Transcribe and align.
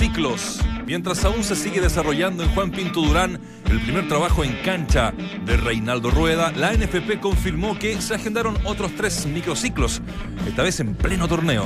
microciclos. 0.00 0.60
Mientras 0.86 1.24
aún 1.26 1.44
se 1.44 1.54
sigue 1.54 1.80
desarrollando 1.80 2.42
en 2.42 2.48
Juan 2.50 2.70
Pinto 2.70 3.02
Durán 3.02 3.38
el 3.70 3.80
primer 3.80 4.08
trabajo 4.08 4.42
en 4.42 4.54
cancha 4.64 5.12
de 5.44 5.56
Reinaldo 5.58 6.10
Rueda, 6.10 6.52
la 6.52 6.72
NFP 6.72 7.20
confirmó 7.20 7.78
que 7.78 8.00
se 8.00 8.14
agendaron 8.14 8.56
otros 8.64 8.92
tres 8.96 9.26
microciclos, 9.26 10.00
esta 10.48 10.62
vez 10.62 10.80
en 10.80 10.94
pleno 10.94 11.28
torneo. 11.28 11.64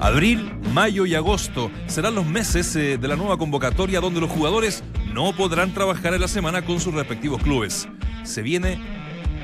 Abril, 0.00 0.58
mayo 0.72 1.04
y 1.04 1.14
agosto 1.14 1.70
serán 1.86 2.14
los 2.14 2.24
meses 2.24 2.74
eh, 2.74 2.96
de 2.96 3.08
la 3.08 3.16
nueva 3.16 3.36
convocatoria 3.36 4.00
donde 4.00 4.20
los 4.20 4.30
jugadores 4.30 4.82
no 5.12 5.36
podrán 5.36 5.74
trabajar 5.74 6.14
en 6.14 6.22
la 6.22 6.28
semana 6.28 6.64
con 6.64 6.80
sus 6.80 6.94
respectivos 6.94 7.42
clubes. 7.42 7.86
Se 8.22 8.40
viene 8.40 8.80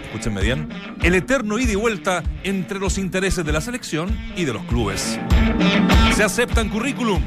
escúchenme 0.05 0.41
bien, 0.41 0.69
el 1.03 1.15
eterno 1.15 1.59
ida 1.61 1.71
y 1.71 1.77
vuelta 1.77 2.25
entre 2.43 2.81
los 2.81 2.99
intereses 2.99 3.45
de 3.45 3.53
la 3.53 3.61
selección 3.61 4.19
y 4.35 4.45
de 4.45 4.53
los 4.53 4.65
clubes. 4.65 5.21
Se 6.17 6.25
aceptan 6.25 6.69
currículum. 6.69 7.23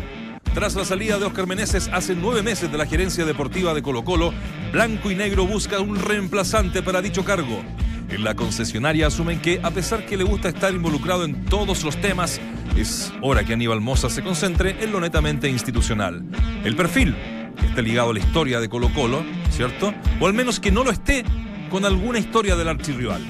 Tras 0.54 0.76
la 0.76 0.86
salida 0.86 1.18
de 1.18 1.26
Oscar 1.26 1.48
Meneses 1.48 1.90
hace 1.92 2.16
nueve 2.16 2.44
meses 2.44 2.72
de 2.72 2.78
la 2.78 2.86
gerencia 2.86 3.26
deportiva 3.26 3.74
de 3.74 3.82
Colo 3.82 4.04
Colo, 4.04 4.34
Blanco 4.72 5.10
y 5.10 5.16
Negro 5.16 5.48
busca 5.48 5.80
un 5.80 5.96
reemplazante 5.96 6.84
para 6.84 7.02
dicho 7.02 7.26
cargo. 7.26 7.64
En 8.10 8.24
la 8.24 8.36
concesionaria 8.36 9.08
asumen 9.08 9.42
que, 9.42 9.60
a 9.64 9.72
pesar 9.72 10.06
que 10.06 10.18
le 10.18 10.24
gusta 10.24 10.50
estar 10.50 10.72
involucrado 10.74 11.26
en 11.26 11.46
todos 11.46 11.84
los 11.84 12.00
temas, 12.00 12.40
es 12.78 13.12
hora 13.22 13.44
que 13.44 13.54
Aníbal 13.54 13.82
Moza 13.82 14.10
se 14.10 14.22
concentre 14.22 14.76
en 14.84 14.92
lo 14.92 15.00
netamente 15.00 15.50
institucional. 15.50 16.24
El 16.64 16.76
perfil, 16.76 17.16
que 17.60 17.66
esté 17.66 17.82
ligado 17.82 18.12
a 18.12 18.14
la 18.14 18.20
historia 18.20 18.60
de 18.60 18.70
Colo 18.70 18.94
Colo, 18.94 19.24
¿cierto? 19.50 19.94
O 20.20 20.28
al 20.28 20.34
menos 20.34 20.60
que 20.60 20.72
no 20.72 20.84
lo 20.84 20.92
esté 20.92 21.24
con 21.72 21.86
alguna 21.86 22.20
historia 22.20 22.56
del 22.56 22.68
archirrival. 22.68 23.22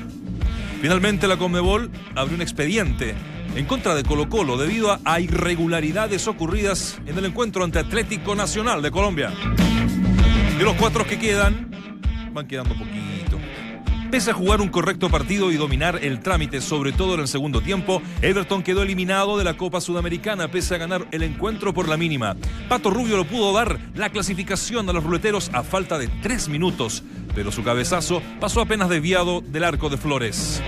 Finalmente 0.82 1.28
la 1.28 1.38
Conmebol 1.38 1.90
abrió 2.16 2.36
un 2.36 2.42
expediente 2.42 3.16
en 3.56 3.66
contra 3.66 3.96
de 3.96 4.04
Colo 4.04 4.30
Colo 4.30 4.58
debido 4.58 4.98
a, 5.04 5.20
irregularidades 5.20 6.28
ocurridas 6.28 7.00
en 7.06 7.18
el 7.18 7.26
encuentro 7.26 7.64
ante 7.64 7.80
Atlético 7.80 8.36
Nacional 8.36 8.82
de 8.82 8.92
Colombia. 8.92 9.32
De 10.58 10.64
los 10.64 10.76
cuatro 10.76 11.06
que 11.06 11.20
quedan, 11.20 11.70
van 12.34 12.48
quedando 12.48 12.76
poquito. 12.76 13.38
Pese 14.10 14.30
a 14.30 14.34
jugar 14.36 14.62
un 14.62 14.70
correcto 14.70 15.10
partido 15.10 15.52
y 15.52 15.58
dominar 15.58 16.00
el 16.04 16.20
trámite, 16.20 16.62
sobre 16.62 16.92
todo 16.92 17.16
en 17.16 17.22
el 17.22 17.28
segundo 17.28 17.62
tiempo, 17.62 18.02
Everton 18.22 18.62
quedó 18.62 18.84
eliminado 18.84 19.40
de 19.40 19.44
la 19.44 19.58
Copa 19.58 19.82
Sudamericana 19.82 20.50
pese 20.50 20.76
a 20.76 20.78
ganar 20.78 21.08
el 21.12 21.24
encuentro 21.24 21.74
por 21.74 21.88
la 21.88 21.98
mínima. 21.98 22.36
Pato 22.70 22.92
Rubio 22.92 23.18
lo 23.18 23.26
pudo 23.26 23.54
dar 23.54 23.80
la 23.96 24.10
clasificación 24.10 24.88
a 24.88 24.94
los 24.94 25.04
ruleteros 25.04 25.50
a 25.54 25.64
falta 25.64 25.98
de 25.98 26.10
tres 26.22 26.48
minutos, 26.48 27.04
pero 27.34 27.52
su 27.52 27.64
cabezazo 27.64 28.22
pasó 28.40 28.62
apenas 28.62 28.90
desviado 28.90 29.42
del 29.42 29.64
arco 29.64 29.90
de 29.90 29.98
Flores. 29.98 30.62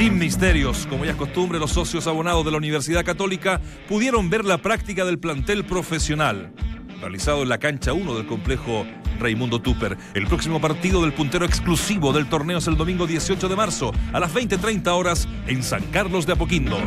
Sin 0.00 0.18
misterios, 0.18 0.86
como 0.86 1.04
ya 1.04 1.10
es 1.10 1.16
costumbre, 1.18 1.58
los 1.58 1.72
socios 1.72 2.06
abonados 2.06 2.42
de 2.42 2.50
la 2.50 2.56
Universidad 2.56 3.04
Católica 3.04 3.60
pudieron 3.86 4.30
ver 4.30 4.46
la 4.46 4.56
práctica 4.56 5.04
del 5.04 5.18
plantel 5.18 5.62
profesional, 5.62 6.54
realizado 7.02 7.42
en 7.42 7.50
la 7.50 7.58
cancha 7.58 7.92
1 7.92 8.14
del 8.14 8.26
complejo 8.26 8.86
Raimundo 9.18 9.60
Tupper. 9.60 9.98
El 10.14 10.26
próximo 10.26 10.58
partido 10.58 11.02
del 11.02 11.12
puntero 11.12 11.44
exclusivo 11.44 12.14
del 12.14 12.30
torneo 12.30 12.56
es 12.56 12.66
el 12.66 12.78
domingo 12.78 13.06
18 13.06 13.46
de 13.46 13.56
marzo 13.56 13.92
a 14.14 14.20
las 14.20 14.32
20.30 14.32 14.88
horas 14.88 15.28
en 15.46 15.62
San 15.62 15.82
Carlos 15.90 16.24
de 16.24 16.32
Apoquindo. 16.32 16.78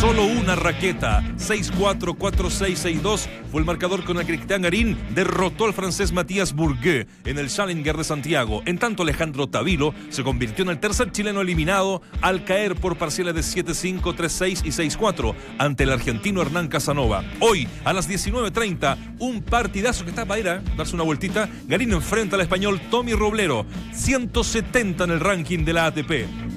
Solo 0.00 0.24
una 0.24 0.56
raqueta, 0.56 1.22
6-4-4-6-6-2, 1.36 3.28
fue 3.50 3.60
el 3.60 3.66
marcador 3.66 4.02
con 4.02 4.16
el 4.16 4.24
que 4.24 4.38
Garín 4.58 4.96
derrotó 5.14 5.66
al 5.66 5.74
francés 5.74 6.10
Matías 6.10 6.54
Bourguet 6.54 7.06
en 7.26 7.36
el 7.36 7.50
Challenger 7.50 7.98
de 7.98 8.04
Santiago. 8.04 8.62
En 8.64 8.78
tanto, 8.78 9.02
Alejandro 9.02 9.46
Tavilo 9.48 9.92
se 10.08 10.24
convirtió 10.24 10.64
en 10.64 10.70
el 10.70 10.80
tercer 10.80 11.12
chileno 11.12 11.42
eliminado 11.42 12.00
al 12.22 12.44
caer 12.44 12.76
por 12.76 12.96
parciales 12.96 13.34
de 13.34 13.42
7-5, 13.42 14.00
3-6 14.16 14.64
y 14.64 14.70
6-4 14.70 15.34
ante 15.58 15.84
el 15.84 15.92
argentino 15.92 16.40
Hernán 16.40 16.68
Casanova. 16.68 17.22
Hoy, 17.40 17.68
a 17.84 17.92
las 17.92 18.08
19.30, 18.08 19.16
un 19.18 19.42
partidazo 19.42 20.04
que 20.04 20.10
está 20.10 20.24
para 20.24 20.40
ir 20.40 20.48
a 20.48 20.62
darse 20.78 20.94
una 20.94 21.04
vueltita. 21.04 21.46
Garín 21.66 21.92
enfrenta 21.92 22.36
al 22.36 22.42
español 22.42 22.80
Tommy 22.90 23.12
Roblero, 23.12 23.66
170 23.92 25.04
en 25.04 25.10
el 25.10 25.20
ranking 25.20 25.62
de 25.66 25.72
la 25.74 25.84
ATP. 25.84 26.10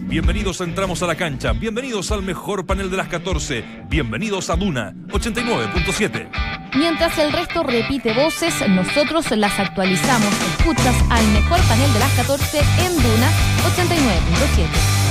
Bienvenidos 0.06 0.62
a 0.62 0.66
Entramos 0.66 1.02
a 1.02 1.08
la 1.08 1.16
Cancha, 1.16 1.54
bienvenidos 1.54 2.12
al 2.12 2.22
mejor 2.22 2.66
panel 2.66 2.92
de 2.92 2.98
las 2.98 3.08
14, 3.08 3.64
bienvenidos 3.90 4.50
a 4.50 4.56
Duna 4.56 4.94
89.7. 5.08 6.30
Mientras 6.76 7.18
el 7.18 7.32
resto 7.32 7.64
repite 7.64 8.14
voces, 8.14 8.54
nosotros 8.70 9.32
las 9.32 9.60
actualizamos. 9.60 10.34
Escuchas 10.58 10.96
al 11.10 11.28
mejor 11.30 11.60
panel 11.68 11.92
de 11.94 12.00
las 12.00 12.12
14 12.14 12.60
en 12.60 12.96
Duna 12.96 13.32
89.7. 13.76 15.03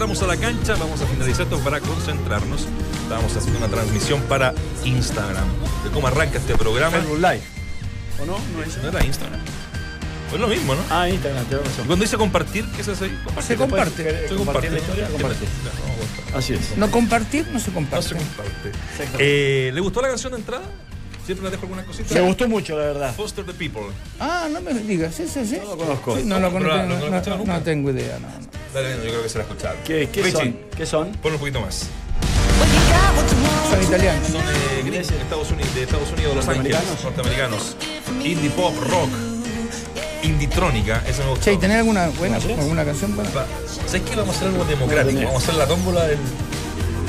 Entramos 0.00 0.22
a 0.22 0.26
la 0.28 0.36
Cancha. 0.38 0.76
Vamos 0.76 1.02
a 1.02 1.06
finalizar 1.06 1.42
esto 1.42 1.58
para 1.58 1.78
concentrarnos. 1.78 2.66
Estamos 3.02 3.36
haciendo 3.36 3.58
una 3.58 3.68
transmisión 3.68 4.22
para 4.22 4.54
Instagram 4.82 5.46
de 5.84 5.90
cómo 5.90 6.06
arranca 6.06 6.38
este 6.38 6.56
programa. 6.56 6.96
Facebook 6.96 7.18
Live. 7.18 7.42
¿O 8.18 8.24
no? 8.24 8.38
No, 8.56 8.62
es, 8.62 8.78
no 8.78 8.88
era 8.88 9.04
Instagram. 9.04 9.38
Es 10.32 10.40
lo 10.40 10.48
mismo, 10.48 10.74
¿no? 10.74 10.80
Ah, 10.88 11.06
Instagram, 11.06 11.44
te 11.44 11.58
razón. 11.58 11.86
Cuando 11.86 12.02
dice 12.02 12.16
compartir, 12.16 12.64
¿qué 12.74 12.82
se 12.82 12.92
hace 12.92 13.04
ahí? 13.04 13.18
Se 13.42 13.56
comparte. 13.56 14.26
Se 14.26 14.34
comparte. 14.36 14.70
La 14.70 14.78
historia, 14.78 15.06
comparte. 15.08 15.44
Así 16.34 16.54
es. 16.54 16.78
No 16.78 16.90
compartir, 16.90 17.46
no 17.48 17.60
se 17.60 17.70
comparte. 17.70 18.14
No 18.14 18.20
se 18.20 18.24
comparte. 18.24 18.72
Eh, 19.18 19.70
¿Le 19.74 19.80
gustó 19.82 20.00
la 20.00 20.08
canción 20.08 20.32
de 20.32 20.38
entrada? 20.38 20.64
Siempre 21.26 21.44
le 21.44 21.50
dejo 21.50 21.64
alguna 21.64 21.84
cosita. 21.84 22.14
Me 22.14 22.22
gustó 22.22 22.48
mucho, 22.48 22.74
la 22.78 22.86
verdad. 22.86 23.14
Foster 23.14 23.44
the 23.44 23.52
People. 23.52 23.92
Ah, 24.18 24.48
no 24.50 24.62
me 24.62 24.72
digas, 24.72 25.14
sí, 25.14 25.28
sí, 25.28 25.44
sí. 25.44 25.58
No 25.58 25.64
lo 25.64 25.76
conozco. 25.76 26.16
Sí, 26.16 26.22
no 26.24 26.40
lo 26.40 26.50
conozco. 26.50 26.86
No, 26.86 27.44
no, 27.44 27.60
tengo 27.60 27.90
idea, 27.90 28.18
no. 28.18 28.28
no. 28.28 28.49
Dale, 28.74 28.96
yo 28.96 29.02
creo 29.02 29.22
que 29.22 29.28
se 29.28 29.38
la 29.38 29.44
escucharon. 29.44 29.78
¿Qué, 29.84 30.08
qué 30.12 30.30
son? 30.30 30.56
¿Qué 30.76 30.86
son? 30.86 31.12
Ponlo 31.16 31.36
un 31.36 31.40
poquito 31.40 31.60
más. 31.60 31.88
Son 33.70 33.82
italianos. 33.82 34.28
Son 34.28 34.42
de, 34.84 34.90
de 34.90 34.98
Estados 35.00 35.50
Unidos, 35.50 35.74
de 35.74 35.82
Estados 35.82 36.12
Unidos, 36.12 36.36
Los 36.36 36.48
Ángeles, 36.48 36.76
norteamericanos. 37.02 37.76
Indie 38.22 38.50
pop, 38.50 38.74
rock, 38.88 39.10
inditrónica, 40.22 41.02
eso 41.08 41.22
me 41.24 41.30
gustó. 41.30 41.44
Che, 41.46 41.56
¿tenés 41.56 41.78
alguna 41.78 42.08
buena, 42.08 42.36
alguna 42.36 42.84
canción 42.84 43.16
buena? 43.16 43.30
¿Sabes 43.86 44.02
qué? 44.02 44.16
Vamos 44.16 44.34
a 44.34 44.38
hacer 44.38 44.48
algo 44.48 44.64
democrático. 44.64 45.20
Vamos 45.20 45.34
a 45.34 45.44
hacer 45.44 45.54
la 45.54 45.66
tómbola 45.66 46.06
del, 46.06 46.18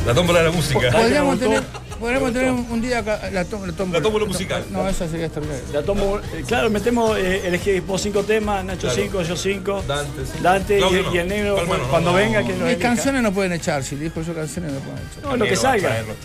la 0.06 0.14
tómbola 0.14 0.40
de 0.40 0.46
la 0.46 0.52
música. 0.52 0.92
Podríamos 0.92 1.40
tener 1.40 1.64
Podríamos 2.01 2.33
tener 2.33 2.51
un, 2.51 2.81
día 2.81 3.00
acá, 3.00 3.30
la, 3.31 3.45
tómbola. 3.45 3.74
La 3.92 4.01
tómbola 4.01 4.25
musical. 4.25 4.65
No, 4.71 4.89
eso 4.89 5.07
sería 5.07 5.27
extraordinario. 5.27 5.63
La 5.71 5.83
tómbola, 5.83 6.24
eh, 6.33 6.44
claro, 6.48 6.69
metemos, 6.71 7.18
eh, 7.18 7.44
elegí 7.45 7.80
vos 7.80 8.01
cinco 8.01 8.24
temas, 8.24 8.65
Nacho 8.65 8.89
cinco, 8.89 9.21
yo 9.21 9.38
cinco. 9.38 9.83
Dante, 9.88 10.25
sí. 10.25 10.39
Dante 10.42 10.80
y, 10.80 11.15
y, 11.15 11.18
el 11.19 11.27
negro 11.27 11.57
cuando, 11.89 12.12
venga 12.13 12.44
que 12.44 12.53
nos 12.53 12.68
Mis 12.68 12.77
canciones 12.77 13.21
no 13.21 13.31
pueden 13.31 13.53
echar, 13.53 13.83
si 13.83 13.95
dijo 13.95 14.21
yo 14.24 14.33
canciones 14.33 14.74
no 14.74 14.80
pueden 14.80 15.00
echar. 15.00 15.24
No, 15.24 15.38
lo 15.38 15.45
que 15.45 15.56
salga. 15.56 16.01
Los. 16.01 16.18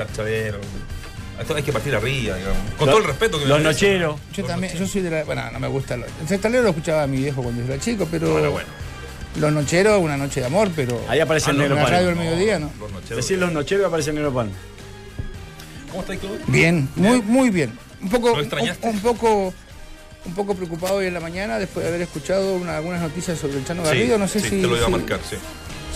Esto 1.39 1.55
hay 1.55 1.63
que 1.63 1.73
partir 1.73 1.95
arriba, 1.95 2.37
digamos. 2.37 2.57
Con 2.79 2.89
todo 2.89 2.99
el 2.99 3.05
respeto 3.05 3.39
que 3.39 3.45
Los 3.45 3.61
nocheros. 3.61 4.19
Yo 4.33 4.45
también, 4.45 4.75
yo 4.75 4.87
soy 4.87 5.03
de 5.03 5.11
la. 5.11 5.25
Bueno, 5.25 5.43
no 5.53 5.61
me 5.61 5.69
gusta. 5.69 5.95
El 5.95 6.05
centralero 6.27 6.63
lo 6.63 6.71
escuchaba 6.71 7.03
a 7.03 7.07
mi 7.07 7.19
viejo 7.19 7.43
cuando 7.43 7.63
yo 7.63 7.73
era 7.73 7.83
chico, 7.83 8.09
pero. 8.11 8.33
Bueno, 8.33 8.51
bueno. 8.51 8.69
Los 9.39 9.53
nocheros, 9.53 10.01
una 10.01 10.17
noche 10.17 10.41
de 10.41 10.47
amor, 10.47 10.71
pero. 10.75 10.99
Ahí 11.09 11.21
aparece 11.21 11.51
el 11.51 11.59
negro 11.59 11.75
pan. 11.75 11.85
En 11.85 11.91
la 11.91 11.97
radio 11.99 12.07
del 12.09 12.17
mediodía, 12.17 12.59
¿no? 12.59 12.71
Decir 13.15 13.39
los 13.39 13.53
nocheros 13.53 13.87
aparece 13.87 14.11
el 14.11 14.17
negro 14.17 14.33
pan. 14.33 14.51
¿Cómo 15.97 16.03
estáis, 16.03 16.21
Claudio? 16.21 16.41
Bien, 16.49 16.89
muy, 16.95 17.23
muy 17.23 17.49
bien. 17.51 17.73
Un 18.03 18.11
poco, 18.11 18.37
¿Lo 18.37 18.41
extrañaste? 18.41 18.87
un, 18.87 18.97
un 18.97 19.01
poco 19.01 19.55
un 20.27 20.35
poco 20.35 20.55
preocupado 20.55 20.97
hoy 20.97 21.07
en 21.07 21.15
la 21.15 21.21
mañana 21.21 21.59
después 21.59 21.85
de 21.85 21.89
haber 21.89 22.03
escuchado 22.03 22.57
una- 22.57 22.77
algunas 22.77 23.01
noticias 23.01 23.39
sobre 23.39 23.59
el 23.59 23.65
Chano 23.65 23.83
Garrido. 23.85 24.19
No 24.19 24.27
sé 24.29 24.41
sí, 24.41 24.49
si, 24.51 24.61
te 24.61 24.67
lo 24.67 24.77
iba 24.77 24.87
a 24.87 24.91
marcar, 24.91 25.21
sí. 25.29 25.37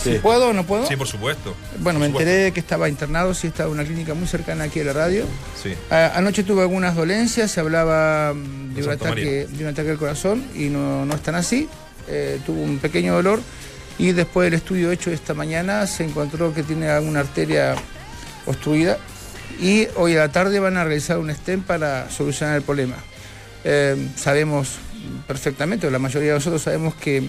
si 0.02 0.19
puedo 0.20 0.49
o 0.49 0.52
no 0.52 0.64
puedo. 0.64 0.87
Sí, 0.87 0.97
por 0.97 1.06
supuesto. 1.08 1.55
Bueno, 1.81 1.99
me 1.99 2.06
supuesto. 2.06 2.31
enteré 2.31 2.44
de 2.44 2.52
que 2.52 2.61
estaba 2.61 2.88
internado, 2.88 3.35
sí 3.35 3.49
estaba 3.49 3.69
en 3.69 3.75
una 3.75 3.85
clínica 3.85 4.14
muy 4.14 4.26
cercana 4.29 4.64
aquí 4.64 4.81
a 4.81 4.85
la 4.85 4.93
radio. 4.94 5.25
Sí. 5.62 5.75
A- 5.91 6.12
anoche 6.17 6.44
tuve 6.44 6.62
algunas 6.62 6.94
dolencias, 6.97 7.50
se 7.50 7.61
hablaba 7.61 8.32
mm, 8.32 8.75
de, 8.75 8.82
un 8.85 8.91
ataque, 8.91 9.47
de 9.50 9.64
un 9.64 9.70
ataque 9.70 9.91
al 9.91 9.99
corazón 9.99 10.44
y 10.55 10.69
no, 10.69 11.05
no 11.05 11.14
están 11.14 11.35
así. 11.35 11.69
eh, 12.08 12.38
tuvo 12.47 12.62
un 12.62 12.79
pequeño 12.79 13.12
dolor 13.14 13.41
y 13.99 14.12
después 14.12 14.47
del 14.47 14.55
estudio 14.55 14.91
hecho 14.93 15.11
esta 15.11 15.35
mañana 15.35 15.87
se 15.87 16.05
encontró 16.05 16.55
que 16.55 16.62
tiene 16.62 16.88
alguna 16.88 17.20
arteria 17.20 17.75
obstruida 18.47 18.97
y 19.61 19.89
hoy 19.97 20.17
a 20.17 20.21
la 20.21 20.33
tarde 20.33 20.59
van 20.59 20.77
a 20.77 20.85
realizar 20.85 21.19
un 21.19 21.31
stem 21.31 21.62
para 21.62 22.11
solucionar 22.11 22.57
el 22.57 22.62
problema. 22.62 22.97
Eh, 23.65 24.09
sabemos 24.17 24.77
perfectamente, 25.27 25.91
la 25.91 25.99
mayoría 25.99 26.31
de 26.31 26.35
nosotros 26.35 26.62
sabemos 26.62 26.95
que 26.95 27.29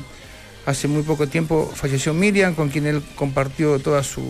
hace 0.66 0.88
muy 0.88 1.04
poco 1.04 1.28
tiempo 1.28 1.72
falleció 1.74 2.14
Miriam, 2.14 2.56
con 2.56 2.70
quien 2.70 2.86
él 2.86 3.04
compartió 3.16 3.80
toda 3.80 4.04
su, 4.04 4.24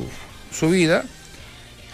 su 0.51 0.69
vida 0.69 1.03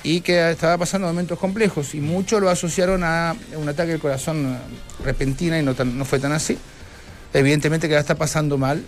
y 0.04 0.21
que 0.21 0.51
estaba 0.51 0.77
pasando 0.77 1.07
momentos 1.07 1.38
complejos 1.38 1.94
y 1.94 2.00
muchos 2.00 2.42
lo 2.42 2.50
asociaron 2.50 3.04
a 3.04 3.36
un 3.56 3.68
ataque 3.68 3.92
del 3.92 4.00
corazón 4.00 4.57
repentina 5.04 5.59
y 5.59 5.63
no, 5.63 5.74
no 5.74 6.06
fue 6.06 6.19
tan 6.19 6.31
así. 6.31 6.57
Evidentemente 7.33 7.89
que 7.89 7.95
la 7.95 8.00
está 8.00 8.15
pasando 8.15 8.57
mal, 8.57 8.83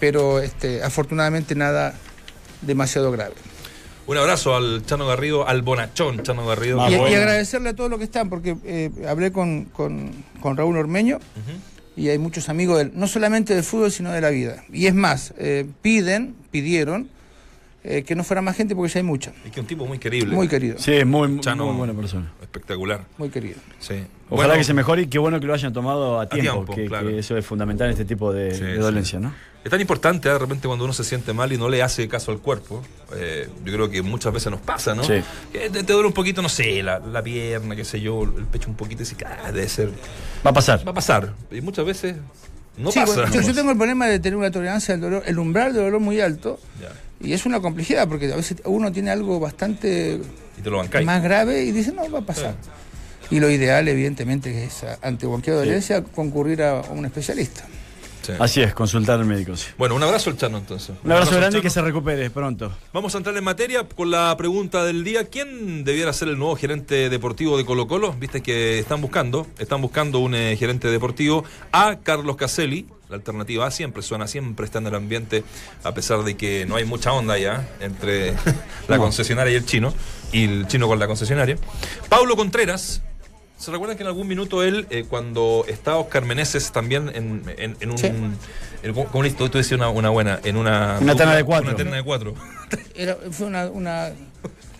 pero 0.00 0.40
este, 0.40 0.82
afortunadamente 0.82 1.54
nada 1.54 1.94
demasiado 2.62 3.12
grave. 3.12 3.34
Un 4.08 4.16
abrazo 4.16 4.56
al 4.56 4.84
Chano 4.86 5.06
Garrido, 5.06 5.46
al 5.46 5.62
bonachón 5.62 6.22
Chano 6.22 6.46
Garrido. 6.46 6.78
Y, 6.90 6.94
agradecerle 6.94 7.68
a 7.70 7.76
todos 7.76 7.90
los 7.90 7.98
que 7.98 8.06
están, 8.06 8.28
porque 8.30 8.56
eh, 8.64 8.90
hablé 9.06 9.30
con, 9.32 9.66
con- 9.66 10.10
con 10.40 10.56
Raúl 10.56 10.76
Ormeño 10.78 11.18
y 11.94 12.08
hay 12.08 12.18
muchos 12.18 12.48
amigos, 12.48 12.78
del- 12.78 12.92
no 12.94 13.06
solamente 13.06 13.54
del 13.54 13.64
fútbol, 13.64 13.92
sino 13.92 14.10
de 14.10 14.20
la 14.22 14.30
vida. 14.30 14.64
Y 14.72 14.86
es 14.86 14.94
más, 14.94 15.34
eh, 15.38 15.66
piden, 15.82 16.34
pidieron 16.50 17.08
eh, 17.84 18.02
que 18.02 18.14
no 18.14 18.24
fuera 18.24 18.40
más 18.42 18.56
gente 18.56 18.74
porque 18.74 18.90
ya 18.92 19.00
hay 19.00 19.04
mucha. 19.04 19.32
Es 19.44 19.52
que 19.52 19.60
un 19.60 19.66
tipo 19.66 19.84
muy 19.86 19.98
querible. 19.98 20.34
Muy 20.34 20.48
querido, 20.48 20.78
Sí, 20.78 20.92
es 20.94 21.06
muy, 21.06 21.28
muy 21.28 21.40
Chano, 21.40 21.70
buena 21.74 21.92
persona. 21.92 22.32
Espectacular. 22.40 23.04
muy 23.18 23.28
querido. 23.28 23.58
Sí. 23.78 24.04
Ojalá 24.30 24.48
Bueno, 24.48 24.58
que 24.60 24.64
se 24.64 24.74
mejore 24.74 25.02
y 25.02 25.06
qué 25.06 25.18
bueno 25.18 25.40
que 25.40 25.46
lo 25.46 25.54
hayan 25.54 25.72
tomado 25.72 26.20
a 26.20 26.28
tiempo, 26.28 26.52
tiempo, 26.52 26.74
que, 26.74 26.86
claro. 26.86 27.08
que 27.08 27.18
eso 27.18 27.36
es 27.36 27.46
fundamental 27.46 27.86
en 27.86 27.92
este 27.92 28.04
tipo 28.04 28.32
de, 28.32 28.54
Sí, 28.54 28.62
de 28.62 28.74
sí. 28.74 28.78
dolencia, 28.80 29.18
¿no? 29.20 29.32
Es 29.64 29.70
tan 29.70 29.80
importante 29.80 30.28
¿eh? 30.28 30.32
de 30.32 30.38
repente 30.38 30.66
cuando 30.68 30.84
uno 30.84 30.92
se 30.94 31.02
siente 31.02 31.32
mal 31.32 31.52
y 31.52 31.56
no 31.56 31.68
le 31.68 31.82
hace 31.82 32.06
caso 32.08 32.30
al 32.30 32.38
cuerpo. 32.38 32.82
eh, 33.16 33.48
yo 33.64 33.72
creo 33.72 33.88
que 33.90 34.02
muchas 34.02 34.32
veces 34.32 34.50
nos 34.50 34.60
pasa, 34.60 34.94
¿no? 34.94 35.02
Sí. 35.02 35.14
Que 35.52 35.70
te, 35.70 35.82
te 35.82 35.92
duele 35.92 36.08
un 36.08 36.12
poquito, 36.14 36.42
no 36.42 36.48
sé, 36.48 36.82
la, 36.82 36.98
la 36.98 37.22
pierna, 37.22 37.74
qué 37.74 37.84
sé 37.84 38.00
yo, 38.00 38.22
el 38.22 38.44
pecho 38.46 38.68
un 38.68 38.76
poquito 38.76 39.02
y 39.02 39.06
dices, 39.06 39.18
ah, 39.26 39.50
debe 39.50 39.68
ser. 39.68 39.88
Va 40.46 40.50
a 40.50 40.54
pasar. 40.54 40.86
Va 40.86 40.90
a 40.92 40.94
pasar. 40.94 41.32
Y 41.50 41.60
muchas 41.62 41.84
veces 41.86 42.16
no 42.76 42.92
Sí, 42.92 43.00
pasa. 43.00 43.14
bueno, 43.22 43.34
yo, 43.34 43.40
yo 43.40 43.54
tengo 43.54 43.70
el 43.72 43.76
problema 43.78 44.06
de 44.06 44.20
tener 44.20 44.36
una 44.36 44.50
tolerancia 44.50 44.94
al 44.94 45.00
dolor, 45.00 45.22
el 45.26 45.38
umbral 45.38 45.72
del 45.72 45.84
dolor 45.84 46.00
muy 46.00 46.20
alto, 46.20 46.60
Ya. 46.80 46.88
y 47.26 47.32
es 47.32 47.44
una 47.46 47.60
complejidad 47.60 48.06
porque 48.08 48.30
a 48.32 48.36
veces 48.36 48.58
uno 48.66 48.92
tiene 48.92 49.10
algo 49.10 49.40
bastante 49.40 50.20
Y 50.58 50.62
te 50.62 50.70
lo 50.70 50.84
más 51.04 51.22
grave 51.22 51.64
y 51.64 51.72
dice, 51.72 51.92
no, 51.92 52.08
va 52.10 52.18
a 52.20 52.22
pasar. 52.22 52.54
Y 53.30 53.40
lo 53.40 53.50
ideal, 53.50 53.88
evidentemente, 53.88 54.64
es 54.64 54.84
ante 55.02 55.26
cualquier 55.26 55.56
dolencia 55.56 56.02
concurrir 56.02 56.62
a, 56.62 56.80
a 56.80 56.90
un 56.90 57.04
especialista. 57.04 57.66
Sí. 58.22 58.32
Así 58.38 58.60
es, 58.60 58.74
consultar 58.74 59.18
al 59.18 59.24
médico. 59.24 59.56
sí. 59.56 59.68
Bueno, 59.78 59.94
un 59.94 60.02
abrazo 60.02 60.28
al 60.28 60.36
Chano 60.36 60.58
entonces. 60.58 60.94
Un 61.02 61.12
abrazo 61.12 61.36
grande 61.36 61.58
y 61.58 61.62
que 61.62 61.70
se 61.70 61.80
recupere 61.80 62.28
pronto. 62.30 62.70
Vamos 62.92 63.14
a 63.14 63.18
entrar 63.18 63.34
en 63.36 63.44
materia 63.44 63.84
con 63.88 64.10
la 64.10 64.36
pregunta 64.36 64.84
del 64.84 65.02
día. 65.02 65.24
¿Quién 65.24 65.82
debiera 65.84 66.12
ser 66.12 66.28
el 66.28 66.38
nuevo 66.38 66.54
gerente 66.56 67.08
deportivo 67.08 67.56
de 67.56 67.64
Colo 67.64 67.86
Colo? 67.86 68.12
Viste 68.12 68.42
que 68.42 68.78
están 68.78 69.00
buscando, 69.00 69.46
están 69.58 69.80
buscando 69.80 70.18
un 70.18 70.34
eh, 70.34 70.56
gerente 70.58 70.88
deportivo 70.88 71.44
a 71.72 72.00
Carlos 72.02 72.36
Caselli. 72.36 72.86
La 73.08 73.16
alternativa 73.16 73.66
A 73.66 73.70
siempre 73.70 74.02
suena, 74.02 74.26
siempre 74.26 74.66
está 74.66 74.80
en 74.80 74.88
el 74.88 74.94
ambiente, 74.94 75.42
a 75.82 75.94
pesar 75.94 76.22
de 76.24 76.36
que 76.36 76.66
no 76.66 76.76
hay 76.76 76.84
mucha 76.84 77.10
onda 77.14 77.38
ya 77.38 77.66
entre 77.80 78.34
la 78.88 78.98
concesionaria 78.98 79.54
y 79.54 79.56
el 79.56 79.64
chino, 79.64 79.94
y 80.32 80.44
el 80.44 80.66
chino 80.66 80.86
con 80.86 80.98
la 80.98 81.06
concesionaria. 81.06 81.56
Pablo 82.10 82.36
Contreras. 82.36 83.00
¿Se 83.58 83.70
recuerdan 83.72 83.96
que 83.96 84.04
en 84.04 84.06
algún 84.06 84.28
minuto 84.28 84.62
él, 84.62 84.86
eh, 84.90 85.04
cuando 85.08 85.64
estaba 85.68 85.98
Oscar 85.98 86.24
Meneses 86.24 86.70
también 86.72 87.10
en, 87.14 87.42
en- 87.58 87.76
en 87.80 87.90
un... 87.90 87.98
Sí. 87.98 88.06
en- 88.06 88.94
¿Cómo 88.94 89.06
cómo 89.08 89.24
listo? 89.24 89.50
Tú 89.50 89.58
decías 89.58 89.76
una, 89.78 89.88
una 89.88 90.10
buena, 90.10 90.38
en 90.44 90.56
una... 90.56 90.98
Una 91.00 91.16
terna 91.16 91.34
de 91.34 91.42
cuatro. 91.44 91.68
Una 91.68 91.76
terna 91.76 91.96
de 91.96 92.04
cuatro. 92.04 92.34
Era, 92.94 93.16
fue 93.32 93.48
una, 93.48 93.66
una, 93.66 94.10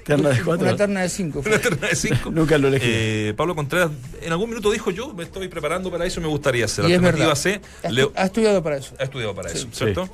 Terna 0.05 0.29
de 0.31 0.43
cuatro. 0.45 0.67
una 0.69 0.77
terna 0.77 1.01
de 1.03 1.09
cinco. 1.09 1.43
fue. 1.43 1.51
Una 1.53 1.61
terna 1.61 1.89
de 1.89 1.97
cinco. 1.97 2.31
Nunca 2.33 2.57
lo 2.59 2.69
elegí. 2.69 2.87
Eh, 2.89 3.35
Pablo 3.37 3.57
Contreras 3.57 3.91
en 4.23 4.31
algún 4.31 4.51
minuto 4.51 4.71
dijo 4.71 4.91
yo 4.93 5.13
me 5.13 5.25
estoy 5.25 5.49
preparando 5.49 5.91
para 5.91 6.07
eso 6.07 6.21
y 6.21 6.23
me 6.23 6.29
gustaría 6.29 6.65
hacer. 6.67 6.85
Y 6.85 6.93
es 6.93 6.99
Alternativa 6.99 7.27
verdad. 7.35 7.41
C, 7.43 7.61
Ha, 7.83 7.91
Leo- 7.91 8.13
estu- 8.13 8.13
ha 8.17 8.25
estudiado 8.27 8.63
para 8.63 8.77
eso. 8.77 8.95
ha 9.01 9.03
estudiado 9.03 9.35
para 9.35 9.51
eso, 9.51 9.65
Sí. 9.65 9.69
¿cierto? 9.73 10.09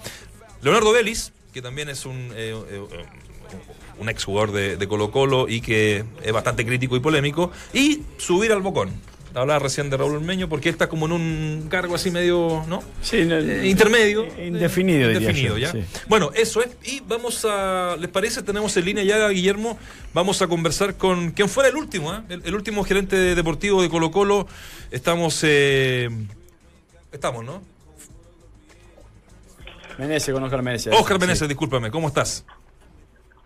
Leonardo 0.63 0.91
Vélez, 0.93 1.31
que 1.53 1.61
también 1.61 1.91
es 1.91 2.07
un, 2.07 2.33
eh, 2.35 2.57
eh, 2.71 2.83
un 3.99 4.09
ex 4.09 4.25
jugador 4.25 4.53
de, 4.53 4.77
de 4.77 4.89
Colo 4.89 5.11
Colo 5.11 5.49
y 5.49 5.61
que 5.61 6.05
es 6.23 6.33
bastante 6.33 6.65
crítico 6.67 6.97
y 6.97 7.01
polémico, 7.01 7.51
y 7.73 8.03
subir 8.19 8.53
al 8.53 8.63
Bocón. 8.63 8.91
Hablaba 9.37 9.59
recién 9.59 9.91
de 9.91 9.97
Raúl 9.97 10.15
Ormeño 10.15 10.49
porque 10.49 10.69
él 10.69 10.75
está 10.77 10.89
como 10.89 11.07
en 11.07 11.13
un 11.13 11.67
cargo 11.69 11.97
así 11.97 12.13
medio, 12.13 12.65
¿no? 12.69 12.85
Sí, 13.03 13.25
no- 13.25 13.37
Eh, 13.37 13.67
intermedio. 13.67 14.27
Indefinido, 14.41 15.09
diría 15.09 15.21
Indefinido, 15.23 15.59
yo, 15.59 15.67
ya. 15.67 15.73
sí. 15.73 15.83
Bueno, 16.07 16.31
eso 16.37 16.63
es. 16.63 16.69
Y 16.85 17.01
vamos 17.01 17.45
a. 17.45 17.97
¿Les 17.99 18.09
parece? 18.11 18.45
Tenemos 18.45 18.77
en 18.77 18.85
línea 18.85 19.03
ya 19.03 19.27
a 19.27 19.31
Guillermo. 19.31 19.77
Vamos 20.13 20.41
a 20.41 20.47
conversar 20.47 20.95
con 20.97 21.33
quien 21.33 21.49
fuera 21.49 21.69
el 21.69 21.75
último, 21.75 22.13
¿ah? 22.13 22.23
el, 22.29 22.43
el 22.45 22.55
último 22.55 22.85
gerente 22.85 23.17
deportivo 23.35 23.83
de 23.83 23.89
Colo 23.89 24.13
Colo. 24.13 24.47
Estamos. 24.93 25.41
eh, 25.43 26.09
estamos, 27.11 27.45
¿no? 27.45 27.61
Menezes, 29.99 30.33
con 30.33 30.43
Oscar 30.45 30.63
Menezes. 30.63 30.93
Oscar 30.95 31.17
Sí. 31.17 31.21
Meneses, 31.21 31.49
discúlpame, 31.49 31.91
¿cómo 31.91 32.07
estás? 32.07 32.45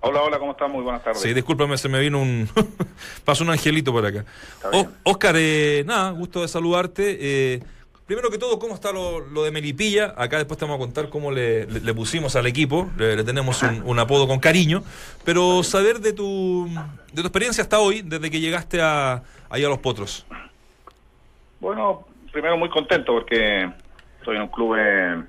Hola, 0.01 0.23
hola, 0.23 0.39
¿cómo 0.39 0.53
están? 0.53 0.71
Muy 0.71 0.83
buenas 0.83 1.03
tardes. 1.03 1.21
Sí, 1.21 1.35
discúlpame, 1.35 1.77
se 1.77 1.89
me 1.89 1.99
vino 1.99 2.21
un. 2.23 2.49
pasó 3.25 3.43
un 3.43 3.51
angelito 3.51 3.93
por 3.93 4.07
acá. 4.07 4.25
O- 4.73 4.87
Oscar, 5.03 5.35
eh, 5.37 5.83
nada, 5.87 6.11
gusto 6.13 6.41
de 6.43 6.49
saludarte. 6.49 7.19
Eh, 7.21 7.61
primero 8.07 8.31
que 8.31 8.39
todo, 8.39 8.61
¿cómo 8.61 8.75
está 8.75 8.93
lo, 8.93 9.19
lo 9.21 9.43
de 9.43 9.51
Melipilla? 9.51 10.15
Acá 10.17 10.37
después 10.39 10.57
te 10.57 10.65
vamos 10.65 10.77
a 10.77 10.79
contar 10.79 11.09
cómo 11.09 11.33
le, 11.33 11.67
le- 11.67 11.81
le 11.81 11.95
pusimos 11.95 12.37
al 12.37 12.47
equipo. 12.47 12.89
Le, 12.97 13.17
le 13.17 13.25
tenemos 13.25 13.61
un, 13.65 13.83
un 13.85 13.99
apodo 13.99 14.29
con 14.29 14.39
cariño. 14.39 14.85
Pero 15.25 15.65
saber 15.65 15.99
de 15.99 16.13
tu, 16.13 16.69
de 17.13 17.21
tu 17.23 17.27
experiencia 17.27 17.63
hasta 17.63 17.81
hoy, 17.81 18.03
desde 18.03 18.31
que 18.31 18.39
llegaste 18.39 18.81
a, 18.81 19.25
ahí 19.51 19.65
a 19.65 19.69
Los 19.69 19.79
Potros. 19.79 20.25
Bueno, 21.59 22.07
primero 22.33 22.57
muy 22.57 22.71
contento 22.71 23.13
porque 23.15 23.69
estoy 24.21 24.37
en 24.37 24.43
un 24.43 24.49
club 24.49 24.77
eh, 24.79 25.23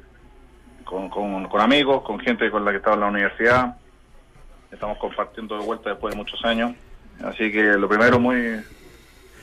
con, 0.85 1.09
con- 1.09 1.47
con 1.49 1.59
amigos, 1.59 2.03
con 2.03 2.19
gente 2.19 2.51
con 2.51 2.63
la 2.63 2.69
que 2.69 2.77
estaba 2.77 2.93
en 2.93 3.01
la 3.01 3.07
universidad. 3.07 3.77
Estamos 4.71 4.97
compartiendo 4.97 5.57
de 5.57 5.65
vuelta 5.65 5.89
después 5.89 6.13
de 6.13 6.17
muchos 6.17 6.43
años. 6.45 6.73
Así 7.23 7.51
que 7.51 7.63
lo 7.63 7.87
primero, 7.87 8.19
muy 8.19 8.61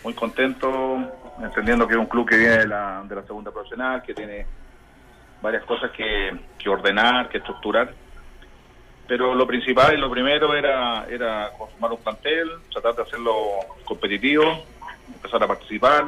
muy 0.06 0.14
contento, 0.14 0.98
entendiendo 1.42 1.86
que 1.88 1.94
es 1.94 1.98
un 1.98 2.06
club 2.06 2.28
que 2.28 2.36
viene 2.36 2.58
de 2.58 2.68
la, 2.68 3.02
de 3.08 3.16
la 3.16 3.22
segunda 3.24 3.50
profesional, 3.50 4.02
que 4.02 4.14
tiene 4.14 4.46
varias 5.42 5.64
cosas 5.64 5.90
que, 5.90 6.30
que 6.56 6.68
ordenar, 6.68 7.28
que 7.28 7.38
estructurar. 7.38 7.92
Pero 9.08 9.34
lo 9.34 9.46
principal 9.48 9.94
y 9.94 10.00
lo 10.00 10.08
primero 10.08 10.54
era, 10.54 11.06
era 11.10 11.50
conformar 11.58 11.92
un 11.92 11.98
plantel, 11.98 12.50
tratar 12.72 12.94
de 12.94 13.02
hacerlo 13.02 13.34
competitivo, 13.84 14.44
empezar 15.12 15.42
a 15.42 15.48
participar. 15.48 16.06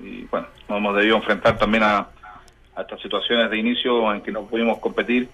Y 0.00 0.24
bueno, 0.24 0.48
nos 0.68 0.78
hemos 0.78 0.96
debido 0.96 1.16
enfrentar 1.16 1.56
también 1.56 1.84
a, 1.84 2.08
a 2.74 2.82
estas 2.82 3.00
situaciones 3.00 3.48
de 3.48 3.58
inicio 3.58 4.12
en 4.12 4.22
que 4.22 4.32
no 4.32 4.42
pudimos 4.42 4.78
competir 4.78 5.28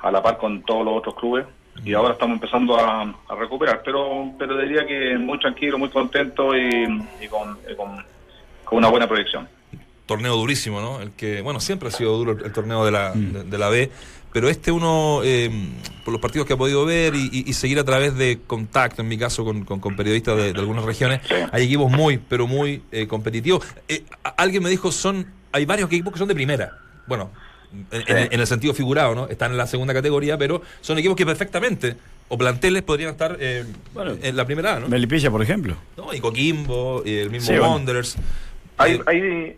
a 0.00 0.10
la 0.10 0.22
par 0.22 0.36
con 0.36 0.62
todos 0.62 0.84
los 0.84 0.96
otros 0.96 1.14
clubes. 1.14 1.46
Y 1.84 1.94
ahora 1.94 2.12
estamos 2.14 2.34
empezando 2.34 2.76
a, 2.78 3.02
a 3.02 3.34
recuperar, 3.38 3.82
pero 3.84 4.32
pero 4.38 4.58
diría 4.60 4.86
que 4.86 5.16
muy 5.18 5.38
tranquilo, 5.38 5.78
muy 5.78 5.88
contento 5.90 6.56
y, 6.56 6.84
y 7.22 7.28
con, 7.28 7.58
y 7.70 7.74
con, 7.76 8.04
con 8.64 8.78
una 8.78 8.88
buena 8.88 9.06
proyección. 9.08 9.48
Torneo 10.06 10.36
durísimo, 10.36 10.80
¿no? 10.80 11.00
El 11.00 11.12
que, 11.12 11.42
bueno, 11.42 11.60
siempre 11.60 11.88
ha 11.88 11.92
sido 11.92 12.16
duro 12.16 12.32
el, 12.32 12.44
el 12.46 12.52
torneo 12.52 12.84
de 12.84 12.90
la, 12.90 13.12
de, 13.12 13.44
de 13.44 13.58
la 13.58 13.68
B. 13.68 13.90
Pero 14.32 14.48
este 14.50 14.70
uno, 14.70 15.20
eh, 15.24 15.50
por 16.04 16.12
los 16.12 16.20
partidos 16.20 16.46
que 16.46 16.52
ha 16.52 16.56
podido 16.56 16.84
ver 16.84 17.14
y, 17.14 17.28
y- 17.32 17.44
y 17.48 17.52
seguir 17.54 17.78
a 17.78 17.84
través 17.84 18.14
de 18.16 18.40
contacto, 18.46 19.00
en 19.02 19.08
mi 19.08 19.16
caso, 19.16 19.42
con, 19.44 19.64
con- 19.64 19.80
con 19.80 19.96
periodistas 19.96 20.36
de, 20.36 20.52
de 20.52 20.60
algunas 20.60 20.84
regiones, 20.84 21.20
hay 21.50 21.64
equipos 21.64 21.90
muy, 21.90 22.18
pero 22.18 22.46
muy 22.46 22.82
eh, 22.92 23.06
competitivos. 23.06 23.66
Eh, 23.88 24.04
alguien 24.36 24.62
me 24.62 24.68
dijo, 24.70 24.92
son 24.92 25.26
hay 25.52 25.64
varios 25.64 25.88
equipos 25.90 26.12
que 26.12 26.18
son 26.18 26.28
de 26.28 26.34
primera. 26.34 26.76
Bueno, 27.06 27.30
en, 27.90 28.16
en- 28.16 28.32
en 28.32 28.40
el 28.40 28.46
sentido 28.46 28.74
figurado, 28.74 29.14
¿no? 29.14 29.28
Están 29.28 29.52
en 29.52 29.58
la 29.58 29.66
segunda 29.66 29.92
categoría, 29.94 30.36
pero 30.38 30.62
son 30.80 30.98
equipos 30.98 31.16
que 31.16 31.26
perfectamente, 31.26 31.96
o 32.28 32.36
planteles, 32.38 32.82
podrían 32.82 33.10
estar 33.10 33.36
eh, 33.40 33.64
Bueno, 33.94 34.14
en 34.22 34.36
la 34.36 34.44
primera, 34.44 34.76
A, 34.76 34.80
¿no? 34.80 34.88
Melipilla, 34.88 35.30
por 35.30 35.42
ejemplo. 35.42 35.76
¿no? 35.96 36.12
Y 36.14 36.20
Coquimbo, 36.20 37.02
y 37.04 37.18
el 37.18 37.30
mismo 37.30 37.46
Sí, 37.46 37.58
bueno. 37.58 37.74
Wanderers. 37.74 38.16
Hay, 38.78 38.94
Eh, 38.94 39.02
hay 39.06 39.56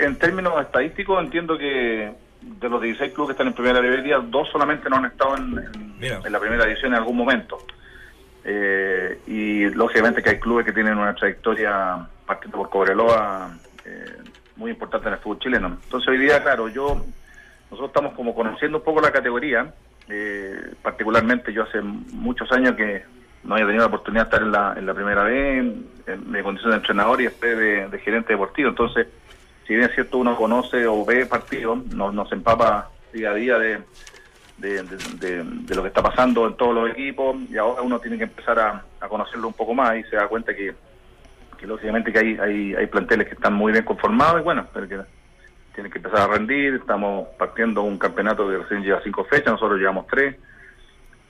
en 0.00 0.16
términos 0.16 0.54
estadísticos 0.60 1.22
entiendo 1.22 1.58
que 1.58 2.12
de 2.40 2.68
los 2.68 2.80
16 2.82 3.12
clubes 3.12 3.28
que 3.28 3.32
están 3.32 3.46
en 3.48 3.52
primera 3.54 3.76
categoría, 3.80 4.18
dos 4.18 4.48
solamente 4.50 4.88
no 4.90 4.96
han 4.96 5.06
estado 5.06 5.36
en, 5.36 5.58
en- 5.58 5.98
Mira. 5.98 6.20
en 6.24 6.32
la 6.32 6.40
primera 6.40 6.64
edición 6.64 6.92
en 6.92 6.98
algún 6.98 7.16
momento. 7.16 7.58
Eh, 8.44 9.18
y 9.26 9.64
lógicamente 9.70 10.22
que 10.22 10.30
hay 10.30 10.38
clubes 10.38 10.66
que 10.66 10.72
tienen 10.72 10.98
una 10.98 11.14
trayectoria 11.14 12.06
partiendo 12.26 12.58
por 12.58 12.68
Cobreloa 12.68 13.56
eh, 13.86 14.04
muy 14.56 14.70
importante 14.70 15.08
en 15.08 15.14
el 15.14 15.20
fútbol 15.20 15.38
chileno. 15.38 15.78
Entonces 15.82 16.08
hoy 16.08 16.18
día, 16.18 16.42
claro, 16.42 16.68
yo 16.68 17.04
nosotros 17.74 17.90
estamos 17.90 18.14
como 18.14 18.34
conociendo 18.34 18.78
un 18.78 18.84
poco 18.84 19.00
la 19.00 19.10
categoría. 19.12 19.72
eh, 20.08 20.74
particularmente 20.82 21.52
yo 21.52 21.62
hace 21.62 21.80
muchos 21.80 22.50
años 22.52 22.74
que 22.76 23.04
no 23.42 23.54
había 23.54 23.66
tenido 23.66 23.82
la 23.84 23.88
oportunidad 23.88 24.24
de 24.24 24.28
estar 24.28 24.42
en 24.42 24.52
la, 24.52 24.74
en 24.76 24.86
la 24.86 24.94
primera 24.94 25.24
vez, 25.24 25.58
en, 25.60 25.86
en 26.06 26.30
mi 26.30 26.42
condición 26.42 26.70
de 26.72 26.76
entrenador 26.78 27.20
y 27.20 27.24
después 27.24 27.56
de, 27.58 27.88
de 27.88 27.98
gerente 28.00 28.32
deportivo. 28.34 28.68
Entonces, 28.70 29.06
si 29.66 29.74
bien 29.74 29.88
es 29.88 29.94
cierto 29.94 30.18
uno 30.18 30.36
conoce 30.36 30.86
o 30.86 31.04
ve 31.04 31.26
partidos, 31.26 31.84
nos, 31.86 32.30
empapa 32.32 32.90
día 33.12 33.30
a 33.30 33.34
día 33.34 33.58
de, 33.58 33.80
de, 34.58 34.82
de- 34.82 34.96
de- 35.18 35.44
de 35.44 35.74
lo 35.74 35.82
que 35.82 35.88
está 35.88 36.02
pasando 36.02 36.46
en 36.46 36.54
todos 36.56 36.74
los 36.74 36.90
equipos 36.90 37.36
y 37.50 37.56
ahora 37.56 37.82
uno 37.82 37.98
tiene 37.98 38.18
que 38.18 38.24
empezar 38.24 38.58
a, 38.58 38.84
a 39.00 39.08
conocerlo 39.08 39.48
un 39.48 39.54
poco 39.54 39.74
más 39.74 39.96
y 39.96 40.02
se 40.04 40.16
da 40.16 40.28
cuenta 40.28 40.54
que, 40.54 40.74
que 41.58 41.66
lógicamente 41.66 42.12
que 42.12 42.18
hay, 42.18 42.38
hay, 42.38 42.74
hay 42.74 42.86
planteles 42.88 43.26
que 43.28 43.34
están 43.34 43.54
muy 43.54 43.72
bien 43.72 43.84
conformados 43.84 44.40
y 44.40 44.44
bueno, 44.44 44.66
pero 44.72 44.86
que 44.88 44.98
tienen 45.74 45.90
que 45.90 45.98
empezar 45.98 46.20
a 46.20 46.26
rendir, 46.28 46.74
estamos 46.74 47.26
partiendo 47.38 47.82
un 47.82 47.98
campeonato 47.98 48.48
que 48.48 48.58
recién 48.58 48.82
lleva 48.82 49.00
cinco 49.02 49.24
fechas, 49.24 49.52
nosotros 49.52 49.78
llevamos 49.78 50.06
tres, 50.06 50.36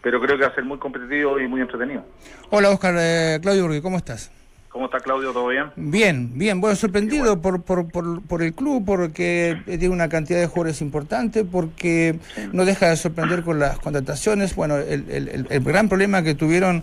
pero 0.03 0.21
creo 0.21 0.37
que 0.37 0.45
va 0.45 0.51
a 0.51 0.55
ser 0.55 0.65
muy 0.65 0.79
competitivo 0.79 1.41
y 1.41 1.49
muy 1.49 1.61
entretenido. 1.63 2.05
Hola 2.51 2.71
Oscar, 2.71 2.95
eh, 2.99 3.39
Claudio 3.41 3.65
Urbi, 3.65 3.81
¿cómo 3.81 3.97
estás? 3.97 4.31
¿Cómo 4.69 4.87
está 4.87 4.99
Claudio? 4.99 5.33
¿Todo 5.33 5.49
bien? 5.49 5.67
Bien, 5.77 6.37
bien, 6.37 6.61
bueno, 6.61 6.75
sorprendido 6.75 7.41
por, 7.41 7.63
por, 7.63 7.89
por, 7.91 8.21
por 8.23 8.43
el 8.43 8.53
club, 8.55 8.85
porque 8.85 9.57
tiene 9.65 9.89
una 9.91 10.09
cantidad 10.09 10.41
de 10.41 10.49
jugadores 10.49 10.81
importante, 10.83 11.45
porque 11.45 12.19
no 12.53 12.65
deja 12.65 12.89
de 12.91 12.97
sorprender 12.97 13.45
con 13.45 13.61
las 13.61 13.79
contrataciones. 13.79 14.57
Bueno, 14.57 14.77
el, 14.77 15.09
el- 15.11 15.29
el- 15.29 15.47
el 15.49 15.61
gran 15.65 15.89
problema 15.89 16.25
que 16.25 16.35
tuvieron 16.35 16.83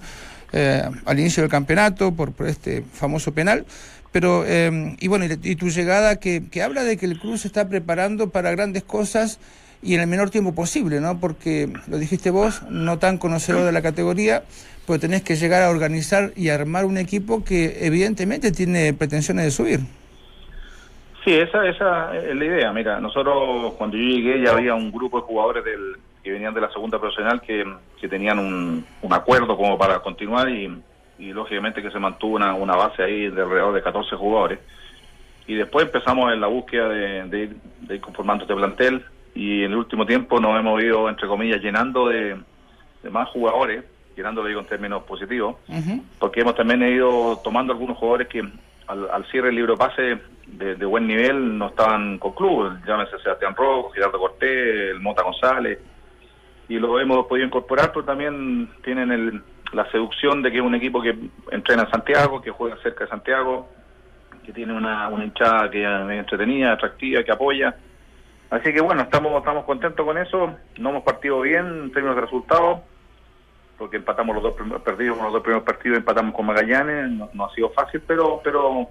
eh, 0.54 0.84
al 1.06 1.20
inicio 1.20 1.44
del 1.44 1.50
campeonato 1.52 2.14
por, 2.14 2.32
por 2.32 2.48
este 2.48 2.82
famoso 2.94 3.34
penal. 3.34 3.66
Pero, 4.12 4.44
eh, 4.46 4.96
y 5.00 5.08
bueno, 5.08 5.26
y, 5.26 5.56
tu 5.56 5.70
llegada 5.70 6.20
que, 6.20 6.44
que 6.50 6.62
habla 6.62 6.84
de 6.84 6.98
que 6.98 7.06
el 7.06 7.18
club 7.20 7.38
se 7.38 7.48
está 7.48 7.70
preparando 7.70 8.30
para 8.30 8.52
grandes 8.52 8.84
cosas 8.84 9.40
y 9.82 9.96
en 9.96 10.02
el 10.02 10.08
menor 10.08 10.30
tiempo 10.30 10.54
posible, 10.54 11.00
¿no? 11.00 11.20
Porque, 11.20 11.70
lo 11.88 11.98
dijiste 11.98 12.30
vos, 12.30 12.62
no 12.70 13.00
tan 13.00 13.18
conocedor 13.18 13.64
de 13.64 13.72
la 13.72 13.82
categoría, 13.82 14.44
pero 14.86 15.00
tenés 15.00 15.24
que 15.24 15.36
llegar 15.36 15.64
a 15.64 15.70
organizar 15.70 16.32
y 16.36 16.50
armar 16.50 16.86
un 16.86 16.98
equipo 16.98 17.44
que 17.44 17.86
evidentemente 17.86 18.52
tiene 18.52 18.94
pretensiones 18.94 19.46
de 19.46 19.52
subir. 19.52 19.80
Sí, 21.24 21.34
esa, 21.34 21.68
esa 21.68 22.18
es 22.18 22.36
la 22.36 22.46
idea. 22.46 22.74
Mira, 22.74 23.00
nosotros 23.00 23.74
cuando 23.78 23.96
yo 23.96 24.04
llegué 24.04 24.44
ya 24.44 24.52
había 24.52 24.74
un 24.74 24.92
grupo 24.92 25.18
de 25.18 25.24
jugadores 25.24 25.64
del, 25.64 25.98
que 26.24 26.32
venían 26.32 26.54
de 26.54 26.62
la 26.62 26.72
segunda 26.72 27.00
profesional 27.00 27.42
que, 27.42 27.64
que 28.00 28.08
tenían 28.08 28.40
un, 28.40 28.86
un 29.02 29.14
acuerdo 29.14 29.56
como 29.56 29.78
para 29.78 30.00
continuar 30.00 30.50
y, 30.50 30.82
y 31.22 31.34
lógicamente 31.34 31.84
que 31.84 31.92
se 31.92 32.00
mantuvo 32.00 32.36
una, 32.36 32.56
una 32.56 32.76
base 32.76 33.04
ahí 33.04 33.30
de 33.30 33.42
alrededor 33.44 33.76
de 33.76 33.84
14 33.84 34.16
jugadores. 34.16 34.60
Y 35.46 35.54
después 35.54 35.86
empezamos 35.86 36.34
en 36.34 36.42
la 36.42 36.48
búsqueda 36.48 36.90
de, 36.90 37.24
de 37.26 37.40
ir, 37.44 37.58
de 37.82 37.96
ir 37.96 38.02
conformando 38.02 38.44
este 38.44 38.56
plantel. 38.56 39.06
Y 39.36 39.64
en 39.64 39.72
el 39.72 39.78
último 39.78 40.06
tiempo 40.06 40.40
nos 40.40 40.60
hemos 40.60 40.82
ido, 40.82 41.08
entre 41.08 41.28
comillas, 41.28 41.62
llenando 41.62 42.08
de, 42.08 42.38
de 43.04 43.10
más 43.12 43.30
jugadores, 43.30 43.84
llenándolo 44.16 44.48
digo 44.48 44.62
en 44.62 44.68
términos 44.68 45.04
positivos 45.04 45.56
porque 46.20 46.42
hemos 46.42 46.56
también 46.56 46.84
ido 46.84 47.40
tomando 47.44 47.74
algunos 47.74 47.98
jugadores 47.98 48.28
que 48.28 48.40
al, 48.88 49.10
al 49.10 49.26
cierre 49.32 49.48
del 49.48 49.56
libro 49.56 49.78
pase 49.78 50.20
de, 50.48 50.76
de 50.76 50.86
buen 50.86 51.08
nivel 51.08 51.58
no 51.58 51.68
estaban 51.68 52.18
con 52.18 52.34
club, 52.34 52.78
llámese 52.86 53.18
Sebastián 53.20 53.56
Rojo, 53.56 53.92
Gerardo 53.92 54.20
Cortés, 54.20 54.92
el 54.92 55.00
Mota 55.00 55.24
González, 55.24 55.80
y 56.68 56.78
lo 56.78 57.00
hemos 57.00 57.26
podido 57.28 57.48
incorporar, 57.48 57.92
pero 57.94 58.06
también 58.06 58.70
tienen 58.84 59.12
el, 59.12 59.42
la 59.74 59.90
seducción 59.92 60.42
de 60.42 60.52
que 60.52 60.58
es 60.58 60.64
un 60.64 60.76
equipo 60.76 61.02
que 61.02 61.16
entrena 61.52 61.84
en 61.84 61.92
Santiago, 61.92 62.42
que 62.42 62.52
juega 62.52 62.76
cerca 62.84 63.06
de 63.06 63.10
Santiago, 63.10 63.70
que 64.46 64.52
tiene 64.52 64.74
una, 64.74 65.08
una 65.10 65.24
hinchada 65.24 65.70
que 65.70 65.84
es 65.84 66.20
entretenida, 66.20 66.74
atractiva, 66.74 67.24
que 67.24 67.32
apoya. 67.32 67.76
Así 68.50 68.74
que 68.74 68.82
bueno, 68.82 69.04
estamos 69.04 69.38
estamos 69.38 69.64
contentos 69.66 70.06
con 70.06 70.18
eso, 70.18 70.54
no 70.78 70.90
hemos 70.90 71.04
partido 71.04 71.40
bien 71.42 71.66
en 71.66 71.92
términos 71.92 72.16
de 72.16 72.22
resultados, 72.22 72.82
porque 73.78 73.98
empatamos 73.98 74.36
los 74.36 74.44
dos 74.44 74.54
primeros, 74.56 74.82
perdimos 74.82 75.20
los 75.20 75.34
dos 75.34 75.42
primeros 75.42 75.64
partidos, 75.64 76.00
empatamos 76.00 76.36
con 76.36 76.46
Magallanes, 76.46 77.10
no, 77.10 77.30
no 77.34 77.46
ha 77.46 77.54
sido 77.54 77.70
fácil, 77.70 78.02
pero 78.06 78.42
pero 78.44 78.90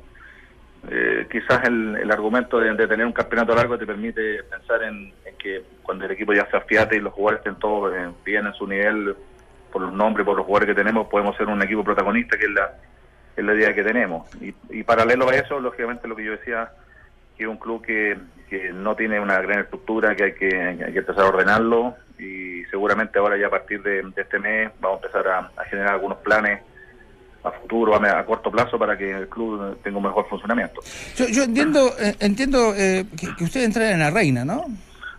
eh, 0.88 1.26
quizás 1.30 1.62
el, 1.64 1.96
el 1.96 2.10
argumento 2.10 2.58
de, 2.58 2.72
de 2.72 2.88
tener 2.88 3.04
un 3.04 3.12
campeonato 3.12 3.54
largo 3.54 3.76
te 3.76 3.86
permite 3.86 4.42
pensar 4.44 4.82
en, 4.82 5.12
en 5.26 5.36
que 5.36 5.62
cuando 5.82 6.06
el 6.06 6.12
equipo 6.12 6.32
ya 6.32 6.48
se 6.50 6.56
afiate 6.56 6.96
y 6.96 7.00
los 7.00 7.12
jugadores 7.12 7.40
estén 7.40 7.60
todos 7.60 7.92
eh, 7.94 8.08
bien 8.24 8.46
en 8.46 8.54
su 8.54 8.66
nivel, 8.66 9.14
por 9.70 9.82
los 9.82 9.92
nombres, 9.92 10.24
por 10.24 10.36
los 10.36 10.46
jugadores 10.46 10.74
que 10.74 10.80
tenemos, 10.80 11.08
podemos 11.08 11.36
ser 11.36 11.48
un 11.48 11.62
equipo 11.62 11.84
protagonista, 11.84 12.36
que 12.36 12.46
es 12.46 12.50
la, 12.50 13.54
idea 13.54 13.74
que 13.74 13.82
tenemos. 13.82 14.28
Y, 14.40 14.82
paralelo 14.82 15.28
a 15.28 15.34
eso, 15.34 15.58
lógicamente 15.60 16.06
lo 16.06 16.16
que 16.16 16.24
yo 16.24 16.32
decía, 16.32 16.70
que 17.36 17.44
es 17.44 17.48
un 17.48 17.56
club 17.56 17.82
que, 17.82 18.18
que 18.48 18.72
no 18.72 18.94
tiene 18.94 19.18
una 19.18 19.40
gran 19.40 19.60
estructura, 19.60 20.14
que 20.14 20.24
hay 20.24 20.34
que, 20.34 20.54
hay 20.56 20.92
que 20.92 20.98
empezar 20.98 21.24
a 21.24 21.28
ordenarlo 21.28 21.94
y 22.18 22.64
seguramente 22.70 23.18
ahora 23.18 23.38
ya 23.38 23.46
a 23.46 23.50
partir 23.50 23.82
de, 23.82 24.04
este 24.16 24.38
mes 24.38 24.70
vamos 24.80 25.00
a 25.02 25.06
empezar 25.06 25.28
a, 25.28 25.64
generar 25.64 25.94
algunos 25.94 26.18
planes 26.18 26.60
a 27.42 27.50
futuro, 27.52 27.94
a, 27.94 28.24
corto 28.26 28.50
plazo, 28.50 28.78
para 28.78 28.98
que 28.98 29.10
el 29.10 29.28
club 29.28 29.78
tenga 29.82 29.96
un 29.96 30.04
mejor 30.04 30.28
funcionamiento. 30.28 30.82
Yo, 31.16 31.26
yo 31.28 31.44
entiendo, 31.44 31.94
eh, 31.98 32.14
entiendo 32.20 32.74
eh, 32.76 33.06
que, 33.18 33.34
que 33.34 33.44
ustedes 33.44 33.66
entran 33.66 33.86
en 33.86 34.00
la 34.00 34.10
reina, 34.10 34.44
¿no? 34.44 34.66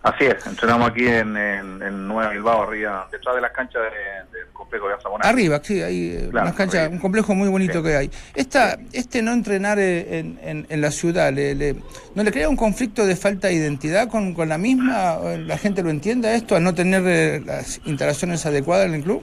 Así 0.02 0.24
es, 0.24 0.44
entrenamos 0.48 0.90
aquí 0.90 1.06
en, 1.06 1.36
en, 1.36 1.80
en 1.80 2.08
Nueva 2.08 2.30
Bilbao, 2.30 2.62
arriba, 2.64 3.06
detrás 3.12 3.36
de 3.36 3.40
las 3.40 3.52
canchas 3.52 3.82
de- 3.84 4.36
del 4.38 4.48
complejo 4.52 4.88
de 4.88 4.94
Azamoná. 4.94 5.28
Arriba, 5.28 5.60
sí, 5.62 5.80
hay 5.80 6.10
eh, 6.16 6.28
Claro, 6.30 6.46
unas 6.48 6.56
canchas, 6.56 6.90
un 6.90 6.98
complejo 6.98 7.34
muy 7.36 7.48
bonito 7.48 7.74
Sí. 7.78 7.84
que 7.84 7.96
hay. 7.96 8.10
Esta, 8.34 8.76
este 8.92 9.22
no 9.22 9.32
entrenar 9.32 9.78
eh, 9.78 10.18
en, 10.18 10.66
en- 10.68 10.80
la 10.80 10.90
ciudad, 10.90 11.32
le, 11.32 11.54
le- 11.54 11.76
¿no 12.16 12.24
le 12.24 12.32
crea 12.32 12.48
un 12.48 12.56
conflicto 12.56 13.06
de 13.06 13.14
falta 13.14 13.46
de 13.46 13.54
identidad 13.54 14.08
con, 14.08 14.34
con 14.34 14.48
la 14.48 14.58
misma? 14.58 15.18
¿O 15.18 15.36
¿La 15.36 15.56
gente 15.56 15.84
lo 15.84 15.90
entienda 15.90 16.34
esto 16.34 16.56
al 16.56 16.64
no 16.64 16.74
tener 16.74 17.04
eh, 17.06 17.40
las 17.44 17.80
instalaciones 17.84 18.44
adecuadas 18.44 18.86
en 18.88 18.94
el 18.94 19.02
club? 19.04 19.22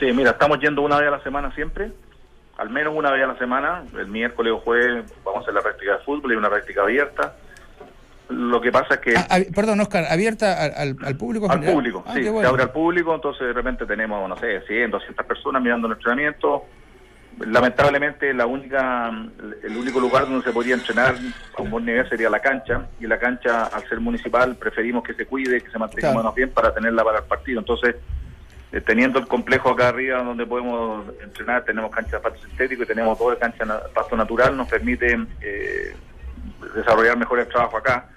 Sí, 0.00 0.06
mira, 0.14 0.30
estamos 0.30 0.58
yendo 0.60 0.80
una 0.80 0.98
vez 0.98 1.08
a 1.08 1.10
la 1.12 1.22
semana 1.22 1.54
siempre, 1.54 1.92
al 2.56 2.70
menos 2.70 2.94
una 2.96 3.10
vez 3.10 3.24
a 3.24 3.26
la 3.26 3.38
semana, 3.38 3.84
el 3.94 4.06
miércoles 4.06 4.54
o 4.54 4.60
jueves 4.60 5.04
vamos 5.22 5.40
a 5.40 5.42
hacer 5.42 5.52
la 5.54 5.60
práctica 5.60 5.98
de 5.98 6.04
fútbol 6.04 6.32
y 6.32 6.36
una 6.36 6.48
práctica 6.48 6.80
abierta. 6.80 7.34
Lo 8.28 8.60
que 8.60 8.70
pasa 8.70 8.94
es 8.94 9.00
que... 9.00 9.16
Ah, 9.16 9.26
ah, 9.30 9.38
perdón, 9.54 9.80
Oscar, 9.80 10.04
abierta 10.10 10.62
al, 10.64 10.96
al- 11.02 11.16
público 11.16 11.46
Al 11.46 11.52
general? 11.58 11.74
público, 11.74 12.04
Ah, 12.06 12.12
sí, 12.12 12.18
qué 12.20 12.24
se 12.26 12.30
bueno. 12.30 12.48
abre 12.50 12.62
al 12.64 12.70
público, 12.72 13.14
entonces 13.14 13.46
de 13.46 13.52
repente 13.54 13.86
tenemos, 13.86 14.28
no 14.28 14.36
sé, 14.36 14.60
100, 14.66 14.90
200 14.90 15.26
personas 15.26 15.62
mirando 15.62 15.86
el 15.86 15.94
entrenamiento. 15.94 16.64
Lamentablemente 17.40 18.34
la 18.34 18.46
única, 18.46 19.10
el 19.62 19.76
único 19.76 20.00
lugar 20.00 20.24
donde 20.28 20.44
se 20.44 20.52
podría 20.52 20.74
entrenar 20.74 21.14
a 21.56 21.62
un 21.62 21.70
buen 21.70 21.84
nivel 21.86 22.06
sería 22.08 22.28
la 22.28 22.40
cancha, 22.40 22.88
y 23.00 23.06
la 23.06 23.18
cancha 23.18 23.64
al 23.66 23.88
ser 23.88 24.00
municipal 24.00 24.56
preferimos 24.56 25.04
que 25.04 25.14
se 25.14 25.24
cuide, 25.24 25.60
que 25.62 25.70
se 25.70 25.78
mantenga 25.78 26.10
Claro. 26.12 26.24
más 26.24 26.34
bien 26.34 26.50
para 26.50 26.74
tenerla 26.74 27.04
para 27.04 27.18
el 27.20 27.24
partido. 27.24 27.60
Entonces, 27.60 27.94
eh, 28.72 28.80
teniendo 28.82 29.18
el 29.20 29.26
complejo 29.28 29.70
acá 29.70 29.88
arriba 29.88 30.22
donde 30.22 30.44
podemos 30.44 31.06
entrenar, 31.22 31.64
tenemos 31.64 31.90
cancha 31.92 32.16
de 32.16 32.22
pasto 32.22 32.40
sintético 32.46 32.82
y 32.82 32.86
tenemos 32.86 33.16
todo 33.16 33.30
de 33.30 33.38
cancha 33.38 33.64
na- 33.64 33.80
pasto 33.94 34.16
natural, 34.16 34.56
nos 34.56 34.68
permite 34.68 35.16
eh, 35.40 35.94
desarrollar 36.74 37.16
mejor 37.16 37.38
el 37.38 37.46
trabajo 37.48 37.76
acá. 37.78 38.08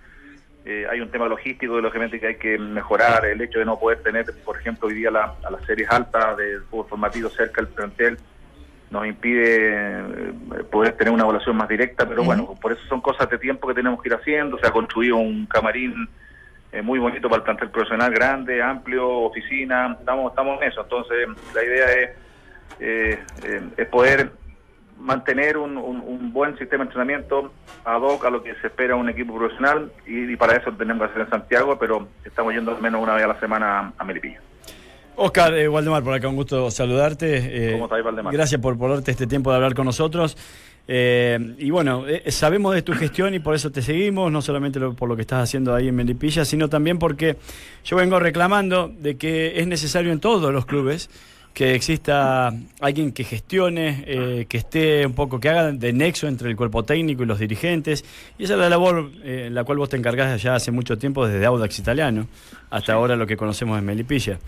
Eh, 0.64 0.86
hay 0.90 1.02
un 1.02 1.10
tema 1.10 1.28
logístico 1.28 1.76
de 1.76 1.82
lógicamente 1.82 2.20
que 2.20 2.28
hay 2.28 2.36
que 2.36 2.58
mejorar, 2.58 3.26
el 3.26 3.42
hecho 3.42 3.58
de 3.60 3.66
no 3.66 3.80
poder 3.80 4.00
tener, 4.04 4.26
por 4.46 4.58
ejemplo, 4.58 4.88
hoy 4.88 4.94
día 4.94 5.10
la- 5.10 5.34
a 5.44 5.50
las 5.50 5.64
series 5.66 5.90
altas 5.90 6.38
del 6.38 6.62
fútbol 6.70 6.88
formativo 6.88 7.30
cerca 7.30 7.62
del 7.62 7.72
plantel 7.74 8.18
nos 8.92 9.08
impide 9.08 10.00
eh, 10.02 10.34
poder 10.70 10.94
tener 10.98 11.14
una 11.14 11.24
evaluación 11.24 11.56
más 11.56 11.68
directa, 11.70 12.08
pero 12.08 12.24
bueno, 12.26 12.56
por 12.62 12.74
eso 12.74 12.82
son 12.90 13.02
cosas 13.02 13.28
de 13.30 13.38
tiempo 13.40 13.68
que 13.68 13.74
tenemos 13.74 14.02
que 14.04 14.10
ir 14.10 14.14
haciendo, 14.16 14.60
se 14.60 14.68
ha 14.68 14.72
construido 14.72 15.16
un 15.16 15.46
camarín 15.48 15.96
eh, 16.74 16.82
muy 16.82 17.00
bonito 17.00 17.28
para 17.28 17.38
el 17.40 17.44
plantel 17.44 17.70
profesional, 17.72 18.12
grande, 18.14 18.62
amplio, 18.62 19.08
oficina, 19.10 19.96
estamos, 20.00 20.32
estamos 20.32 20.62
en 20.62 20.68
eso, 20.70 20.82
entonces 20.82 21.28
la 21.56 21.64
idea 21.64 21.86
es, 21.92 22.10
eh, 22.80 23.20
eh, 23.44 23.62
es 23.78 23.88
poder 23.88 24.32
mantener 25.02 25.58
un, 25.58 25.78
un- 25.78 26.02
un 26.06 26.32
buen 26.32 26.58
sistema 26.58 26.84
de 26.84 26.90
entrenamiento 26.90 27.52
ad 27.84 28.02
hoc 28.02 28.24
a 28.26 28.30
lo 28.30 28.44
que 28.44 28.54
se 28.62 28.68
espera 28.68 28.96
un 28.96 29.10
equipo 29.10 29.36
profesional 29.36 29.92
y, 30.08 30.32
y 30.32 30.36
para 30.36 30.58
eso 30.58 30.72
tenemos 30.74 31.04
que 31.06 31.12
hacer 31.12 31.22
en 31.24 31.30
Santiago, 31.30 31.78
pero 31.80 32.08
estamos 32.24 32.54
yendo 32.54 32.72
al 32.76 32.82
menos 32.82 33.02
una 33.02 33.16
vez 33.16 33.24
a 33.26 33.28
la 33.28 33.40
semana 33.40 33.80
a, 33.80 33.94
a 33.98 34.04
Melipilla. 34.04 34.40
Oscar, 35.16 35.54
eh, 35.56 35.68
Waldemar, 35.68 36.04
por 36.04 36.14
acá 36.14 36.28
un 36.28 36.36
gusto 36.36 36.72
saludarte. 36.72 37.70
eh, 37.70 37.72
¿Cómo 37.74 37.86
estás, 37.86 38.04
Waldemar? 38.06 38.34
Gracias 38.34 38.62
por, 38.62 38.78
por 38.78 38.92
darte 38.92 39.12
este 39.12 39.28
tiempo 39.28 39.50
de 39.52 39.58
hablar 39.58 39.74
con 39.74 39.86
nosotros. 39.86 40.38
Eh, 40.88 41.56
y 41.60 41.70
bueno, 41.70 42.08
eh, 42.08 42.24
sabemos 42.32 42.74
de 42.74 42.82
tu 42.82 42.94
gestión 42.94 43.34
y 43.34 43.40
por 43.40 43.54
eso 43.54 43.72
te 43.72 43.82
seguimos, 43.82 44.32
no 44.32 44.42
solamente 44.42 44.80
lo- 44.80 44.94
por 44.96 45.08
lo 45.10 45.16
que 45.16 45.22
estás 45.22 45.44
haciendo 45.44 45.76
ahí 45.76 45.88
en 45.90 45.96
Melipilla, 45.96 46.44
sino 46.44 46.70
también 46.70 46.98
porque 46.98 47.38
yo 47.84 47.98
vengo 47.98 48.20
reclamando 48.20 48.88
de 49.00 49.16
que 49.18 49.60
es 49.60 49.68
necesario 49.68 50.12
en 50.12 50.20
todos 50.20 50.52
los 50.52 50.66
clubes 50.66 51.10
que 51.54 51.76
exista 51.76 52.54
alguien 52.80 53.12
que 53.12 53.24
gestione, 53.24 54.04
eh, 54.08 54.46
que 54.48 54.58
esté 54.58 55.06
un 55.06 55.14
poco, 55.14 55.40
que 55.40 55.50
haga 55.50 55.72
de 55.72 55.94
nexo 55.94 56.28
entre 56.28 56.50
el 56.50 56.56
cuerpo 56.56 56.84
técnico 56.84 57.24
y 57.24 57.26
los 57.26 57.40
dirigentes. 57.40 58.06
Y 58.38 58.46
esa 58.46 58.54
es 58.54 58.60
la 58.60 58.70
labor 58.70 59.12
eh, 59.24 59.46
en 59.48 59.54
la 59.54 59.64
cual 59.64 59.78
vos 59.78 59.90
te 59.90 59.98
encargás 59.98 60.42
ya 60.42 60.56
hace 60.56 60.72
mucho 60.72 60.98
tiempo, 60.98 61.28
desde 61.28 61.46
Audax 61.46 61.80
Italiano 61.80 62.28
hasta 62.70 62.94
ahora 62.94 63.18
lo 63.18 63.28
que 63.28 63.36
conocemos 63.36 63.78
en 63.78 63.86
Melipilla. 63.86 64.40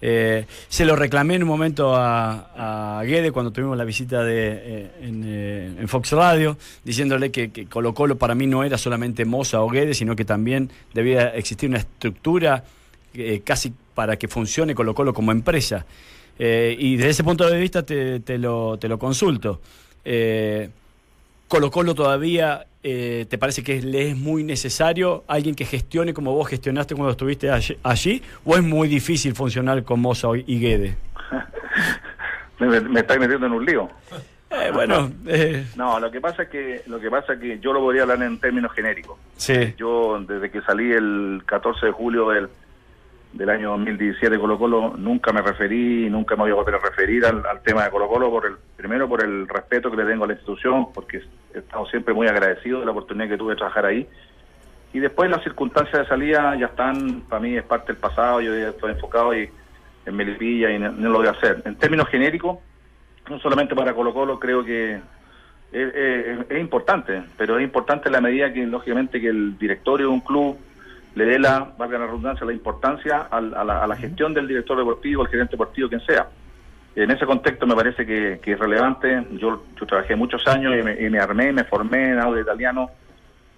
Eh, 0.00 0.44
se 0.68 0.84
lo 0.84 0.94
reclamé 0.94 1.36
en 1.36 1.42
un 1.42 1.48
momento 1.48 1.94
a, 1.94 2.98
a 2.98 3.02
Guede 3.04 3.32
cuando 3.32 3.50
tuvimos 3.50 3.76
la 3.76 3.84
visita 3.84 4.22
de, 4.22 4.52
eh, 4.52 4.90
en, 5.02 5.78
en 5.78 5.88
Fox 5.88 6.12
Radio, 6.12 6.56
diciéndole 6.84 7.30
que, 7.30 7.50
que 7.50 7.66
Colo 7.66 7.94
Colo 7.94 8.16
para 8.16 8.34
mí 8.34 8.46
no 8.46 8.64
era 8.64 8.78
solamente 8.78 9.24
Moza 9.24 9.62
o 9.62 9.68
Guede, 9.68 9.94
sino 9.94 10.16
que 10.16 10.24
también 10.24 10.70
debía 10.94 11.28
existir 11.28 11.68
una 11.68 11.78
estructura 11.78 12.64
casi 13.44 13.72
para 13.94 14.18
que 14.18 14.28
funcione 14.28 14.74
Colo 14.74 14.94
Colo 14.94 15.14
como 15.14 15.32
empresa. 15.32 15.86
Eh, 16.38 16.76
y 16.78 16.96
desde 16.96 17.10
ese 17.10 17.24
punto 17.24 17.48
de 17.48 17.58
vista 17.58 17.84
te, 17.84 18.20
te 18.20 18.38
lo, 18.38 18.78
te 18.78 18.88
lo 18.88 18.98
consulto. 18.98 19.60
Eh, 20.04 20.70
Colo 21.48 21.70
Colo 21.70 21.94
todavía 21.94 22.66
eh, 22.88 23.26
¿te 23.28 23.36
parece 23.36 23.64
que 23.64 23.82
le 23.82 24.10
es 24.10 24.16
muy 24.16 24.44
necesario 24.44 25.24
alguien 25.26 25.56
que 25.56 25.64
gestione 25.64 26.14
como 26.14 26.32
vos 26.32 26.46
gestionaste 26.46 26.94
cuando 26.94 27.10
estuviste 27.10 27.50
allí? 27.50 28.22
¿O 28.44 28.54
es 28.54 28.62
muy 28.62 28.86
difícil 28.86 29.34
funcionar 29.34 29.82
con 29.82 29.98
Moza 29.98 30.28
y 30.46 30.60
Guede? 30.60 30.96
me, 32.60 32.80
me 32.80 33.00
estáis 33.00 33.18
metiendo 33.18 33.46
en 33.46 33.52
un 33.54 33.66
lío. 33.66 33.90
Eh, 34.50 34.70
bueno, 34.72 35.10
eh. 35.26 35.66
no, 35.74 35.98
lo 35.98 36.12
que 36.12 36.20
pasa 36.20 36.44
es 36.44 36.48
que 36.48 36.82
lo 36.86 37.00
que 37.00 37.10
pasa 37.10 37.32
es 37.32 37.40
que 37.40 37.58
yo 37.58 37.72
lo 37.72 37.80
podría 37.80 38.02
hablar 38.02 38.22
en 38.22 38.38
términos 38.38 38.72
genéricos. 38.72 39.18
Sí. 39.36 39.74
Yo 39.76 40.20
desde 40.20 40.48
que 40.52 40.62
salí 40.62 40.92
el 40.92 41.42
14 41.44 41.86
de 41.86 41.92
julio 41.92 42.28
del, 42.28 42.48
del 43.32 43.50
año 43.50 43.70
2017 43.70 44.30
de 44.30 44.38
Colo 44.38 44.58
Colo 44.58 44.94
nunca 44.96 45.32
me 45.32 45.42
referí, 45.42 46.08
nunca 46.08 46.36
me 46.36 46.42
voy 46.42 46.52
a 46.52 46.54
volver 46.54 46.76
a 46.76 46.78
referir 46.78 47.24
al, 47.26 47.42
tema 47.62 47.84
de 47.84 47.90
Colo 47.90 48.08
Colo 48.08 48.30
por 48.30 48.46
el 48.46 48.54
primero 48.76 49.08
por 49.08 49.22
el 49.22 49.46
respeto 49.46 49.90
que 49.90 49.96
le 49.98 50.04
tengo 50.04 50.24
a 50.24 50.28
la 50.28 50.32
institución, 50.34 50.92
porque 50.92 51.22
he 51.54 51.58
estado 51.58 51.86
siempre 51.86 52.14
muy 52.14 52.26
agradecido 52.28 52.80
de 52.80 52.86
la 52.86 52.92
oportunidad 52.92 53.28
que 53.28 53.36
tuve 53.36 53.52
de 53.52 53.56
trabajar 53.56 53.86
ahí. 53.86 54.08
Y 54.92 55.00
después 55.00 55.28
las 55.28 55.42
circunstancias 55.42 56.02
de 56.02 56.08
salida 56.08 56.56
ya 56.58 56.66
están, 56.66 57.22
para 57.28 57.40
mí 57.40 57.56
es 57.56 57.64
parte 57.64 57.92
del 57.92 57.96
pasado, 57.96 58.40
yo 58.40 58.54
estoy 58.54 58.92
enfocado 58.92 59.36
y 59.36 59.50
en 60.06 60.16
Melipilla 60.16 60.70
y 60.70 60.78
no, 60.78 60.92
lo 60.92 61.18
voy 61.18 61.26
a 61.26 61.32
hacer. 61.32 61.62
En 61.66 61.76
términos 61.76 62.08
genéricos 62.08 62.58
no 63.28 63.38
solamente 63.40 63.74
para 63.74 63.92
Colo 63.92 64.14
Colo, 64.14 64.38
creo 64.38 64.64
que 64.64 65.00
es, 65.72 66.60
importante, 66.60 67.24
pero 67.36 67.58
es 67.58 67.64
importante 67.64 68.08
en 68.08 68.12
la 68.12 68.20
medida 68.20 68.52
que, 68.52 68.64
lógicamente, 68.66 69.20
que 69.20 69.28
el 69.28 69.58
directorio 69.58 70.06
de 70.06 70.12
un 70.12 70.20
club 70.20 70.56
le 71.16 71.24
dé 71.24 71.38
la, 71.38 71.72
valga 71.78 71.98
la 71.98 72.06
redundancia, 72.06 72.46
la 72.46 72.52
importancia 72.52 73.28
a, 73.30 73.40
la, 73.40 73.96
gestión 73.96 74.34
del 74.34 74.46
director 74.46 74.76
deportivo, 74.76 75.22
el 75.22 75.28
gerente 75.28 75.52
deportivo, 75.52 75.88
quien 75.88 76.02
sea. 76.02 76.28
En 76.94 77.10
ese 77.10 77.24
contexto 77.24 77.66
me 77.66 77.74
parece 77.74 78.04
que, 78.04 78.38
es 78.44 78.58
relevante. 78.58 79.26
Yo, 79.32 79.64
yo, 79.80 79.86
trabajé 79.86 80.14
muchos 80.14 80.46
años 80.46 80.74
y 80.78 80.82
me, 80.82 81.06
y 81.06 81.08
me 81.08 81.18
armé, 81.18 81.52
me 81.52 81.64
formé 81.64 82.10
en 82.10 82.20
Auda 82.20 82.42
Italiano 82.42 82.90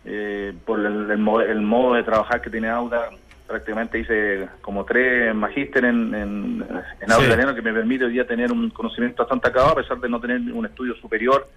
eh, 0.05 0.55
por 0.65 0.79
el, 0.79 1.11
el, 1.11 1.61
modo 1.61 1.95
de 1.95 2.05
trabajar 2.05 2.41
que 2.41 2.49
tiene 2.49 2.69
Auda 2.69 3.11
prácticamente 3.45 3.99
hice 3.99 4.49
como 4.61 4.85
tres 4.85 5.35
magíster 5.35 5.85
en, 5.85 6.15
en, 6.15 6.67
en 7.01 7.55
que 7.55 7.63
me 7.63 7.73
permite 7.73 8.05
hoy 8.05 8.13
día 8.13 8.27
tener 8.27 8.53
un 8.53 8.71
conocimiento 8.71 9.23
bastante 9.23 9.49
acabado 9.49 9.73
a 9.73 9.77
pesar 9.77 9.99
de 9.99 10.09
no 10.09 10.21
tener 10.21 10.41
un 10.53 10.67
estudio 10.67 10.95
superior 10.97 11.49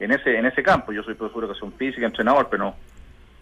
en 0.00 0.10
ese 0.10 0.36
en 0.36 0.46
ese 0.46 0.62
campo. 0.62 0.92
Yo 0.92 1.02
soy 1.02 1.14
profesor 1.14 1.42
de 1.42 1.46
educación 1.46 1.72
física, 1.74 2.06
entrenador, 2.06 2.48
pero 2.50 2.74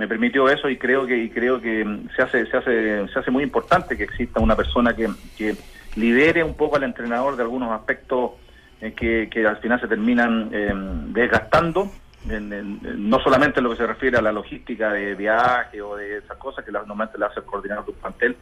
me 0.02 0.08
permitió 0.08 0.48
eso 0.48 0.68
y 0.68 0.78
creo 0.78 1.06
que 1.06 1.16
y 1.16 1.30
creo 1.30 1.60
que 1.60 1.86
se 2.16 2.22
hace 2.22 2.44
se 2.46 2.56
hace 2.56 3.06
se 3.06 3.18
hace 3.20 3.30
muy 3.30 3.44
importante 3.44 3.96
que 3.96 4.02
exista 4.02 4.40
una 4.40 4.56
persona 4.56 4.96
que, 4.96 5.08
que 5.38 5.54
lidere 5.94 6.42
un 6.42 6.54
poco 6.54 6.74
al 6.74 6.82
entrenador 6.82 7.36
de 7.36 7.44
algunos 7.44 7.70
aspectos 7.70 8.32
eh, 8.80 8.94
que, 8.94 9.28
que 9.30 9.46
al 9.46 9.58
final 9.58 9.80
se 9.80 9.86
terminan 9.86 10.50
eh, 10.52 10.72
desgastando 11.12 11.88
no 12.24 13.20
solamente 13.20 13.60
en 13.60 13.64
lo 13.64 13.70
que 13.70 13.76
se 13.76 13.86
refiere 13.86 14.18
a 14.18 14.22
la 14.22 14.32
logística 14.32 14.92
de 14.92 15.14
viaje 15.14 15.80
o 15.80 15.94
de 15.94 16.18
esas 16.18 16.36
cosas 16.36 16.64
que 16.64 16.72
normalmente 16.72 17.16
le 17.16 17.26
hace 17.26 17.38
el 17.38 17.46
coordinador 17.46 17.84
de 17.84 17.90
un 17.92 17.96
plantel, 17.98 18.36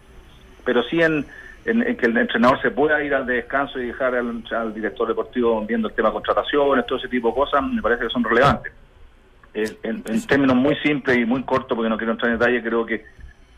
pero 0.64 0.82
sí 0.82 1.02
en, 1.02 1.26
que 1.64 2.06
el 2.06 2.16
entrenador 2.16 2.60
se 2.62 2.70
pueda 2.70 3.02
ir 3.02 3.14
al 3.14 3.26
descanso 3.26 3.78
y 3.78 3.88
dejar 3.88 4.14
al, 4.14 4.74
director 4.74 5.08
deportivo 5.08 5.64
viendo 5.66 5.88
el 5.88 5.94
tema 5.94 6.08
de 6.08 6.14
contrataciones, 6.14 6.86
todo 6.86 6.98
ese 6.98 7.08
tipo 7.08 7.28
de 7.28 7.34
cosas, 7.34 7.62
me 7.62 7.82
parece 7.82 8.04
que 8.04 8.10
son 8.10 8.24
relevantes. 8.24 8.72
En, 9.54 10.02
términos 10.26 10.56
muy 10.56 10.76
simples 10.76 11.18
y 11.18 11.24
muy 11.24 11.42
cortos, 11.42 11.76
porque 11.76 11.88
no 11.88 11.96
quiero 11.96 12.12
entrar 12.12 12.32
en 12.32 12.38
detalle, 12.38 12.62
creo 12.62 12.86
que 12.86 13.04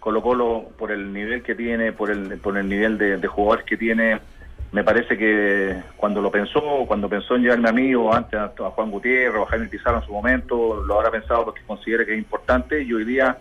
Colo 0.00 0.22
Colo, 0.22 0.70
por 0.78 0.90
el 0.90 1.12
nivel 1.12 1.42
que 1.42 1.54
tiene, 1.54 1.92
por 1.92 2.10
el, 2.10 2.38
por 2.38 2.56
el 2.56 2.68
nivel 2.68 2.98
de, 2.98 3.18
de 3.18 3.28
jugadores 3.28 3.64
que 3.64 3.76
tiene, 3.76 4.20
me 4.72 4.82
parece 4.82 5.18
que 5.18 5.82
cuando 5.98 6.22
lo 6.22 6.30
pensó, 6.30 6.84
cuando 6.86 7.08
pensó 7.08 7.36
en 7.36 7.42
llevarme 7.42 7.68
a 7.68 7.72
mí 7.72 7.94
o 7.94 8.12
antes 8.12 8.40
a, 8.40 8.48
Juan 8.48 8.90
Gutiérrez 8.90 9.38
o 9.38 9.42
a 9.42 9.46
Jaime 9.46 9.66
Pizarro 9.66 9.98
en 9.98 10.06
su 10.06 10.12
momento, 10.12 10.82
lo 10.82 10.94
habrá 10.96 11.10
pensado 11.10 11.44
porque 11.44 11.60
considera 11.66 12.06
que 12.06 12.12
es 12.12 12.18
importante 12.18 12.82
y 12.82 12.92
hoy 12.92 13.04
día 13.04 13.36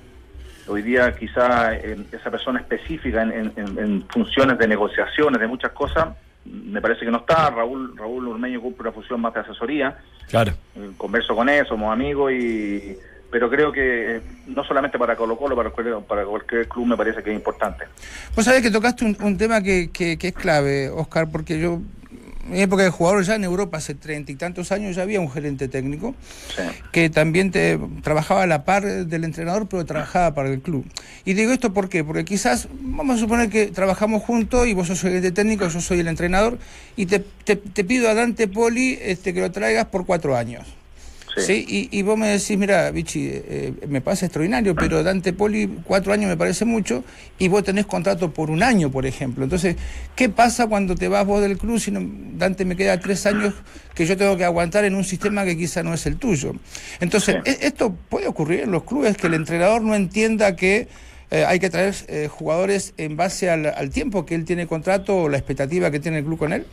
hoy 0.68 0.82
día 0.84 1.16
quizá 1.16 1.74
esa 1.74 2.30
persona 2.30 2.60
específica 2.60 3.24
en, 3.24 4.06
funciones 4.10 4.58
de 4.58 4.68
negociaciones, 4.68 5.40
de 5.40 5.48
muchas 5.48 5.72
cosas, 5.72 6.10
me 6.46 6.82
parece 6.82 7.06
que 7.06 7.12
no 7.12 7.20
está. 7.20 7.50
Raúl 7.50 7.96
Raúl 7.98 8.28
Urmeño 8.28 8.62
cumple 8.62 8.90
una 8.90 8.92
función 8.92 9.22
más 9.22 9.34
de 9.34 9.42
asesoría. 9.42 9.98
Claro. 10.30 10.54
Eh, 10.76 10.92
converso 10.98 11.36
con 11.36 11.50
él, 11.50 11.66
somos 11.68 11.92
amigos 11.92 12.32
y 12.32 12.98
pero 13.32 13.50
creo 13.50 13.72
que 13.72 14.18
eh, 14.18 14.22
no 14.48 14.64
solamente 14.66 15.00
para 15.00 15.16
Colo 15.16 15.38
Colo, 15.38 15.56
para 15.56 15.70
cualquier, 15.70 16.00
para 16.00 16.26
cualquier 16.26 16.68
club 16.68 16.86
me 16.86 16.98
parece 16.98 17.24
que 17.24 17.32
es 17.32 17.36
importante. 17.36 17.86
Vos 18.36 18.44
sabés 18.44 18.62
que 18.62 18.70
tocaste 18.70 19.06
un, 19.06 19.38
tema 19.38 19.64
que, 19.64 19.90
que, 19.90 20.18
es 20.22 20.34
clave, 20.34 20.90
Oscar, 20.90 21.30
porque 21.32 21.58
yo, 21.58 21.80
en 22.52 22.60
época 22.60 22.84
de 22.84 22.90
jugador 22.90 23.24
ya 23.24 23.36
en 23.36 23.44
Europa, 23.44 23.78
hace 23.78 23.96
treinta 23.96 24.32
y 24.32 24.36
tantos 24.36 24.72
años, 24.72 24.96
ya 24.96 25.04
había 25.04 25.20
un 25.20 25.32
gerente 25.32 25.68
técnico 25.68 26.16
que 26.92 27.10
también 27.10 27.52
te, 27.52 27.80
trabajaba 28.04 28.44
a 28.44 28.48
la 28.48 28.66
par 28.66 28.84
del 28.84 29.24
entrenador, 29.24 29.68
pero 29.68 29.86
trabajaba 29.86 30.34
para 30.34 30.50
el 30.50 30.62
club. 30.62 30.86
Y 31.26 31.34
digo 31.34 31.52
esto 31.52 31.74
¿por 31.74 31.90
qué? 31.90 32.04
porque 32.04 32.26
quizás, 32.26 32.68
vamos 32.82 33.18
a 33.18 33.20
suponer 33.20 33.50
que 33.50 33.68
trabajamos 33.68 34.24
juntos 34.24 34.68
y 34.68 34.74
vos 34.74 34.88
sos 34.88 35.04
el 35.04 35.10
gerente 35.10 35.32
técnico, 35.32 35.68
yo 35.68 35.82
soy 35.82 36.00
el 36.00 36.08
entrenador, 36.08 36.60
y 36.96 37.06
te, 37.06 37.20
te, 37.20 37.56
te 37.56 37.84
pido 37.84 38.10
a 38.10 38.14
Dante 38.14 38.48
Poli 38.48 39.00
este, 39.02 39.34
que 39.34 39.42
lo 39.42 39.52
traigas 39.52 39.86
por 39.86 40.06
cuatro 40.06 40.36
años. 40.36 40.81
Sí. 41.38 41.66
Y, 41.68 41.98
y, 41.98 42.02
vos 42.02 42.18
me 42.18 42.28
decís, 42.28 42.58
mira, 42.58 42.92
Vichy, 42.92 43.30
eh, 43.32 43.74
me 43.88 44.02
parece 44.02 44.26
extraordinario, 44.26 44.76
pero 44.76 45.02
Dante 45.02 45.32
Poli, 45.34 45.80
cuatro 45.86 46.12
años 46.12 46.30
me 46.30 46.38
parece 46.38 46.66
mucho, 46.66 47.04
y 47.40 47.48
vos 47.48 47.64
tenés 47.64 47.86
contrato 47.86 48.34
por 48.34 48.50
un 48.50 48.64
año, 48.64 48.92
por 48.92 49.06
ejemplo. 49.06 49.44
Entonces, 49.44 49.76
¿qué 50.16 50.30
pasa 50.30 50.68
cuando 50.68 50.96
te 50.96 51.08
vas 51.08 51.26
vos 51.26 51.42
del 51.42 51.58
club 51.58 51.80
si 51.80 51.92
Dante 52.38 52.66
me 52.66 52.76
queda 52.76 53.00
tres 53.00 53.26
años 53.26 53.54
que 53.96 54.06
yo 54.06 54.18
tengo 54.18 54.36
que 54.36 54.44
aguantar 54.44 54.84
en 54.84 54.96
un 54.96 55.04
sistema 55.04 55.46
que 55.46 55.58
quizá 55.58 55.84
no 55.84 55.94
es 55.94 56.06
el 56.06 56.18
tuyo? 56.18 56.54
Entonces, 57.00 57.38
¿e-, 57.46 57.60
¿esto 57.62 57.96
puede 58.10 58.28
ocurrir 58.28 58.62
en 58.62 58.72
los 58.72 58.84
clubes 58.84 59.16
que 59.16 59.28
el 59.28 59.34
entrenador 59.36 59.82
no 59.82 59.96
entienda 59.96 60.56
que 60.56 60.88
eh, 61.30 61.46
hay 61.48 61.60
que 61.60 61.70
traer 61.70 61.96
eh, 62.10 62.28
jugadores 62.30 62.94
en 62.98 63.16
base 63.16 63.50
al, 63.50 63.68
al 63.68 63.90
tiempo 63.90 64.26
que 64.26 64.36
él 64.36 64.44
tiene 64.44 64.68
contrato 64.68 65.16
o 65.16 65.30
la 65.30 65.38
expectativa 65.38 65.90
que 65.90 66.02
tiene 66.02 66.20
el 66.20 66.26
club 66.26 66.38
con 66.38 66.52
él? 66.52 66.66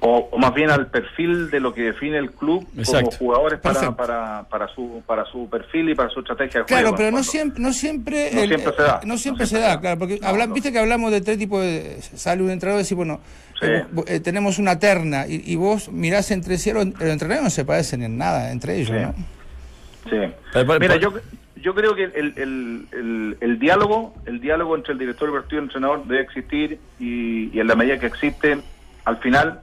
O, 0.00 0.36
más 0.38 0.54
bien 0.54 0.70
al 0.70 0.88
perfil 0.88 1.50
de 1.50 1.58
lo 1.58 1.72
que 1.72 1.82
define 1.82 2.18
el 2.18 2.30
club 2.30 2.66
como 2.84 3.10
jugadores 3.12 3.60
para, 3.60 3.96
para, 3.96 4.44
para, 4.44 4.68
su 4.68 5.02
para 5.06 5.24
su 5.24 5.48
perfil 5.48 5.90
y 5.90 5.94
para 5.94 6.10
su 6.10 6.20
estrategia 6.20 6.60
de 6.60 6.66
claro, 6.66 6.94
pero 6.94 7.10
no 7.10 7.22
siempre 7.22 7.62
no 7.62 7.72
siempre 7.72 8.30
no 8.32 8.46
siempre 8.46 8.72
se 8.76 8.82
da. 8.82 9.00
no 9.04 9.18
siempre 9.18 9.46
se, 9.46 9.58
da, 9.58 9.80
claro 9.80 9.98
porque 9.98 10.20
viste 10.52 10.70
que 10.70 10.78
hablamos 10.78 11.10
de 11.12 11.22
tres 11.22 11.38
tipos 11.38 11.62
de 11.62 11.98
sale 12.02 12.42
un 12.42 12.50
entrenador 12.50 12.80
y 12.80 12.82
decir 12.82 12.96
bueno 12.96 13.20
eh, 13.62 13.84
eh, 14.06 14.20
tenemos 14.20 14.58
una 14.58 14.78
terna 14.78 15.24
y, 15.26 15.56
vos 15.56 15.90
mirás 15.90 16.30
entre 16.30 16.58
sí 16.58 16.72
los, 16.72 16.84
entrenadores 16.84 17.42
no 17.42 17.50
se 17.50 17.64
parecen 17.64 18.02
en 18.02 18.18
nada 18.18 18.52
entre 18.52 18.76
ellos 18.76 18.90
¿no? 18.90 19.14
sí. 20.10 20.16
Mira 20.78 20.96
yo 20.96 21.14
yo 21.56 21.74
creo 21.74 21.94
que 21.96 22.04
el, 22.04 22.34
el, 22.36 22.86
el, 22.92 23.36
el, 23.40 23.58
diálogo 23.58 24.14
el 24.26 24.40
diálogo 24.40 24.76
entre 24.76 24.92
el 24.92 24.98
director 24.98 25.28
deportivo 25.28 25.56
y 25.56 25.58
el 25.58 25.64
entrenador 25.64 26.06
debe 26.06 26.20
existir 26.20 26.78
y, 27.00 27.50
y 27.56 27.60
en 27.60 27.66
la 27.66 27.74
medida 27.74 27.98
que 27.98 28.06
existe 28.06 28.58
al 29.06 29.16
final 29.18 29.62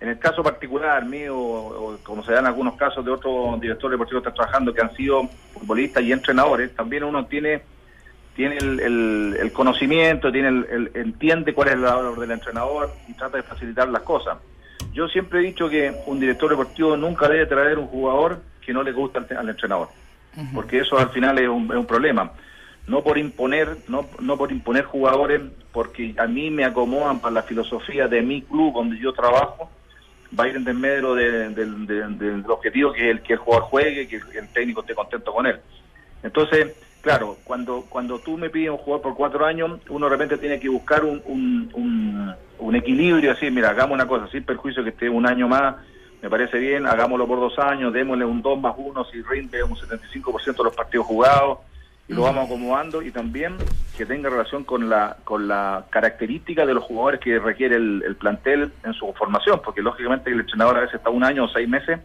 en 0.00 0.08
el 0.08 0.18
caso 0.18 0.42
particular 0.42 1.04
mío, 1.04 1.36
o, 1.36 1.98
como 2.02 2.22
se 2.24 2.32
dan 2.32 2.46
algunos 2.46 2.76
casos 2.76 3.04
de 3.04 3.10
otros 3.10 3.60
directores 3.60 3.92
deportivos 3.92 4.22
que 4.22 4.28
están 4.28 4.44
trabajando 4.44 4.74
que 4.74 4.82
han 4.82 4.94
sido 4.94 5.28
futbolistas 5.52 6.02
y 6.02 6.12
entrenadores, 6.12 6.74
también 6.74 7.04
uno 7.04 7.26
tiene 7.26 7.62
tiene 8.34 8.58
el, 8.58 9.50
conocimiento, 9.52 10.32
tiene 10.32 10.48
el, 10.48 10.90
entiende 10.94 11.54
cuál 11.54 11.68
es 11.68 11.78
la 11.78 11.94
labor 11.94 12.18
del 12.18 12.32
entrenador 12.32 12.90
y 13.06 13.14
trata 13.14 13.36
de 13.36 13.44
facilitar 13.44 13.88
las 13.88 14.02
cosas. 14.02 14.38
Yo 14.92 15.06
siempre 15.06 15.38
he 15.38 15.42
dicho 15.42 15.68
que 15.68 15.94
un 16.06 16.18
director 16.18 16.50
deportivo 16.50 16.96
nunca 16.96 17.28
debe 17.28 17.46
traer 17.46 17.78
un 17.78 17.86
jugador 17.86 18.42
que 18.60 18.72
no 18.72 18.82
le 18.82 18.90
gusta 18.90 19.24
al, 19.38 19.48
entrenador, 19.48 19.88
porque 20.52 20.80
eso 20.80 20.98
al 20.98 21.10
final 21.10 21.38
es 21.38 21.48
un, 21.48 21.70
es 21.70 21.76
un 21.76 21.86
problema 21.86 22.32
no 22.86 23.02
por 23.02 23.18
imponer, 23.18 23.78
no, 23.88 24.06
no 24.20 24.36
por 24.36 24.52
imponer 24.52 24.84
jugadores, 24.84 25.40
porque 25.72 26.14
a 26.18 26.26
mí 26.26 26.50
me 26.50 26.64
acomodan 26.64 27.20
para 27.20 27.34
la 27.34 27.42
filosofía 27.42 28.08
de 28.08 28.22
mi 28.22 28.42
club 28.42 28.74
donde 28.74 28.98
yo 28.98 29.12
trabajo, 29.12 29.70
va 30.38 30.44
a 30.44 30.48
ir 30.48 30.56
en 30.56 30.64
desmedro 30.64 31.14
del 31.14 32.44
objetivo 32.48 32.92
que 32.92 33.10
el, 33.10 33.22
que 33.22 33.34
el 33.34 33.38
jugador 33.38 33.68
juegue, 33.68 34.08
que 34.08 34.16
el, 34.16 34.48
técnico 34.48 34.80
esté 34.80 34.94
contento 34.94 35.32
con 35.32 35.46
él. 35.46 35.60
Entonces, 36.22 36.74
claro, 37.00 37.36
cuando, 37.44 37.84
cuando 37.88 38.18
tú 38.18 38.36
me 38.36 38.50
pides 38.50 38.70
un 38.70 38.78
jugador 38.78 39.02
por 39.02 39.14
cuatro 39.14 39.44
años, 39.44 39.80
uno 39.88 40.06
de 40.06 40.10
repente 40.10 40.38
tiene 40.38 40.58
que 40.58 40.68
buscar 40.68 41.04
un, 41.04 41.22
un, 41.26 42.34
un, 42.58 42.76
equilibrio, 42.76 43.32
así, 43.32 43.50
mira, 43.50 43.70
hagamos 43.70 43.94
una 43.94 44.06
cosa, 44.06 44.26
sin 44.28 44.44
perjuicio 44.44 44.82
que 44.82 44.90
esté 44.90 45.08
un 45.08 45.26
año 45.26 45.46
más, 45.46 45.76
me 46.22 46.30
parece 46.30 46.58
bien, 46.58 46.86
hagámoslo 46.86 47.26
por 47.26 47.38
dos 47.38 47.58
años, 47.58 47.92
démosle 47.92 48.24
un 48.24 48.40
2 48.40 48.58
más 48.58 48.74
1 48.76 49.04
si 49.12 49.22
rinde 49.22 49.62
un 49.62 49.76
75% 49.76 50.56
de 50.56 50.64
los 50.64 50.74
partidos 50.74 51.06
jugados, 51.06 51.58
y 52.06 52.12
lo 52.12 52.22
vamos 52.22 52.46
acomodando 52.46 53.02
y 53.02 53.10
también 53.10 53.56
que 53.96 54.04
tenga 54.04 54.28
relación 54.28 54.64
con 54.64 54.90
la 54.90 55.16
con 55.24 55.48
la 55.48 55.86
característica 55.90 56.66
de 56.66 56.74
los 56.74 56.84
jugadores 56.84 57.20
que 57.20 57.38
requiere 57.38 57.76
el, 57.76 58.16
plantel 58.18 58.72
en 58.84 58.92
su 58.92 59.12
formación, 59.14 59.60
porque 59.64 59.80
lógicamente 59.80 60.30
el 60.30 60.40
entrenador 60.40 60.76
a 60.76 60.80
veces 60.80 60.96
está 60.96 61.10
un 61.10 61.24
año 61.24 61.44
o 61.44 61.48
seis 61.48 61.68
meses 61.68 62.00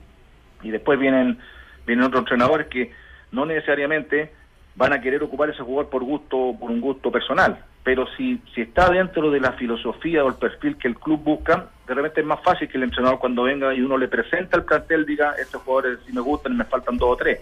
y 0.62 0.70
después 0.70 1.00
vienen 1.00 1.38
vienen 1.86 2.06
otros 2.06 2.22
entrenadores 2.22 2.68
que 2.68 2.94
no 3.32 3.46
necesariamente 3.46 4.32
van 4.76 4.94
a 4.94 5.02
querer 5.02 5.22
ocupar 5.24 5.50
ese 5.50 5.64
jugador 5.64 5.90
por 5.90 6.04
gusto 6.04 6.56
por 6.58 6.72
un 6.72 6.80
gusto 6.80 7.12
personal, 7.12 7.66
pero 7.84 8.08
si 8.16 8.42
si 8.54 8.62
está 8.62 8.90
dentro 8.90 9.32
de 9.32 9.42
la 9.42 9.52
filosofía 9.54 10.24
o 10.24 10.30
el 10.30 10.36
perfil 10.36 10.78
que 10.78 10.88
el 10.88 10.96
club 10.96 11.22
busca, 11.22 11.68
de 11.86 11.94
repente 11.94 12.22
es 12.22 12.28
más 12.28 12.42
fácil 12.42 12.70
que 12.70 12.78
el 12.78 12.84
entrenador 12.84 13.20
cuando 13.20 13.44
venga 13.44 13.74
y 13.74 13.82
uno 13.82 13.98
le 13.98 14.08
presenta 14.08 14.56
el 14.56 14.64
plantel 14.64 15.06
diga 15.06 15.34
estos 15.38 15.62
jugadores 15.64 16.00
si 16.06 16.14
me 16.14 16.22
gustan 16.22 16.56
me 16.56 16.64
faltan 16.64 16.98
dos 16.98 17.10
o 17.12 17.18
tres 17.18 17.40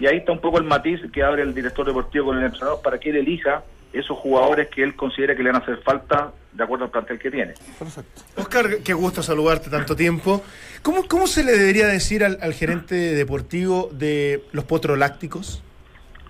y 0.00 0.06
ahí 0.06 0.18
está 0.18 0.32
un 0.32 0.40
poco 0.40 0.58
el 0.58 0.64
matiz 0.64 1.00
que 1.12 1.22
abre 1.22 1.42
el 1.42 1.54
director 1.54 1.86
deportivo 1.86 2.26
con 2.26 2.38
el 2.38 2.44
entrenador 2.44 2.80
para 2.82 2.98
que 2.98 3.10
él 3.10 3.16
elija 3.16 3.62
esos 3.92 4.16
jugadores 4.18 4.68
que 4.68 4.82
él 4.82 4.96
considera 4.96 5.36
que 5.36 5.42
le 5.42 5.50
van 5.52 5.60
a 5.60 5.64
hacer 5.64 5.76
falta 5.82 6.32
de 6.52 6.64
acuerdo 6.64 6.86
al 6.86 6.90
plantel 6.90 7.18
que 7.18 7.30
tiene. 7.30 7.54
Perfecto. 7.78 8.22
Oscar, 8.36 8.78
qué 8.84 8.94
gusto 8.94 9.22
saludarte 9.22 9.68
tanto 9.70 9.94
tiempo. 9.94 10.42
¿Cómo, 10.82 11.06
cómo 11.08 11.26
se 11.26 11.44
le 11.44 11.52
debería 11.52 11.86
decir 11.88 12.24
al, 12.24 12.38
al 12.40 12.54
gerente 12.54 12.94
deportivo 12.94 13.90
de 13.92 14.44
los 14.52 14.64
potrolácticos? 14.64 15.62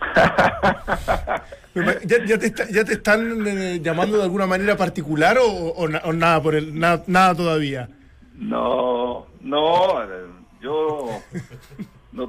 ¿Ya, 2.04 2.24
ya, 2.26 2.38
te 2.38 2.46
está- 2.46 2.68
ya 2.68 2.84
te 2.84 2.92
están 2.94 3.46
eh, 3.46 3.80
llamando 3.82 4.18
de 4.18 4.24
alguna 4.24 4.46
manera 4.46 4.76
particular 4.76 5.38
o, 5.38 5.46
o 5.46 5.88
na- 5.88 6.02
o 6.04 6.12
nada 6.12 6.42
por 6.42 6.54
el 6.54 6.78
nada, 6.78 7.02
nada 7.06 7.34
todavía? 7.34 7.88
No, 8.34 9.26
no 9.40 10.02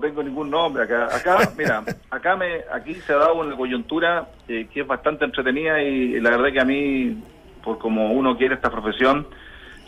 tengo 0.04 0.22
ningún 0.22 0.50
nombre 0.50 0.84
acá. 0.84 1.16
Acá, 1.16 1.50
mira, 1.58 1.84
acá 2.10 2.36
me, 2.36 2.62
aquí 2.72 2.94
se 2.96 3.13
ha 3.13 3.18
dado 3.18 3.36
una 3.36 3.56
coyuntura 3.56 4.28
eh, 4.48 4.68
que 4.72 4.82
es 4.82 4.88
bastante 4.88 5.24
entretenida 5.26 5.82
y, 5.82 6.20
la 6.20 6.32
verdad 6.32 6.52
que 6.52 6.60
a 6.60 6.66
mí, 6.66 7.24
por 7.63 7.78
como 7.80 8.12
uno 8.12 8.38
quiere 8.38 8.56
esta 8.56 8.70
profesión, 8.70 9.26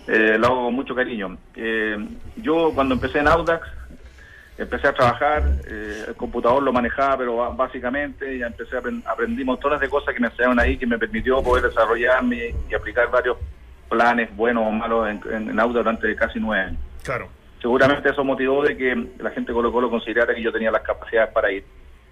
eh, 0.08 0.38
lo 0.40 0.48
hago 0.48 0.66
con 0.66 0.74
mucho 0.74 0.96
cariño. 0.96 1.38
Eh, 1.56 1.98
yo 2.38 2.72
cuando 2.74 2.94
empecé 2.96 3.20
en 3.20 3.28
Audax, 3.28 3.68
empecé 4.58 4.88
a 4.88 4.94
trabajar, 4.94 5.44
eh, 5.68 6.06
el 6.08 6.16
computador 6.16 6.64
lo 6.64 6.72
manejaba, 6.72 7.18
pero 7.18 7.54
básicamente 7.54 8.38
ya 8.38 8.48
empecé 8.48 8.78
a 8.78 8.82
aprend- 8.82 9.04
aprendí 9.06 9.44
montones 9.44 9.82
de 9.82 9.90
cosas 9.90 10.14
que 10.14 10.22
me 10.22 10.28
enseñaron 10.28 10.60
ahí, 10.60 10.78
que 10.78 10.88
me 10.88 10.98
permitió 10.98 11.44
poder 11.44 11.66
desarrollarme 11.66 12.56
y 12.70 12.74
aplicar 12.74 13.12
varios 13.12 13.36
planes 13.90 14.34
buenos 14.36 14.64
o 14.66 14.72
malos 14.72 15.10
en, 15.10 15.22
en, 15.34 15.50
en 15.50 15.60
Audax 15.60 15.84
durante 15.84 16.16
casi 16.16 16.40
nueve 16.40 16.64
años. 16.68 16.80
Claro. 17.04 17.28
Seguramente 17.66 18.10
eso 18.12 18.24
motivó 18.24 18.62
de 18.62 18.78
que 18.78 18.96
la 19.18 19.32
gente 19.32 19.52
Colo 19.52 19.72
Colo 19.72 19.90
considerara 19.90 20.36
que 20.36 20.42
yo 20.44 20.52
tenía 20.52 20.70
las 20.70 20.84
capacidades 20.84 21.34
para 21.34 21.52
ir. 21.52 21.64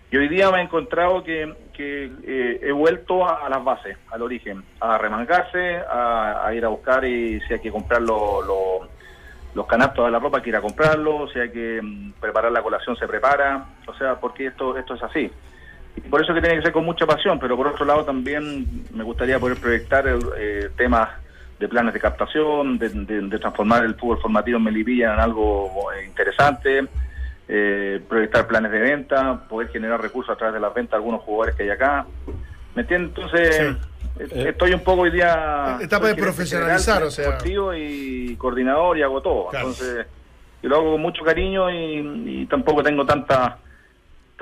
Y 0.10 0.18
hoy 0.18 0.28
día 0.28 0.50
me 0.50 0.58
he 0.58 0.62
encontrado 0.64 1.24
que, 1.24 1.54
que, 1.76 2.06
eh, 2.24 2.60
he 2.64 2.72
vuelto 2.72 3.24
a, 3.30 3.48
las 3.50 3.64
bases, 3.64 3.96
al 4.10 4.24
origen, 4.24 4.64
a 4.80 4.98
remangarse, 4.98 5.76
a, 5.88 6.50
ir 6.56 6.66
a 6.66 6.70
buscar 6.70 7.06
y 7.06 7.40
si 7.42 7.54
hay 7.54 7.60
que 7.60 7.70
comprar 7.72 8.02
lo- 8.02 8.42
lo- 8.42 8.88
los 9.54 9.68
canastos 9.68 10.06
de 10.06 10.12
la 10.12 10.18
ropa, 10.18 10.38
hay 10.38 10.44
que 10.44 10.50
ir 10.50 10.56
a 10.56 10.62
comprarlos, 10.62 11.32
si 11.32 11.38
hay 11.40 11.52
que 11.52 11.80
mm, 11.84 12.14
preparar 12.20 12.52
la 12.52 12.64
colación, 12.64 12.96
se 12.98 13.08
prepara, 13.08 13.64
o 13.86 13.94
sea, 13.94 14.16
porque 14.20 14.48
esto, 14.48 14.76
esto 14.76 14.96
es 14.96 15.04
así. 15.04 15.32
Y 15.98 16.02
por 16.10 16.20
eso 16.20 16.34
que 16.34 16.42
tiene 16.42 16.56
que 16.56 16.64
ser 16.64 16.72
con 16.74 16.84
mucha 16.84 17.06
pasión, 17.06 17.38
pero 17.38 17.56
por 17.56 17.68
otro 17.68 17.86
lado 17.86 18.04
también 18.04 18.86
me 18.92 19.04
gustaría 19.04 19.38
poder 19.38 19.58
proyectar 19.62 20.06
eh, 20.36 20.70
temas 20.76 21.10
de 21.60 21.68
planes 21.68 21.94
de 21.94 22.00
captación, 22.00 22.78
de, 22.78 22.90
de- 22.90 23.22
de 23.22 23.40
transformar 23.40 23.86
el 23.86 23.96
fútbol 23.96 24.20
formativo 24.20 24.58
en 24.58 24.64
Melipilla 24.64 25.14
en 25.14 25.20
algo 25.20 25.92
eh, 25.94 26.06
interesante, 26.06 26.86
eh, 27.48 28.02
proyectar 28.10 28.48
planes 28.48 28.72
de 28.72 28.80
venta, 28.80 29.48
poder 29.48 29.70
generar 29.70 30.02
recursos 30.02 30.34
a 30.34 30.38
través 30.38 30.54
de 30.56 30.60
las 30.60 30.74
ventas 30.74 30.92
de 30.92 30.98
algunos 30.98 31.22
jugadores 31.22 31.56
que 31.56 31.64
hay 31.64 31.70
acá. 31.70 32.06
¿Me 32.76 32.82
entiendes? 32.82 33.10
Entonces, 33.16 33.76
eh, 34.20 34.46
estoy 34.50 34.74
un 34.74 34.80
poco 34.82 35.02
hoy 35.02 35.12
día... 35.12 35.78
Etapa 35.82 36.08
de 36.08 36.16
profesionalizar, 36.16 36.96
general, 36.96 37.08
o 37.08 37.12
sea. 37.12 37.26
deportivo 37.26 37.74
y 37.74 38.36
coordinador 38.38 38.98
y 38.98 39.04
hago 39.04 39.22
todo. 39.22 39.48
Claro. 39.50 39.68
Entonces, 39.70 40.06
yo 40.62 40.70
lo 40.70 40.76
hago 40.78 40.92
con 40.94 41.02
mucho 41.02 41.24
cariño 41.24 41.70
y, 41.70 42.42
y 42.42 42.46
tampoco 42.48 42.82
tengo 42.82 43.06
tanta 43.06 43.58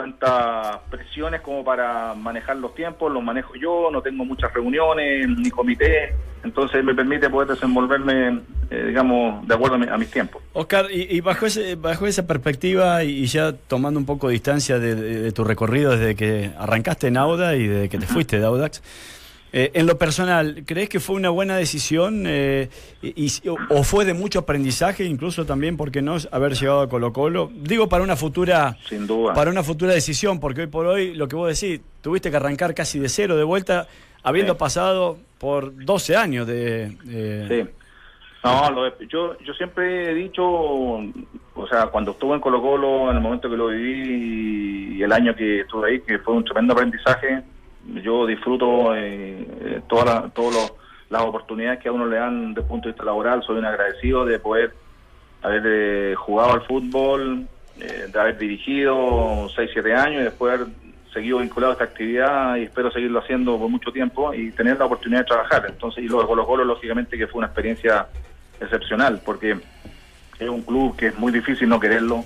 tantas 0.01 0.77
presiones 0.89 1.41
como 1.41 1.63
para 1.63 2.13
manejar 2.15 2.57
los 2.57 2.73
tiempos, 2.75 3.11
los 3.11 3.23
manejo 3.23 3.53
yo, 3.55 3.89
no 3.91 4.01
tengo 4.01 4.25
muchas 4.25 4.53
reuniones 4.53 5.27
ni 5.29 5.49
comité, 5.51 6.13
entonces 6.43 6.83
me 6.83 6.93
permite 6.95 7.29
poder 7.29 7.49
desenvolverme, 7.49 8.41
eh, 8.71 8.85
digamos, 8.87 9.47
de 9.47 9.53
acuerdo 9.53 9.75
a, 9.75 9.77
mi- 9.77 9.87
a 9.87 9.97
mis 9.97 10.09
tiempos. 10.09 10.41
Oscar, 10.53 10.87
y, 10.91 11.15
y 11.15 11.21
bajo, 11.21 11.45
ese, 11.45 11.75
bajo 11.75 12.07
esa 12.07 12.25
perspectiva 12.25 13.03
y, 13.03 13.25
ya 13.27 13.53
tomando 13.53 13.99
un 13.99 14.05
poco 14.05 14.27
de 14.27 14.33
distancia 14.33 14.79
de, 14.79 14.95
de- 14.95 15.21
de 15.21 15.31
tu 15.31 15.43
recorrido 15.43 15.91
desde 15.95 16.15
que 16.15 16.51
arrancaste 16.57 17.07
en 17.07 17.17
Auda 17.17 17.55
y 17.55 17.67
desde 17.67 17.89
que 17.89 17.97
te 17.99 18.07
fuiste 18.07 18.39
de 18.39 18.45
Audax, 18.45 18.81
eh, 19.53 19.71
en 19.73 19.85
lo 19.85 19.97
personal, 19.97 20.63
¿crees 20.65 20.87
que 20.89 20.99
fue 20.99 21.15
una 21.15 21.29
buena 21.29 21.57
decisión 21.57 22.23
eh, 22.25 22.69
y, 23.01 23.29
o, 23.69 23.83
fue 23.83 24.05
de 24.05 24.13
mucho 24.13 24.39
aprendizaje, 24.39 25.03
incluso 25.03 25.45
también, 25.45 25.75
¿por 25.77 25.91
qué 25.91 26.01
no, 26.01 26.15
haber 26.31 26.53
llegado 26.53 26.81
a 26.81 26.89
Colo 26.89 27.11
Colo? 27.11 27.51
Digo, 27.53 27.89
para 27.89 28.03
una 28.03 28.15
futura... 28.15 28.77
Sin 28.87 29.05
duda. 29.07 29.33
Para 29.33 29.51
una 29.51 29.63
futura 29.63 29.93
decisión, 29.93 30.39
porque 30.39 30.61
hoy 30.61 30.67
por 30.67 30.85
hoy, 30.85 31.13
lo 31.13 31.27
que 31.27 31.35
vos 31.35 31.59
decís, 31.59 31.81
tuviste 32.01 32.31
que 32.31 32.37
arrancar 32.37 32.73
casi 32.73 32.99
de 32.99 33.09
cero 33.09 33.35
de 33.35 33.43
vuelta, 33.43 33.87
habiendo 34.23 34.53
Sí. 34.53 34.59
pasado 34.59 35.17
por 35.37 35.75
12 35.85 36.15
años 36.15 36.47
de... 36.47 36.89
de- 37.03 37.47
Sí. 37.65 37.69
No, 38.43 38.71
lo 38.71 38.99
yo, 39.01 39.37
yo 39.39 39.53
siempre 39.53 40.09
he 40.11 40.15
dicho, 40.15 40.43
o 40.43 41.67
sea, 41.69 41.85
cuando 41.91 42.11
estuve 42.11 42.33
en 42.33 42.41
Colo 42.41 42.59
Colo, 42.59 43.11
en 43.11 43.17
el 43.17 43.21
momento 43.21 43.47
que 43.47 43.55
lo 43.55 43.67
viví 43.67 44.97
y 44.97 45.03
el 45.03 45.11
año 45.11 45.35
que 45.35 45.59
estuve 45.59 45.91
ahí, 45.91 46.01
que 46.01 46.17
fue 46.17 46.33
un 46.33 46.43
tremendo 46.43 46.73
aprendizaje, 46.73 47.43
yo 48.03 48.25
disfruto 48.25 48.95
eh, 48.95 49.45
eh, 49.61 49.81
todas 49.87 50.31
los- 50.35 50.73
las 51.09 51.21
oportunidades 51.23 51.79
que 51.79 51.89
a 51.89 51.91
uno 51.91 52.05
le 52.05 52.17
dan 52.17 52.49
desde 52.53 52.61
el 52.61 52.67
punto 52.67 52.87
de 52.87 52.93
vista 52.93 53.03
laboral, 53.05 53.43
soy 53.43 53.57
un 53.57 53.65
agradecido 53.65 54.25
de 54.25 54.39
poder 54.39 54.71
haber 55.41 55.61
eh, 55.65 56.15
jugado 56.15 56.53
al 56.53 56.61
fútbol, 56.61 57.47
eh, 57.79 58.07
de 58.11 58.19
haber 58.19 58.37
dirigido 58.37 59.49
6, 59.55 59.71
7 59.73 59.93
años 59.93 60.21
y 60.21 60.23
después 60.25 60.53
haber 60.53 60.67
seguido 61.11 61.39
vinculado 61.39 61.71
a 61.71 61.73
esta 61.73 61.83
actividad 61.83 62.55
y 62.55 62.63
espero 62.63 62.89
seguirlo 62.91 63.19
haciendo 63.19 63.57
por 63.57 63.67
mucho 63.69 63.91
tiempo 63.91 64.33
y 64.33 64.51
tener 64.51 64.77
la 64.77 64.85
oportunidad 64.85 65.21
de 65.21 65.25
trabajar. 65.25 65.65
Entonces, 65.67 66.01
y 66.03 66.07
lo 66.07 66.21
de 66.21 66.27
Colo 66.27 66.45
Colo, 66.45 66.63
lógicamente 66.63 67.17
que 67.17 67.27
fue 67.27 67.39
una 67.39 67.47
experiencia 67.47 68.07
excepcional 68.61 69.19
porque 69.25 69.57
es 70.39 70.49
un 70.49 70.61
club 70.61 70.95
que 70.95 71.07
es 71.07 71.17
muy 71.19 71.33
difícil 71.33 71.67
no 71.67 71.79
quererlo, 71.79 72.23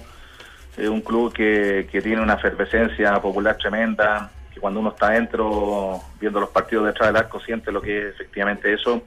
es 0.77 0.87
un 0.89 1.01
club 1.01 1.33
que, 1.33 1.87
que 1.91 2.01
tiene 2.01 2.21
una 2.21 2.33
efervescencia 2.35 3.19
popular 3.21 3.57
tremenda, 3.57 4.29
que 4.55 4.59
cuando 4.61 4.79
uno 4.79 4.89
está 4.89 5.11
dentro 5.11 5.99
viendo 6.19 6.39
los 6.39 6.49
partidos 6.49 6.85
detrás 6.87 7.09
del 7.09 7.17
arco 7.17 7.39
siente 7.41 7.71
lo 7.71 7.81
que 7.81 8.07
es 8.07 8.15
efectivamente 8.15 8.73
eso. 8.73 9.03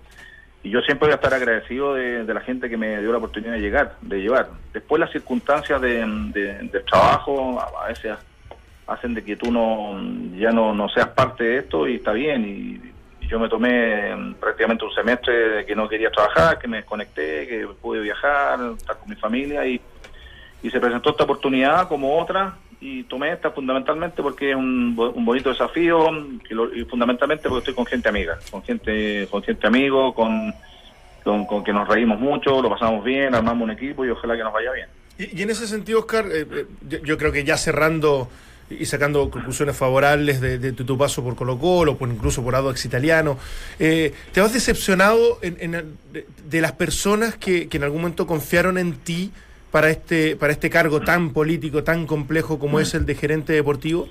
Y 0.63 0.71
yo 0.71 0.81
siempre 0.83 1.07
voy 1.07 1.13
a 1.13 1.17
estar 1.17 1.33
agradecido 1.33 1.95
de, 1.95 2.23
la 2.25 2.41
gente 2.43 2.69
que 2.69 2.77
me 2.77 3.01
dio 3.01 3.11
la 3.13 3.19
oportunidad 3.19 3.53
de 3.55 3.61
llegar, 3.61 3.95
de 4.03 4.21
llevar. 4.21 4.49
Después 4.73 5.01
las 5.01 5.11
circunstancias 5.11 5.81
de, 5.81 6.05
de- 6.35 6.69
del 6.69 6.85
trabajo 6.85 7.59
a 7.61 7.89
veces 7.89 8.17
hacen 8.87 9.15
de 9.15 9.25
que 9.25 9.37
tú 9.37 9.51
no 9.51 9.99
ya 10.37 10.51
no, 10.51 10.75
no 10.75 10.89
seas 10.91 11.09
parte 11.09 11.45
de 11.45 11.59
esto 11.59 11.87
y 11.89 11.97
está 11.97 12.13
bien. 12.13 12.45
Y, 12.45 13.25
y 13.25 13.29
yo 13.29 13.39
me 13.39 13.49
tomé 13.49 14.15
mm, 14.15 14.35
prácticamente 14.35 14.85
un 14.85 14.93
semestre 14.93 15.33
de 15.35 15.67
que 15.67 15.75
no 15.75 15.89
quería 15.89 16.11
trabajar, 16.11 16.59
que 16.59 16.69
me 16.69 16.79
desconecté, 16.79 17.47
que 17.47 17.67
pude 17.81 18.01
viajar, 18.01 18.59
estar 18.77 18.99
con 18.99 19.09
mi 19.09 19.17
familia 19.17 19.65
y, 19.67 19.81
y 20.63 20.71
se 20.71 20.81
presentó 20.81 21.11
esta 21.11 21.25
oportunidad 21.25 21.89
como 21.89 22.19
otra 22.19 22.55
y 22.81 23.03
tomé 23.05 23.33
esta 23.33 23.51
fundamentalmente 23.51 24.23
porque 24.23 24.51
es 24.51 24.57
un, 24.57 24.95
bo- 24.95 25.11
un 25.11 25.25
bonito 25.25 25.49
desafío 25.51 25.99
y 26.75 26.85
fundamentalmente 26.85 27.49
porque 27.49 27.59
estoy 27.71 27.75
con 27.75 27.87
gente 27.87 28.09
amiga, 28.09 28.39
con 28.51 28.63
gente 28.63 29.27
con 29.31 29.43
gente 29.43 29.67
amigo, 29.67 30.15
con, 30.15 30.55
con, 31.25 31.45
con 31.47 31.65
que 31.65 31.73
nos 31.73 31.89
reímos 31.89 32.21
mucho, 32.21 32.63
lo 32.63 32.71
pasamos 32.71 33.05
bien, 33.05 33.35
armamos 33.35 33.65
un 33.65 33.71
equipo 33.73 34.05
y 34.05 34.11
ojalá 34.11 34.37
que 34.37 34.45
nos 34.45 34.53
vaya 34.53 34.71
bien. 34.73 34.89
Y, 35.19 35.43
en 35.43 35.51
ese 35.51 35.67
sentido, 35.67 35.99
Oscar, 35.99 36.27
eh, 36.33 36.47
eh, 36.89 37.01
yo, 37.05 37.19
creo 37.19 37.33
que 37.33 37.43
ya 37.43 37.57
cerrando 37.57 38.29
y 38.71 38.85
sacando 38.85 39.29
conclusiones 39.31 39.77
favorables 39.77 40.41
de, 40.41 40.59
tu, 40.73 40.97
paso 40.97 41.25
por 41.25 41.35
Colo 41.35 41.59
Colo, 41.59 41.97
por 41.97 42.09
incluso 42.09 42.45
por 42.45 42.55
Audax 42.55 42.85
Italiano, 42.85 43.39
eh, 43.81 44.13
¿te 44.33 44.41
has 44.41 44.53
decepcionado 44.53 45.39
en- 45.43 45.57
en 45.59 45.97
de, 46.13 46.27
de 46.49 46.61
las 46.61 46.73
personas 46.73 47.35
que, 47.37 47.67
que 47.69 47.79
en 47.79 47.83
algún 47.85 48.03
momento 48.03 48.27
confiaron 48.27 48.79
en 48.79 48.93
ti 48.93 49.33
para 49.71 49.91
este, 49.91 50.37
para 50.37 50.53
este 50.53 50.71
cargo 50.71 51.01
tan 51.01 51.31
político, 51.33 51.85
tan 51.85 52.07
complejo 52.07 52.59
como 52.59 52.81
es 52.81 52.95
el 52.95 53.05
de 53.07 53.15
gerente 53.15 53.53
deportivo? 53.53 54.09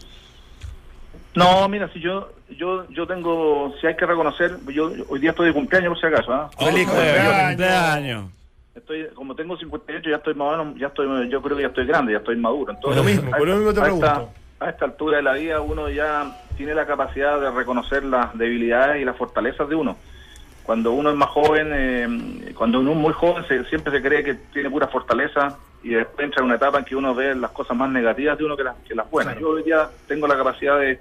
No, 1.35 1.67
mira, 1.69 1.89
si 1.93 1.99
yo 1.99 2.29
yo 2.57 2.89
yo 2.89 3.05
tengo, 3.05 3.73
si 3.79 3.87
hay 3.87 3.95
que 3.95 4.05
reconocer, 4.05 4.57
yo 4.73 4.91
hoy 5.09 5.19
día 5.19 5.31
estoy 5.31 5.47
de 5.47 5.53
cumpleaños 5.53 5.89
por 5.89 5.99
si 5.99 6.07
acaso, 6.07 6.33
¿ah? 6.33 6.49
¡Feliz 6.57 6.83
Eh, 6.83 6.85
cumpleaños! 6.85 7.47
cumpleaños. 7.47 8.25
Estoy, 8.75 9.07
como 9.15 9.35
tengo 9.35 9.57
58, 9.57 10.09
ya 10.09 10.15
estoy 10.17 10.33
más 10.35 10.75
ya 10.77 10.87
estoy, 10.87 11.29
yo 11.29 11.41
creo 11.41 11.57
que 11.57 11.63
ya 11.63 11.69
estoy 11.69 11.85
grande, 11.87 12.11
ya 12.13 12.19
estoy 12.19 12.35
maduro. 12.37 12.71
Entonces, 12.73 12.95
Por 12.95 12.95
lo 12.97 13.03
mismo, 13.03 13.35
a 13.35 13.37
por 13.37 13.47
lo 13.47 13.55
mismo 13.57 13.73
te 13.73 13.79
a 13.81 13.83
esta- 13.87 14.13
pregunto. 14.13 14.33
a 14.59 14.69
esta 14.69 14.85
altura 14.85 15.17
de 15.17 15.23
la 15.23 15.33
vida 15.33 15.61
uno 15.61 15.89
ya 15.89 16.41
tiene 16.57 16.73
la 16.75 16.85
capacidad 16.85 17.39
de 17.41 17.51
reconocer 17.51 18.03
las 18.05 18.35
debilidades 18.37 19.01
y 19.01 19.05
las 19.05 19.15
fortalezas 19.17 19.67
de 19.67 19.75
uno. 19.75 19.97
Cuando 20.67 20.91
uno 20.91 21.09
es 21.09 21.15
más 21.15 21.29
joven, 21.29 21.69
eh, 21.73 22.53
cuando 22.53 22.81
uno 22.81 22.91
es 22.91 22.97
muy 22.97 23.13
joven, 23.13 23.43
se- 23.47 23.63
siempre 23.69 23.91
se 23.93 24.01
cree 24.01 24.21
que 24.23 24.33
tiene 24.53 24.69
pura 24.69 24.87
fortaleza 24.89 25.57
y 25.81 25.91
después 25.91 26.25
entra 26.25 26.41
en 26.41 26.47
una 26.47 26.55
etapa 26.55 26.77
en 26.79 26.83
que 26.85 26.95
uno 26.95 27.15
ve 27.15 27.33
las 27.35 27.51
cosas 27.51 27.75
más 27.77 27.89
negativas 27.89 28.37
de 28.37 28.43
uno 28.43 28.57
que 28.57 28.65
las, 28.65 28.75
que 28.85 28.93
las 28.93 29.09
buenas. 29.09 29.35
Yo 29.39 29.49
hoy 29.51 29.63
día 29.63 29.89
tengo 30.07 30.27
la 30.27 30.35
capacidad 30.35 30.77
de, 30.77 30.99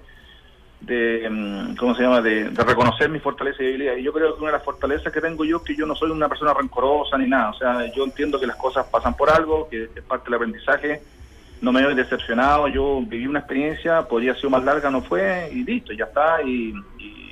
de 0.83 1.29
mm, 1.29 1.75
¿cómo 1.77 1.97
se 1.97 2.03
llama?, 2.05 2.21
de, 2.21 2.51
de 2.51 2.63
reconocer 2.65 3.09
mis 3.11 3.21
fortalezas 3.23 3.61
y 3.61 3.65
debilidades. 3.65 4.01
Y 4.01 4.05
yo 4.05 4.13
creo 4.13 4.35
que 4.37 4.41
una 4.43 4.53
de 4.53 4.59
las 4.59 4.65
fortalezas 4.65 5.13
que 5.13 5.21
tengo 5.21 5.45
yo 5.45 5.57
es 5.57 5.63
que 5.65 5.75
yo 5.75 5.85
no 5.85 5.97
soy 5.97 6.13
una 6.13 6.29
persona 6.29 6.55
rencorosa 6.55 7.19
ni 7.19 7.29
nada. 7.29 7.51
O 7.51 7.55
sea, 7.55 7.93
yo 7.93 8.05
entiendo 8.05 8.39
que 8.39 8.47
las 8.47 8.57
cosas 8.57 8.87
pasan 8.87 9.15
por 9.17 9.31
algo, 9.31 9.69
que 9.69 9.85
es 9.97 10.03
parte 10.07 10.27
del 10.27 10.35
aprendizaje. 10.35 11.03
No 11.61 11.73
me 11.73 11.83
voy 11.85 11.95
decepcionado. 11.97 12.69
Yo 12.69 13.01
viví 13.05 13.27
una 13.27 13.41
experiencia, 13.41 14.03
podría 14.03 14.37
ser 14.37 14.49
más 14.49 14.63
larga, 14.63 14.91
no 14.93 15.03
fue, 15.03 15.49
y 15.53 15.65
listo, 15.65 15.93
ya 15.93 16.05
está. 16.05 16.41
Y, 16.43 16.73
y- 16.99 17.26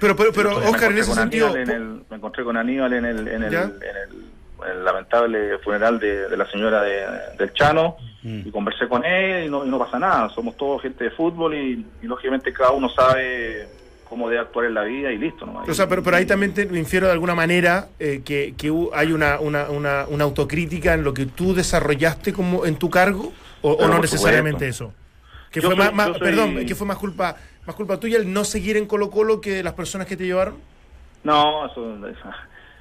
Pero, 0.00 0.16
pero, 0.16 0.32
pero 0.32 0.48
entonces 0.48 0.70
me 0.70 0.76
Oscar, 0.76 0.92
en 0.92 0.98
ese 0.98 1.14
sentido, 1.14 1.46
Aníbal 1.48 1.62
en 1.62 1.70
el- 1.70 2.02
me 2.10 2.16
encontré 2.16 2.42
con 2.44 2.56
Aníbal 2.56 2.92
en 2.94 3.04
el, 3.04 3.28
en 3.28 3.42
el, 3.44 3.52
¿Ya? 3.52 3.62
en 3.64 3.70
el, 3.72 4.24
en 4.64 4.70
el 4.78 4.84
lamentable 4.84 5.58
funeral 5.58 5.98
de, 6.00 6.28
de 6.28 6.36
la 6.36 6.50
señora 6.50 6.82
de- 6.82 7.06
del 7.38 7.52
Chano 7.52 7.96
y 8.22 8.50
conversé 8.50 8.86
con 8.88 9.02
él 9.04 9.46
y 9.46 9.48
no, 9.50 9.64
y 9.64 9.68
no 9.70 9.78
pasa 9.78 9.98
nada. 9.98 10.28
Somos 10.30 10.56
todos 10.56 10.82
gente 10.82 11.04
de 11.04 11.10
fútbol 11.10 11.54
y, 11.54 11.86
y 12.02 12.06
lógicamente 12.06 12.52
cada 12.52 12.70
uno 12.72 12.88
sabe 12.90 13.66
cómo 14.08 14.28
debe 14.28 14.40
actuar 14.42 14.66
en 14.66 14.74
la 14.74 14.82
vida 14.82 15.10
y 15.12 15.16
listo. 15.18 15.46
¿no? 15.46 15.62
O 15.66 15.72
sea, 15.74 15.88
pero, 15.88 16.02
pero 16.02 16.16
ahí 16.16 16.26
también 16.26 16.52
te 16.52 16.62
infiero 16.62 17.06
de 17.06 17.12
alguna 17.12 17.34
manera 17.34 17.88
eh, 17.98 18.22
que, 18.24 18.54
hay 18.92 19.12
una, 19.12 19.38
una, 19.40 19.70
una, 19.70 20.04
una 20.08 20.24
autocrítica 20.24 20.92
en 20.94 21.04
lo 21.04 21.14
que 21.14 21.26
tú 21.26 21.54
desarrollaste 21.54 22.32
como 22.32 22.66
en 22.66 22.76
tu 22.76 22.90
cargo 22.90 23.32
o, 23.62 23.86
no 23.86 23.98
necesariamente 24.00 24.70
supuesto. 24.72 24.84
eso. 24.86 25.50
Que 25.50 25.60
Yo 25.60 25.68
fue 25.68 25.76
soy- 25.76 25.84
más, 25.86 25.94
más- 25.94 26.06
yo 26.08 26.12
soy- 26.14 26.20
perdón, 26.28 26.66
que 26.66 26.74
fue 26.74 26.86
más 26.86 26.98
culpa 26.98 27.36
más 27.66 27.76
culpa 27.76 27.98
tuya 28.00 28.16
el 28.18 28.32
no 28.32 28.44
seguir 28.44 28.76
en 28.76 28.86
Colo 28.86 29.10
Colo 29.10 29.40
que 29.40 29.50
de 29.50 29.62
las 29.62 29.74
personas 29.74 30.06
que 30.06 30.16
te 30.16 30.24
llevaron. 30.24 30.56
No, 31.22 31.66
eso, 31.66 31.96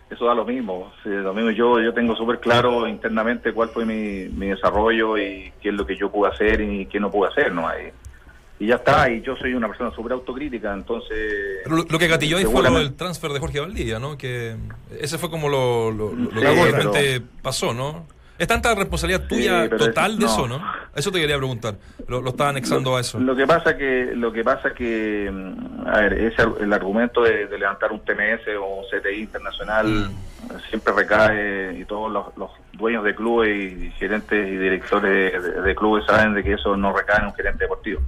eso 0.10 0.26
da 0.26 0.34
lo 0.34 0.46
mismo. 0.46 0.92
Sí, 1.04 1.10
lo 1.10 1.34
mismo. 1.34 1.52
Yo, 1.52 1.80
yo 1.82 1.94
tengo 1.94 2.16
súper 2.16 2.40
claro 2.40 2.88
internamente 2.88 3.52
cuál 3.54 3.70
fue 3.70 3.86
mi, 3.86 4.30
mi 4.30 4.48
desarrollo 4.48 5.18
y 5.18 5.52
qué 5.62 5.70
es 5.70 5.76
lo 5.76 5.86
que 5.86 5.98
yo 5.98 6.10
pude 6.12 6.30
hacer 6.32 6.62
y 6.62 6.86
qué 6.86 7.00
no 7.00 7.12
pude 7.12 7.30
hacer. 7.30 7.52
¿no? 7.52 7.68
Y, 7.78 8.64
y 8.64 8.68
ya 8.68 8.76
está. 8.76 9.10
Y 9.12 9.22
yo 9.22 9.36
soy 9.36 9.54
una 9.54 9.68
persona 9.68 9.92
súper 9.92 10.14
autocrítica, 10.14 10.74
entonces... 10.74 11.60
Pero 11.64 11.76
lo, 11.78 11.84
lo 11.84 12.00
que 12.00 12.08
gatilló 12.08 12.38
ahí 12.38 12.46
fue 12.46 12.64
lo 12.64 12.72
del 12.80 12.96
transfer 12.96 13.32
de 13.32 13.40
Jorge 13.40 13.60
Valdivia, 13.60 14.00
¿no? 14.00 14.18
Que 14.18 14.56
ese 15.00 15.18
fue 15.18 15.30
como 15.30 15.50
lo, 15.50 15.92
lo, 15.92 16.14
lo- 16.14 16.32
lo 16.32 16.42
Sí, 16.42 16.48
que 16.48 16.72
pero- 16.72 16.92
realmente 16.92 17.22
pasó, 17.42 17.74
¿no? 17.74 18.06
¿Es 18.40 18.48
tanta 18.48 18.74
responsabilidad 18.74 19.28
tuya 19.28 19.70
total 19.70 20.14
es- 20.14 20.18
de 20.20 20.26
no. 20.26 20.32
eso, 20.32 20.48
no? 20.48 20.62
Eso 20.96 21.12
te 21.12 21.20
quería 21.20 21.38
preguntar. 21.38 21.76
Lo, 22.08 22.22
lo 22.22 22.30
estaba 22.32 22.50
anexando 22.52 22.96
a 22.98 23.02
eso. 23.02 23.20
Lo 23.20 23.36
que 23.36 23.46
pasa 23.46 23.78
que 23.78 24.12
lo 24.16 24.32
que 24.32 24.44
pasa 24.44 24.74
que 24.74 25.30
mm, 25.32 25.88
a 25.88 26.00
ver, 26.00 26.14
ese, 26.14 26.44
el 26.62 26.72
argumento 26.74 27.22
de, 27.22 27.48
de 27.48 27.58
levantar 27.60 27.92
un 27.92 28.00
TMS 28.00 28.48
o 28.60 28.66
un 28.80 28.86
CTI 28.86 29.20
internacional 29.22 29.86
Mm. 29.88 30.60
siempre 30.70 30.94
recae 30.94 31.78
y 31.80 31.86
todos 31.86 32.10
los, 32.12 32.26
los 32.38 32.50
dueños 32.74 33.04
de 33.04 33.14
clubes 33.14 33.50
y 33.74 33.92
gerentes 34.00 34.48
y 34.48 34.56
directores 34.58 35.44
de, 35.44 35.62
de 35.62 35.76
clubes 35.76 36.06
saben 36.06 36.34
de 36.34 36.42
que 36.44 36.54
eso 36.54 36.78
no 36.78 36.96
recae 36.96 37.20
en 37.20 37.26
un 37.26 37.34
gerente 37.34 37.66
deportivo. 37.66 38.00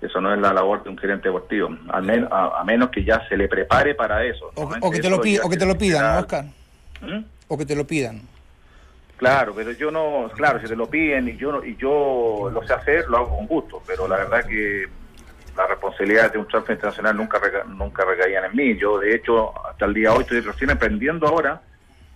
Eso 0.00 0.20
no 0.20 0.32
es 0.34 0.40
la 0.40 0.52
labor 0.52 0.82
de 0.82 0.88
un 0.90 0.98
gerente 0.98 1.28
deportivo, 1.28 1.68
al 1.90 2.02
menos 2.02 2.32
a, 2.32 2.58
a 2.60 2.64
menos 2.64 2.88
que 2.90 3.04
ya 3.04 3.22
se 3.28 3.36
le 3.36 3.46
prepare 3.48 3.94
para 3.94 4.24
eso. 4.24 4.50
O, 4.54 4.90
que 4.90 4.98
te 4.98 5.08
lo, 5.10 5.20
pi- 5.20 5.36
ya 5.36 5.42
o 5.44 5.48
que 5.48 5.54
se 5.54 5.60
te 5.60 5.66
lo 5.66 5.76
pidan, 5.78 5.98
será- 6.00 6.14
¿no, 6.14 6.20
Oscar? 6.20 6.44
¿Mm? 7.02 7.24
O 7.48 7.58
que 7.58 7.66
te 7.66 7.76
lo 7.76 7.86
pidan. 7.86 8.22
Claro, 9.22 9.54
pero 9.54 9.70
yo 9.72 9.90
no, 9.92 10.28
claro, 10.34 10.60
si 10.60 10.66
te 10.66 10.74
lo 10.74 10.90
piden 10.90 11.28
y 11.28 11.36
yo 11.36 11.52
no- 11.52 11.64
y 11.64 11.76
yo 11.76 12.50
lo 12.52 12.66
sé 12.66 12.72
hacer, 12.74 13.06
lo 13.08 13.18
hago 13.18 13.36
con 13.36 13.46
gusto, 13.46 13.80
pero 13.86 14.08
la 14.08 14.16
verdad 14.16 14.44
que 14.44 14.86
las 15.56 15.68
responsabilidades 15.68 16.32
de 16.32 16.38
un 16.38 16.48
transfer 16.48 16.74
internacional 16.74 17.16
nunca 17.16 17.38
reca- 17.38 17.64
nunca 17.68 18.04
recaían 18.04 18.46
en 18.46 18.56
mí. 18.56 18.76
Yo, 18.78 18.98
de 18.98 19.14
hecho, 19.14 19.52
hasta 19.66 19.84
el 19.84 19.94
día 19.94 20.10
de 20.10 20.16
hoy 20.16 20.22
estoy 20.22 20.40
recién 20.40 20.70
aprendiendo 20.70 21.28
ahora. 21.28 21.62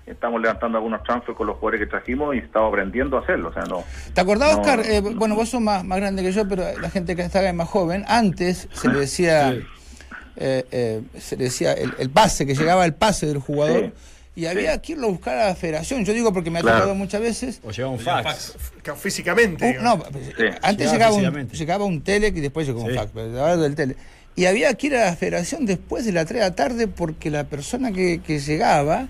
Estamos 0.05 0.41
levantando 0.41 0.79
algunos 0.79 1.03
transfers 1.05 1.37
con 1.37 1.47
los 1.47 1.57
jugadores 1.59 1.81
que 1.81 1.87
trajimos 1.87 2.35
y 2.35 2.39
estaba 2.39 2.67
aprendiendo 2.69 3.17
a 3.17 3.21
hacerlo. 3.21 3.51
O 3.51 3.53
sea, 3.53 3.63
no. 3.65 3.85
¿Te 4.13 4.21
acordás, 4.21 4.55
No, 4.55 4.61
Oscar? 4.63 4.81
Eh, 4.85 5.01
no. 5.03 5.13
bueno, 5.15 5.35
vos 5.37 5.49
sos 5.49 5.61
más, 5.61 5.85
más 5.85 5.99
grande 5.99 6.23
que 6.23 6.33
yo, 6.33 6.49
pero 6.49 6.65
la 6.81 6.91
gente 6.91 7.15
que 7.15 7.23
estaba 7.23 7.53
más 7.53 7.69
joven, 7.69 8.05
antes 8.09 8.69
se 8.73 8.89
le 8.89 8.99
decía, 9.01 9.51
eh, 10.37 10.65
eh, 10.73 11.03
se 11.19 11.37
le 11.37 11.45
decía 11.45 11.73
el, 11.73 11.93
el 11.99 12.11
pase, 12.11 12.47
que 12.47 12.55
llegaba 12.55 12.85
el 12.85 12.95
pase 12.95 13.27
del 13.27 13.39
jugador, 13.39 13.81
Sí. 13.81 13.93
Y 14.37 14.47
había 14.47 14.81
que 14.81 14.93
irlo 14.93 15.09
a 15.09 15.11
buscar 15.11 15.37
a 15.39 15.47
la 15.49 15.55
federación. 15.57 16.05
Yo 16.05 16.13
digo 16.13 16.33
porque 16.33 16.51
me 16.51 16.59
ha 16.61 16.63
Claro. 16.63 16.77
tocado 16.79 16.95
muchas 16.95 17.21
veces. 17.21 17.61
O 17.65 17.71
lleva 17.73 17.89
un 17.89 17.99
fax. 17.99 18.55
Físicamente. 19.01 19.77
Uh, 19.79 19.83
no, 19.83 20.03
Sí. 20.13 20.45
antes 20.63 20.93
Llegaba 20.93 21.17
llegaba 21.17 21.39
un, 21.41 21.49
llegaba 21.51 21.85
un 21.85 22.01
tele 22.03 22.29
y 22.29 22.41
después 22.41 22.67
llegó 22.67 22.83
un 22.83 22.95
fax, 22.95 23.11
pero 23.15 23.41
hablando 23.41 23.63
del 23.65 23.75
tele. 23.75 23.97
Y 24.35 24.45
había 24.45 24.73
que 24.75 24.89
ir 24.89 24.97
a 24.97 25.07
la 25.07 25.17
federación 25.17 25.65
después 25.67 26.05
de 26.05 26.13
las 26.13 26.27
3 26.27 26.41
de 26.43 26.49
la 26.51 26.55
tarde 26.55 26.89
porque 26.89 27.31
la 27.31 27.45
persona 27.45 27.91
que, 27.93 28.21
que 28.21 28.39
llegaba 28.39 29.09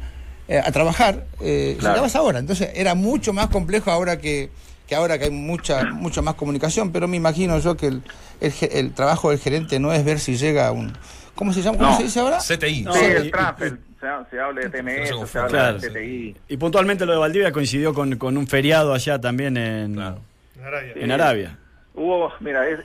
eh, 0.48 0.60
a 0.64 0.70
trabajar 0.70 1.26
eh, 1.40 1.74
Claro. 1.78 1.94
llegaba 1.94 2.06
a 2.06 2.08
esa 2.08 2.22
hora. 2.22 2.38
Entonces 2.38 2.70
era 2.74 2.94
mucho 2.94 3.32
más 3.32 3.48
complejo 3.48 3.90
ahora 3.90 4.18
que, 4.18 4.50
que 4.86 4.94
ahora 4.94 5.18
que 5.18 5.24
hay 5.24 5.30
mucha 5.32 5.82
mucha 5.86 6.22
más 6.22 6.34
comunicación, 6.34 6.92
pero 6.92 7.08
me 7.08 7.16
imagino 7.16 7.58
yo 7.58 7.76
que 7.76 7.88
el, 7.88 8.02
el, 8.40 8.52
el 8.70 8.92
trabajo 8.92 9.30
del 9.30 9.40
gerente 9.40 9.80
no 9.80 9.92
es 9.92 10.04
ver 10.04 10.20
si 10.20 10.36
llega 10.36 10.70
un... 10.70 10.96
¿Cómo 11.34 11.52
se 11.52 11.60
llama? 11.60 11.76
¿Cómo 11.78 11.90
No. 11.90 11.96
se 11.98 12.04
dice 12.04 12.20
ahora? 12.20 12.38
CTI. 12.38 12.82
No, 12.82 12.94
sí, 12.94 13.00
el 13.04 13.30
transfer, 13.30 13.78
se, 14.00 14.06
se 14.30 14.40
habla 14.40 14.60
de 14.60 14.82
No 14.82 14.90
TMS, 14.90 15.08
se 15.20 15.26
se 15.26 15.38
habla 15.38 15.48
Claro, 15.50 15.78
de 15.78 15.88
CTI. 15.90 16.36
Y 16.48 16.56
puntualmente 16.56 17.06
lo 17.06 17.12
de 17.12 17.18
Valdivia 17.18 17.52
coincidió 17.52 17.92
con, 17.94 18.16
con 18.16 18.36
un 18.36 18.46
feriado 18.46 18.92
allá 18.94 19.20
también 19.20 19.56
en, 19.56 19.94
Claro. 19.94 20.18
En 20.56 20.64
Arabia. 20.64 20.92
en 20.96 21.12
Arabia. 21.12 21.58
Hubo, 21.94 22.32
mira, 22.40 22.68
es- 22.68 22.80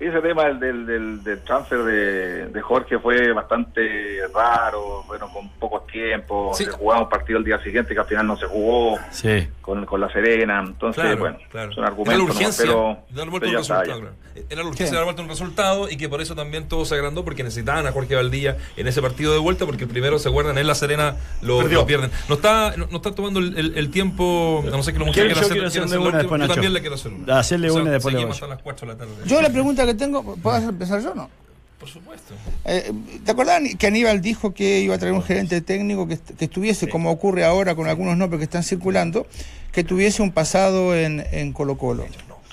ese 0.00 0.20
tema 0.20 0.44
del, 0.44 0.60
del, 0.60 0.86
del, 0.86 1.24
del 1.24 1.40
transfer 1.42 1.78
de, 1.80 2.46
de 2.46 2.60
Jorge 2.60 2.98
fue 3.00 3.32
bastante 3.32 4.20
raro, 4.32 5.02
bueno, 5.08 5.28
con 5.32 5.48
pocos 5.54 5.86
tiempos, 5.88 6.56
Sí. 6.56 6.64
se 6.66 6.70
jugaba 6.70 7.02
un 7.02 7.08
partido 7.08 7.38
el 7.40 7.44
día 7.44 7.58
siguiente 7.60 7.94
que 7.94 8.00
al 8.00 8.06
final 8.06 8.26
no 8.28 8.36
se 8.36 8.46
jugó 8.46 8.96
Sí. 9.10 9.48
Con, 9.68 9.84
con 9.84 10.00
la 10.00 10.10
Serena, 10.10 10.64
entonces, 10.66 11.02
Claro, 11.02 11.18
bueno, 11.18 11.36
claro. 11.50 11.72
son 11.72 11.84
Era 11.84 11.88
argumentos, 11.88 12.12
la 12.14 12.18
nomás, 12.24 12.36
urgencia 12.36 12.64
pero, 12.64 12.98
de 13.10 13.16
dar 13.16 13.28
vuelta 13.28 13.46
pero 13.46 13.50
un 13.50 13.56
resultado. 13.58 13.84
claro. 14.00 14.14
Era 14.48 14.62
la 14.62 14.68
urgencia 14.68 14.86
Sí. 14.86 14.90
de 14.92 14.96
dar 14.96 15.04
vuelta 15.04 15.22
un 15.22 15.28
resultado 15.28 15.88
y 15.90 15.96
que 15.98 16.08
por 16.08 16.20
eso 16.22 16.34
también 16.34 16.68
todo 16.68 16.86
se 16.86 16.94
agrandó 16.94 17.22
porque 17.22 17.44
necesitaban 17.44 17.86
a 17.86 17.92
Jorge 17.92 18.14
Valdía 18.14 18.56
en 18.78 18.86
ese 18.88 19.02
partido 19.02 19.32
de 19.34 19.38
vuelta 19.40 19.66
porque 19.66 19.84
el 19.84 19.90
primero, 19.90 20.18
¿se 20.18 20.30
acuerdan? 20.30 20.56
En 20.56 20.66
La 20.66 20.74
Serena 20.74 21.16
lo, 21.42 21.60
lo 21.68 21.84
pierden. 21.86 22.10
No 22.30 22.36
está, 22.36 22.74
no, 22.78 22.86
no 22.90 22.96
está 22.96 23.14
tomando 23.14 23.40
el, 23.40 23.58
el- 23.58 23.76
el 23.76 23.90
tiempo, 23.90 24.64
a 24.66 24.70
no 24.70 24.82
sé 24.82 24.94
que 24.94 25.00
lo 25.00 25.04
muchachos 25.06 25.34
yo 25.34 25.40
hacer, 25.40 25.64
hacer 25.66 25.82
la 26.00 26.00
una 26.00 26.18
después, 26.18 26.40
Yo 26.40 26.48
también 26.48 26.72
le 26.72 26.80
quiero 26.80 26.94
hacer 26.94 27.12
una. 27.12 27.38
Hacerle 27.38 27.68
O 27.68 27.72
sea, 27.74 27.82
una 27.82 27.90
después 27.90 28.14
hasta 28.14 28.46
las 28.46 28.62
4 28.62 28.86
de 28.86 28.92
la 28.94 28.98
tarde. 28.98 29.12
Yo 29.26 29.42
la 29.42 29.50
pregunta 29.50 29.84
que 29.84 29.92
tengo, 29.94 30.34
¿puedo 30.36 30.56
empezar 30.56 31.02
yo 31.02 31.12
o 31.12 31.14
no? 31.14 31.30
Por 31.78 31.88
supuesto. 31.88 32.34
Eh, 32.64 32.92
¿Te 33.24 33.30
acordás 33.30 33.62
que 33.78 33.86
Aníbal 33.86 34.20
dijo 34.20 34.52
que 34.52 34.80
iba 34.80 34.96
a 34.96 34.98
traer 34.98 35.14
un 35.14 35.22
gerente 35.22 35.60
técnico 35.60 36.08
que, 36.08 36.18
que 36.18 36.46
estuviese, 36.46 36.88
como 36.88 37.10
ocurre 37.10 37.44
ahora 37.44 37.74
con 37.76 37.86
algunos 37.86 38.16
nombres 38.16 38.38
que 38.38 38.44
están 38.44 38.64
circulando, 38.64 39.26
que 39.72 39.84
tuviese 39.84 40.22
un 40.22 40.32
pasado 40.32 40.96
en, 40.96 41.24
en 41.30 41.52
Colo 41.52 41.78
Colo? 41.78 42.06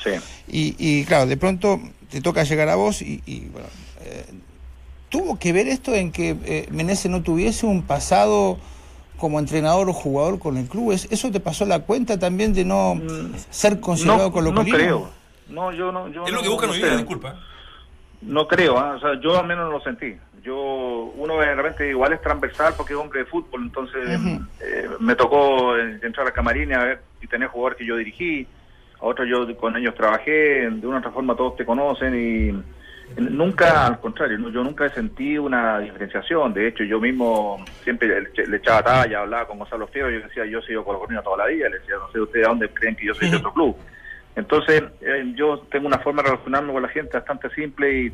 Sí. 0.03 0.11
Y, 0.47 0.75
y, 0.77 1.05
claro, 1.05 1.25
de 1.25 1.37
pronto 1.37 1.81
te 2.11 2.21
toca 2.21 2.43
llegar 2.43 2.69
a 2.69 2.75
vos 2.75 3.01
y, 3.01 3.23
y, 3.25 3.45
bueno, 3.51 3.67
eh, 4.01 4.25
¿tuvo 5.09 5.39
que 5.39 5.51
ver 5.53 5.67
esto 5.67 5.95
en 5.95 6.11
que 6.11 6.35
eh, 6.45 6.67
Menezes 6.69 7.09
no 7.09 7.23
tuviese 7.23 7.65
un 7.65 7.81
pasado 7.81 8.59
como 9.17 9.39
entrenador 9.39 9.89
o 9.89 9.93
jugador 9.93 10.37
con 10.37 10.57
el 10.57 10.67
club? 10.67 10.91
¿Es- 10.91 11.07
¿Eso 11.09 11.31
te 11.31 11.39
pasó 11.39 11.65
la 11.65 11.79
cuenta 11.79 12.19
también 12.19 12.53
de 12.53 12.63
no 12.63 13.01
ser 13.49 13.79
considerado 13.79 14.27
No, 14.27 14.31
Colo 14.31 14.51
no 14.51 14.63
creo. 14.63 15.09
No, 15.49 15.71
yo 15.73 15.91
no. 15.91 16.09
Yo 16.09 16.25
Es 16.27 16.31
lo 16.31 16.43
que 16.43 16.49
buscan 16.49 16.69
no 16.69 16.73
hoy 16.75 16.81
día, 16.83 16.95
disculpa. 16.97 17.39
No 18.25 18.47
creo, 18.47 18.77
¿ah? 18.77 18.95
o 18.95 18.99
sea, 18.99 19.19
yo 19.21 19.39
al 19.39 19.47
menos 19.47 19.65
no 19.65 19.71
lo 19.71 19.81
sentí. 19.81 20.15
Yo, 20.41 21.11
uno 21.15 21.39
de 21.39 21.55
repente 21.55 21.89
igual 21.89 22.13
es 22.13 22.21
transversal 22.21 22.73
porque 22.75 22.93
es 22.93 22.99
hombre 22.99 23.19
de 23.19 23.25
fútbol, 23.25 23.63
entonces 23.63 24.19
eh, 24.61 24.89
me 24.99 25.15
tocó 25.15 25.77
entrar 25.77 26.27
a 26.27 26.31
camarín 26.31 26.73
a 26.73 26.83
ver 26.83 27.01
si 27.19 27.27
tenés 27.27 27.49
jugadores 27.49 27.77
que 27.77 27.85
yo 27.85 27.97
dirigí, 27.97 28.47
a 28.99 29.05
otros 29.05 29.27
yo 29.27 29.57
con 29.57 29.75
ellos 29.75 29.95
trabajé, 29.95 30.69
de 30.69 30.87
una 30.87 30.97
u 30.97 30.99
otra 30.99 31.11
forma 31.11 31.35
todos 31.35 31.55
te 31.55 31.65
conocen 31.65 32.13
y 32.15 32.63
nunca, 33.17 33.87
al 33.87 33.99
contrario, 33.99 34.37
yo 34.49 34.63
nunca 34.63 34.85
he 34.85 34.89
sentido 34.89 35.43
una 35.43 35.79
diferenciación. 35.79 36.53
De 36.53 36.67
hecho, 36.67 36.83
yo 36.83 36.99
mismo 36.99 37.63
siempre 37.83 38.07
le, 38.07 38.47
le 38.47 38.57
echaba 38.57 38.83
talla, 38.83 39.21
hablaba 39.21 39.47
con 39.47 39.59
Gonzalo 39.59 39.87
Fierro, 39.87 40.09
yo 40.09 40.21
decía, 40.21 40.45
yo 40.45 40.59
he 40.59 40.65
sido 40.65 40.83
colocolino 40.83 41.21
toda 41.21 41.37
la 41.37 41.47
vida, 41.47 41.69
le 41.69 41.79
decía, 41.79 41.95
no 41.99 42.11
sé 42.11 42.19
ustedes 42.19 42.45
a 42.45 42.49
dónde 42.49 42.69
creen 42.69 42.95
que 42.95 43.05
yo 43.05 43.13
soy 43.13 43.29
de 43.29 43.37
otro 43.37 43.53
club. 43.53 43.75
Entonces, 44.35 44.83
eh, 45.01 45.33
yo 45.35 45.59
tengo 45.71 45.87
una 45.87 45.99
forma 45.99 46.21
de 46.21 46.29
relacionarme 46.29 46.73
con 46.73 46.81
la 46.81 46.89
gente 46.89 47.17
bastante 47.17 47.49
simple 47.51 48.01
y, 48.01 48.13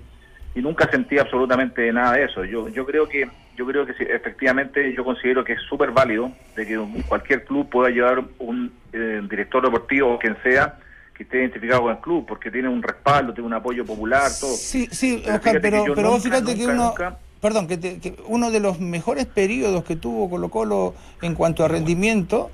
y 0.56 0.62
nunca 0.62 0.90
sentí 0.92 1.18
absolutamente 1.18 1.92
nada 1.92 2.14
de 2.14 2.26
eso. 2.26 2.46
Yo 2.46 2.68
yo 2.70 2.86
creo 2.86 3.08
que 3.08 3.28
yo 3.58 3.66
creo 3.66 3.86
que 3.86 3.94
sí, 3.94 4.04
efectivamente 4.08 4.94
yo 4.94 5.04
considero 5.04 5.44
que 5.44 5.54
es 5.54 5.62
súper 5.68 5.92
válido 5.92 6.32
de 6.56 6.66
que 6.66 6.78
un- 6.78 7.02
cualquier 7.04 7.44
club 7.44 7.70
pueda 7.70 7.90
llevar 7.90 8.24
un 8.40 8.72
eh, 8.94 9.22
director 9.30 9.64
deportivo 9.64 10.14
o 10.14 10.20
quien 10.20 10.38
sea 10.44 10.78
que 11.16 11.24
esté 11.24 11.40
identificado 11.40 11.82
con 11.84 11.92
el 11.92 12.00
club 12.00 12.26
porque 12.28 12.50
tiene 12.52 12.70
un 12.70 12.82
respaldo, 12.84 13.34
tiene 13.34 13.48
un 13.48 13.54
apoyo 13.54 13.86
popular, 13.86 14.30
todo. 14.40 14.52
Sí, 14.56 14.88
sí, 14.92 15.22
Pero 15.24 15.36
Oscar, 15.38 15.60
pero, 15.62 15.84
pero 15.96 16.10
vos 16.10 16.24
nunca, 16.24 16.38
fíjate 16.38 16.46
que 16.56 16.68
nunca, 16.68 16.74
uno, 16.74 16.84
nunca- 16.90 17.20
perdón, 17.42 17.68
que, 17.68 17.78
te- 17.78 18.00
que 18.00 18.16
uno 18.28 18.52
de 18.52 18.60
los 18.60 18.80
mejores 18.80 19.26
periodos 19.26 19.84
que 19.84 19.96
tuvo 19.96 20.30
Colo 20.30 20.50
Colo 20.50 20.96
en 21.22 21.34
cuanto 21.36 21.66
a 21.66 21.68
rendimiento. 21.68 22.52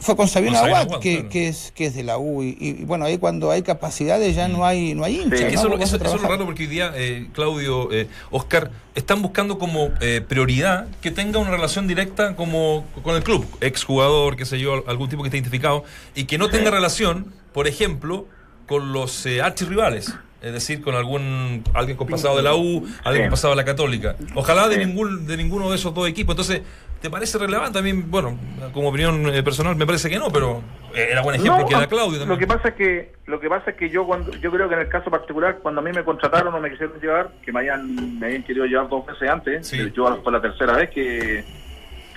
Fue 0.00 0.16
con 0.16 0.28
Sabino 0.28 0.56
Aguad, 0.58 0.82
Aguad, 0.82 1.00
que, 1.00 1.14
claro. 1.16 1.28
que 1.30 1.48
es 1.48 1.72
que 1.74 1.86
es 1.86 1.94
de 1.94 2.02
la 2.04 2.18
U 2.18 2.42
y, 2.42 2.56
y, 2.60 2.72
bueno 2.84 3.04
ahí 3.04 3.18
cuando 3.18 3.50
hay 3.50 3.62
capacidades 3.62 4.36
ya 4.36 4.46
no 4.48 4.64
hay 4.64 4.94
no 4.94 5.04
hay 5.04 5.20
hinchas, 5.20 5.38
Sí. 5.38 5.44
¿no? 5.44 5.50
Eso, 5.74 5.96
eso- 5.96 5.96
es 5.96 6.22
lo 6.22 6.28
raro 6.28 6.44
porque 6.44 6.62
hoy 6.62 6.68
día, 6.68 6.92
eh, 6.94 7.26
Claudio, 7.32 7.90
eh, 7.92 8.08
Oscar, 8.30 8.70
están 8.94 9.22
buscando 9.22 9.58
como 9.58 9.90
eh, 10.00 10.20
prioridad 10.26 10.86
que 11.00 11.10
tenga 11.10 11.38
una 11.38 11.50
relación 11.50 11.86
directa 11.88 12.36
como 12.36 12.86
con 13.02 13.16
el 13.16 13.22
club, 13.22 13.46
exjugador, 13.60 14.36
qué 14.36 14.44
sé 14.44 14.58
yo, 14.58 14.84
algún 14.88 15.08
tipo 15.08 15.22
que 15.22 15.28
esté 15.28 15.36
identificado, 15.38 15.84
y 16.14 16.24
que 16.24 16.38
no 16.38 16.48
tenga 16.48 16.70
relación, 16.70 17.32
por 17.52 17.66
ejemplo, 17.68 18.26
con 18.66 18.92
los 18.92 19.24
eh, 19.26 19.40
archirrivales. 19.42 20.14
Es 20.40 20.52
decir, 20.52 20.82
con 20.82 20.94
algún 20.94 21.64
alguien 21.74 21.96
con 21.96 22.06
pasado 22.06 22.36
de 22.36 22.44
la 22.44 22.54
U, 22.54 22.86
alguien 23.02 23.24
con 23.24 23.30
pasado 23.32 23.54
de 23.54 23.56
la 23.56 23.64
Católica. 23.64 24.14
Ojalá 24.36 24.68
de 24.68 24.78
ningún 24.78 25.26
de 25.26 25.36
ninguno 25.36 25.68
de 25.68 25.74
esos 25.74 25.92
dos 25.92 26.08
equipos. 26.08 26.34
Entonces, 26.34 26.60
¿te 27.00 27.10
parece 27.10 27.38
relevante? 27.38 27.78
A 27.78 27.82
mí, 27.82 27.92
bueno, 27.92 28.38
como 28.72 28.88
opinión 28.88 29.26
eh, 29.34 29.42
personal, 29.42 29.76
me 29.76 29.86
parece 29.86 30.08
que 30.08 30.18
no, 30.18 30.28
pero 30.30 30.62
eh, 30.94 31.08
era 31.12 31.22
buen 31.22 31.36
ejemplo 31.36 31.58
No, 31.62 31.66
que 31.68 31.74
da 31.74 31.82
ah, 31.82 31.86
Claudio 31.88 32.18
también. 32.18 32.28
Lo 32.28 32.38
que 32.38 32.46
pasa 32.46 32.68
es 32.68 32.74
que 32.74 33.12
lo 33.26 33.40
que 33.40 33.48
pasa 33.48 33.70
es 33.70 33.76
que 33.76 33.90
yo 33.90 34.06
cuando 34.06 34.32
yo 34.32 34.50
creo 34.50 34.68
que 34.68 34.74
en 34.74 34.80
el 34.80 34.88
caso 34.88 35.10
particular 35.10 35.58
cuando 35.62 35.80
a 35.80 35.84
mí 35.84 35.90
me 35.92 36.04
contrataron 36.04 36.54
o 36.54 36.60
me 36.60 36.70
quisieron 36.70 36.98
llevar, 37.00 37.30
que 37.44 37.52
me 37.52 37.60
habían 37.60 38.18
me 38.18 38.26
habían 38.26 38.42
querido 38.42 38.66
llevar 38.66 38.88
dos 38.88 39.06
veces 39.06 39.28
antes, 39.28 39.66
Sí. 39.66 39.80
eh, 39.80 39.92
yo 39.94 40.20
fue 40.22 40.32
la 40.32 40.40
tercera 40.40 40.72
vez 40.74 40.90
que, 40.90 41.44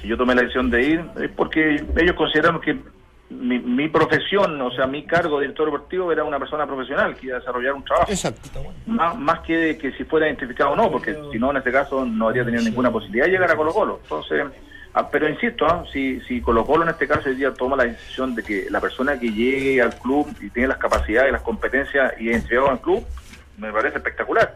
que 0.02 0.08
yo 0.08 0.18
tomé 0.18 0.36
la 0.36 0.42
decisión 0.42 0.70
de 0.70 0.82
ir, 0.84 1.06
es 1.22 1.30
porque 1.32 1.84
ellos 1.98 2.16
consideraron 2.16 2.60
que 2.62 2.78
mi, 3.30 3.60
mi 3.60 3.88
profesión, 3.88 4.60
o 4.62 4.72
sea, 4.72 4.88
mi 4.88 5.06
cargo 5.06 5.38
de 5.40 5.44
director 5.44 5.66
deportivo 5.66 6.12
era 6.12 6.24
una 6.26 6.38
persona 6.38 6.68
profesional 6.68 7.16
que 7.16 7.28
iba 7.28 7.38
a 7.38 7.40
desarrollar 7.40 7.74
un 7.74 7.84
trabajo. 7.86 8.12
Exacto. 8.12 8.50
Más, 8.88 9.18
más 9.18 9.40
que, 9.40 9.78
que 9.78 9.94
si 9.94 10.04
fuera 10.04 10.28
identificado 10.28 10.72
o 10.72 10.76
no, 10.76 10.92
porque 10.92 11.16
si 11.32 11.40
no, 11.40 11.52
en 11.52 11.58
este 11.58 11.72
caso 11.72 12.06
no 12.06 12.28
habría 12.28 12.44
tenido 12.44 12.62
ninguna 12.64 12.92
posibilidad 12.92 13.26
de 13.28 13.32
llegar 13.32 13.50
a 13.52 13.56
Colo 13.56 13.72
Colo. 13.72 14.00
Entonces, 14.04 14.48
ah, 14.94 15.10
pero 15.10 15.28
insisto, 15.30 15.66
ah, 15.66 15.84
si, 15.92 16.20
si 16.22 16.42
Colo 16.42 16.66
Colo 16.66 16.84
en 16.84 16.90
este 16.90 17.08
caso 17.08 17.30
hoy 17.30 17.36
día 17.36 17.54
toma 17.54 17.76
la 17.76 17.86
decisión 17.86 18.36
de 18.36 18.44
que 18.44 18.68
la 18.70 18.80
persona 18.82 19.20
que 19.20 19.32
llegue 19.32 19.82
al 19.82 19.96
club 20.00 20.28
y 20.42 20.50
tiene 20.50 20.68
las 20.70 20.78
capacidades 20.78 21.32
las 21.32 21.42
competencias 21.42 22.14
y 22.20 22.32
entregado 22.32 22.70
al 22.72 22.82
club, 22.82 23.06
me 23.58 23.72
parece 23.72 23.98
espectacular. 23.98 24.56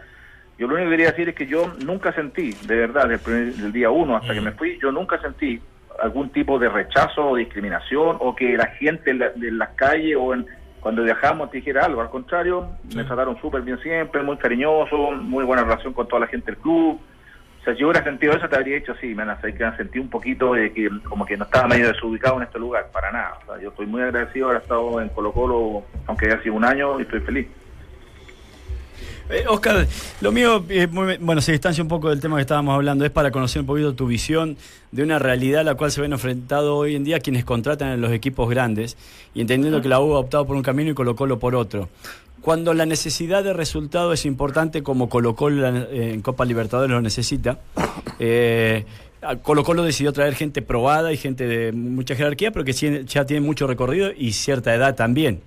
Yo 0.58 0.68
lo 0.68 0.76
único 0.76 0.90
que 0.90 0.94
quería 0.96 1.12
decir 1.12 1.30
es 1.30 1.36
que 1.36 1.48
yo 1.48 1.74
nunca 1.86 2.14
sentí, 2.14 2.54
de 2.66 2.76
verdad, 2.78 3.04
desde 3.10 3.16
el 3.16 3.20
primer- 3.20 3.54
del 3.56 3.72
día 3.74 3.90
uno 3.90 4.16
hasta 4.16 4.34
que 4.34 4.40
me 4.42 4.52
fui, 4.54 4.80
yo 4.82 4.92
nunca 4.92 5.20
sentí 5.22 5.62
algún 6.02 6.30
tipo 6.30 6.58
de 6.60 6.70
rechazo 6.70 7.30
o 7.30 7.36
discriminación 7.36 8.18
o 8.20 8.36
que 8.36 8.56
la 8.58 8.68
gente 8.68 9.12
en 9.12 9.20
la- 9.20 9.32
las 9.36 9.70
calles 9.76 10.16
o 10.20 10.34
en, 10.34 10.46
cuando 10.80 11.04
viajamos 11.04 11.50
te 11.52 11.58
dijera 11.58 11.86
algo. 11.86 12.02
Al 12.02 12.10
contrario, 12.10 12.70
me 12.94 13.04
trataron 13.04 13.40
súper 13.42 13.62
bien 13.62 13.80
siempre, 13.80 14.22
muy 14.22 14.38
cariñoso, 14.38 15.12
muy 15.12 15.44
buena 15.44 15.64
relación 15.64 15.94
con 15.94 16.08
toda 16.08 16.22
la 16.22 16.28
gente 16.28 16.52
del 16.52 16.58
club. 16.62 17.00
Sea, 17.66 17.74
si 17.74 17.80
yo 17.82 17.88
hubiera 17.88 18.04
sentido 18.04 18.34
eso, 18.34 18.48
te 18.48 18.56
habría 18.56 18.76
dicho, 18.76 18.94
sí, 19.02 19.16
me 19.16 19.24
han 19.24 19.78
sentido 19.78 20.04
un 20.04 20.10
poquito 20.10 20.54
de 20.54 20.72
que 20.72 20.88
como 21.04 21.26
que 21.26 21.36
no 21.36 21.46
estaba 21.46 21.68
medio 21.68 21.88
desubicado 21.88 22.38
en 22.38 22.44
este 22.44 22.60
lugar, 22.60 22.90
para 22.94 23.12
nada. 23.12 23.40
O 23.42 23.46
sea, 23.48 23.62
yo 23.62 23.70
estoy 23.70 23.88
muy 23.88 24.04
agradecido 24.04 24.48
de 24.48 24.52
haber 24.52 24.62
estado 24.64 25.02
en 25.02 25.10
Colo 25.10 25.32
Colo, 25.34 25.84
aunque 26.06 26.28
haya 26.28 26.42
sido 26.44 26.54
un 26.56 26.64
año, 26.64 27.00
y 27.00 27.04
estoy 27.04 27.22
feliz. 27.22 27.48
Eh, 29.32 29.44
Oscar, 29.48 29.88
lo 30.22 30.32
mío, 30.32 30.64
eh, 30.70 30.86
muy- 30.86 31.18
bueno, 31.18 31.42
se 31.42 31.52
distancia 31.52 31.82
un 31.82 31.88
poco 31.88 32.12
del 32.12 32.22
tema 32.22 32.36
que 32.36 32.42
estábamos 32.42 32.76
hablando, 32.76 33.04
es 33.04 33.10
para 33.12 33.32
conocer 33.32 33.62
un 33.62 33.66
poquito 33.66 33.96
tu 33.96 34.06
visión 34.06 34.56
de 34.92 35.02
una 35.02 35.18
realidad 35.18 35.62
a 35.62 35.64
la 35.64 35.74
cual 35.74 35.90
se 35.90 36.00
ven 36.00 36.14
enfrentados 36.14 36.70
hoy 36.70 36.96
en 36.96 37.04
día 37.04 37.20
quienes 37.20 37.44
contratan 37.44 37.94
en 37.94 38.02
los 38.02 38.12
equipos 38.12 38.48
grandes 38.48 38.96
y 39.34 39.42
entendiendo 39.42 39.82
que 39.82 39.90
la 39.90 40.00
U 40.00 40.14
ha 40.14 40.20
optado 40.20 40.46
por 40.46 40.56
un 40.56 40.62
camino 40.62 40.92
y 40.92 40.94
Colo 40.94 41.16
Colo 41.16 41.40
por 41.40 41.56
otro. 41.56 41.90
Cuando 42.46 42.76
la 42.76 42.86
necesidad 42.86 43.44
de 43.44 43.54
resultado 43.54 44.14
es 44.14 44.24
importante, 44.24 44.84
como 44.84 45.10
Colo 45.10 45.36
Colo 45.36 45.66
en 45.66 46.22
Copa 46.22 46.46
Libertadores 46.46 46.92
lo 46.92 47.02
necesita, 47.02 47.58
eh, 48.20 48.86
Colo 49.42 49.64
Colo 49.64 49.82
decidió 49.82 50.14
traer 50.14 50.36
gente 50.36 50.62
probada 50.62 51.12
y 51.12 51.18
gente 51.18 51.48
de 51.48 51.72
mucha 51.72 52.16
jerarquía, 52.16 52.52
pero 52.52 52.64
que 52.64 52.74
ya 52.74 53.26
tiene 53.26 53.44
mucho 53.44 53.66
recorrido 53.66 54.12
y 54.16 54.34
cierta 54.34 54.76
edad 54.76 54.94
también. 54.94 55.42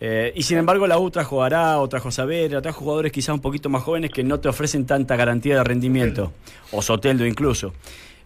Eh, 0.00 0.32
y 0.34 0.42
sin 0.42 0.58
embargo, 0.58 0.88
la 0.88 0.98
U 0.98 1.12
trajo 1.12 1.44
Ará, 1.44 1.78
o 1.78 1.88
trajo 1.88 2.10
Saavedra, 2.10 2.60
trajo 2.60 2.80
jugadores 2.80 3.12
quizás 3.12 3.36
un 3.36 3.40
poquito 3.40 3.68
más 3.68 3.84
jóvenes 3.84 4.10
que 4.10 4.24
no 4.24 4.40
te 4.40 4.48
ofrecen 4.48 4.84
tanta 4.84 5.14
garantía 5.14 5.58
de 5.58 5.62
rendimiento, 5.62 6.32
o 6.72 6.82
Soteldo 6.82 7.24
incluso. 7.24 7.72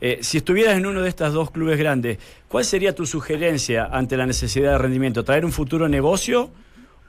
Eh, 0.01 0.21
si 0.23 0.39
estuvieras 0.39 0.79
en 0.79 0.87
uno 0.87 1.03
de 1.03 1.11
estos 1.11 1.35
dos 1.35 1.51
clubes 1.51 1.79
grandes, 1.79 2.17
¿cuál 2.49 2.65
sería 2.65 2.95
tu 2.95 3.05
sugerencia 3.05 3.85
ante 3.85 4.17
la 4.17 4.25
necesidad 4.25 4.73
de 4.73 4.79
rendimiento? 4.79 5.23
¿Traer 5.23 5.45
un 5.45 5.53
futuro 5.53 5.87
negocio 5.87 6.51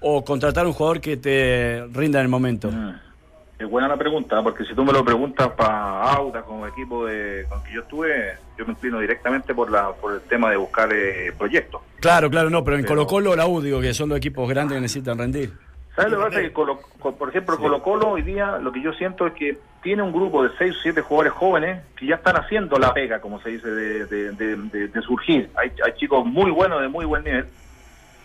o 0.02 0.24
contratar 0.24 0.66
un 0.68 0.74
jugador 0.74 1.02
que 1.02 1.18
te 1.18 1.86
rinda 1.94 2.20
en 2.20 2.24
el 2.26 2.30
momento? 2.30 2.70
Es 3.60 3.68
buena 3.68 3.88
la 3.88 3.98
pregunta, 3.98 4.42
porque 4.44 4.64
si 4.66 4.76
tú 4.76 4.84
me 4.86 4.94
lo 4.94 5.04
preguntas 5.04 5.48
para 5.58 6.04
Auda, 6.14 6.44
el 6.48 6.70
equipo 6.70 7.06
de, 7.08 7.44
con 7.50 7.64
que 7.64 7.74
yo 7.74 7.82
estuve, 7.82 8.34
yo 8.58 8.66
me 8.68 8.74
inclino 8.74 9.00
directamente 9.00 9.56
por 9.56 9.72
la 9.72 9.92
por 9.94 10.14
el 10.14 10.22
tema 10.22 10.52
de 10.52 10.58
buscar 10.58 10.90
eh, 10.94 11.34
proyectos. 11.36 11.82
Claro, 12.00 12.30
claro, 12.30 12.52
no, 12.52 12.64
pero 12.64 12.78
en 12.78 12.84
Pero- 12.84 12.96
Colo 12.96 13.08
Colo 13.08 13.36
la 13.36 13.48
U, 13.48 13.60
digo 13.62 13.82
que 13.82 13.96
son 13.96 14.10
los 14.10 14.20
equipos 14.20 14.48
grandes 14.48 14.76
que 14.76 14.82
necesitan 14.82 15.18
rendir. 15.18 15.54
¿Sabes 15.96 16.12
lo 16.12 16.20
que 16.20 16.26
pasa? 16.26 16.42
Que 16.42 16.54
Colo- 16.54 16.80
co- 17.00 17.16
por 17.16 17.30
ejemplo, 17.30 17.58
Colo 17.58 17.82
Colo 17.82 18.10
hoy 18.10 18.22
día 18.22 18.60
lo 18.60 18.72
que 18.72 18.84
yo 18.84 18.94
siento 18.94 19.26
es 19.26 19.34
que 19.34 19.58
tiene 19.82 20.04
un 20.04 20.12
grupo 20.12 20.44
de 20.44 20.52
6 20.60 20.76
o 20.76 20.80
7 20.84 21.02
jugadores 21.02 21.34
jóvenes 21.34 21.82
que 21.96 22.06
ya 22.06 22.16
están 22.16 22.36
haciendo 22.36 22.78
la 22.78 22.94
pega, 22.94 23.20
como 23.20 23.42
se 23.42 23.50
dice, 23.50 23.68
de- 23.72 24.06
de- 24.06 24.88
de 24.90 25.02
surgir. 25.02 25.50
Hay, 25.56 25.72
hay 25.84 25.94
chicos 25.98 26.24
muy 26.28 26.52
buenos, 26.52 26.80
de 26.82 26.90
muy 26.90 27.06
buen 27.06 27.24
nivel, 27.24 27.48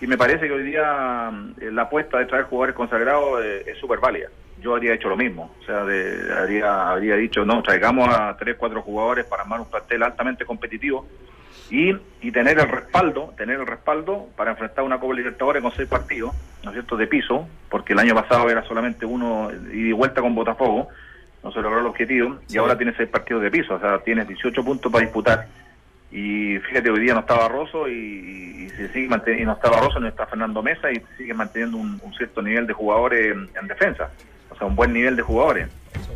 y 0.02 0.06
me 0.08 0.18
parece 0.18 0.46
que 0.48 0.52
hoy 0.52 0.64
día 0.64 1.30
eh, 1.60 1.70
la 1.72 1.82
apuesta 1.82 2.18
de 2.18 2.26
traer 2.26 2.44
jugadores 2.44 2.74
consagrados 2.74 3.40
eh, 3.44 3.62
es 3.68 3.78
súper 3.78 4.00
válida. 4.00 4.28
Yo 4.60 4.74
habría 4.74 4.94
hecho 4.94 5.08
lo 5.08 5.16
mismo, 5.16 5.54
o 5.60 5.64
sea, 5.64 5.84
de- 5.84 6.32
habría, 6.36 6.90
habría 6.90 7.16
dicho, 7.16 7.44
no, 7.44 7.62
traigamos 7.62 8.08
a 8.08 8.36
3, 8.36 8.56
4 8.58 8.82
jugadores 8.82 9.24
para 9.24 9.42
armar 9.42 9.60
un 9.60 9.70
plantel 9.70 10.02
altamente 10.02 10.44
competitivo 10.44 11.06
y, 11.70 11.96
y 12.20 12.30
tener 12.32 12.58
el 12.58 12.68
respaldo, 12.68 13.32
tener 13.36 13.58
el 13.60 13.66
respaldo 13.66 14.28
para 14.36 14.50
enfrentar 14.50 14.84
una 14.84 14.98
Copa 15.00 15.14
Libertadores 15.14 15.62
con 15.62 15.72
seis 15.72 15.88
partidos, 15.88 16.32
¿no 16.64 16.70
es 16.70 16.74
cierto?, 16.74 16.96
de 16.96 17.06
piso, 17.06 17.48
porque 17.70 17.92
el 17.94 17.98
año 18.00 18.14
pasado 18.14 18.50
era 18.50 18.62
solamente 18.64 19.06
uno 19.06 19.50
y 19.72 19.84
de 19.88 19.92
vuelta 19.92 20.20
con 20.20 20.34
Botafogo, 20.34 20.88
no 21.42 21.50
se 21.50 21.60
logró 21.62 21.80
el 21.80 21.86
objetivo, 21.86 22.38
y 22.48 22.56
ahora 22.58 22.76
tiene 22.76 22.92
seis 22.96 23.08
partidos 23.08 23.42
de 23.42 23.50
piso, 23.50 23.74
o 23.74 23.80
sea, 23.80 23.98
tienes 24.00 24.28
18 24.28 24.62
puntos 24.64 24.92
para 24.92 25.04
disputar. 25.04 25.46
Y 26.12 26.58
fíjate, 26.58 26.90
hoy 26.90 27.00
día 27.00 27.14
no 27.14 27.20
está 27.20 27.34
Barroso 27.34 27.88
y, 27.88 28.66
y, 28.66 28.68
se 28.76 28.92
sigue 28.92 29.06
y 29.06 29.44
no 29.44 29.52
está 29.52 29.70
Barroso, 29.70 29.98
no 29.98 30.08
está 30.08 30.26
Fernando 30.26 30.62
Mesa 30.62 30.92
y 30.92 31.02
sigue 31.16 31.32
manteniendo 31.32 31.78
un, 31.78 31.98
un 32.02 32.14
cierto 32.14 32.42
nivel 32.42 32.66
de 32.66 32.74
jugadores 32.74 33.32
en, 33.32 33.48
en 33.58 33.66
defensa, 33.66 34.10
o 34.50 34.56
sea, 34.56 34.66
un 34.66 34.76
buen 34.76 34.92
nivel 34.92 35.16
de 35.16 35.22
jugadores. 35.22 35.68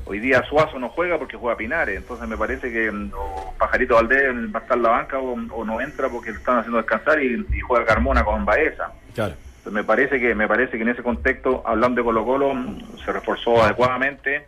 Hoy 0.04 0.20
día 0.20 0.42
Suazo 0.44 0.78
no 0.78 0.90
juega 0.90 1.18
porque 1.18 1.36
juega 1.36 1.56
Pinares, 1.56 1.96
entonces 1.96 2.28
me 2.28 2.36
parece 2.36 2.70
que 2.70 2.90
mm, 2.90 3.10
o 3.16 3.54
Pajarito 3.58 3.94
Valdés 3.94 4.34
va 4.54 4.58
a 4.58 4.62
estar 4.62 4.76
en 4.76 4.82
la 4.82 4.90
banca 4.90 5.18
o, 5.18 5.32
o 5.32 5.64
no 5.64 5.80
entra 5.80 6.08
porque 6.10 6.30
lo 6.30 6.36
están 6.36 6.58
haciendo 6.58 6.78
descansar 6.78 7.22
y, 7.22 7.46
y 7.52 7.60
juega 7.60 7.86
Carmona 7.86 8.22
con 8.22 8.44
Baeza. 8.44 8.92
Claro. 9.14 9.34
Entonces, 9.66 9.72
me 9.72 9.84
parece 9.84 10.20
que 10.20 10.34
me 10.34 10.46
parece 10.46 10.76
que 10.76 10.82
en 10.82 10.90
ese 10.90 11.02
contexto, 11.02 11.62
hablando 11.66 12.00
de 12.00 12.04
Colo 12.04 12.24
Colo, 12.24 12.54
mm, 12.54 12.98
se 13.04 13.12
reforzó 13.12 13.62
adecuadamente 13.62 14.46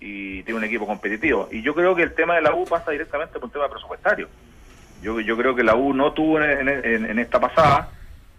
y 0.00 0.42
tiene 0.42 0.58
un 0.58 0.64
equipo 0.64 0.86
competitivo. 0.86 1.48
Y 1.50 1.62
yo 1.62 1.74
creo 1.74 1.94
que 1.94 2.02
el 2.02 2.14
tema 2.14 2.34
de 2.34 2.42
la 2.42 2.54
U 2.54 2.64
pasa 2.64 2.90
directamente 2.90 3.34
por 3.34 3.44
un 3.44 3.50
tema 3.50 3.68
presupuestario. 3.68 4.28
Yo, 5.02 5.20
yo 5.20 5.36
creo 5.36 5.54
que 5.54 5.62
la 5.62 5.76
U 5.76 5.94
no 5.94 6.12
tuvo 6.12 6.40
en, 6.42 6.68
en- 6.68 7.06
en 7.06 7.18
esta 7.18 7.40
pasada 7.40 7.90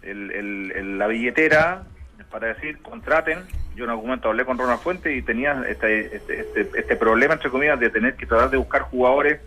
el- 0.02 0.30
el- 0.30 0.98
la 0.98 1.06
billetera 1.06 1.84
para 2.30 2.48
decir 2.48 2.78
contraten. 2.82 3.38
Yo 3.74 3.84
en 3.84 3.90
algún 3.90 4.06
momento 4.06 4.28
hablé 4.28 4.44
con 4.44 4.58
Ronald 4.58 4.80
Fuente 4.80 5.14
y 5.14 5.22
tenía 5.22 5.64
este, 5.68 6.16
este, 6.16 6.40
este, 6.40 6.70
este 6.78 6.96
problema, 6.96 7.34
entre 7.34 7.50
comillas, 7.50 7.78
de 7.80 7.90
tener 7.90 8.14
que 8.14 8.26
tratar 8.26 8.50
de 8.50 8.56
buscar 8.58 8.82
jugadores 8.82 9.40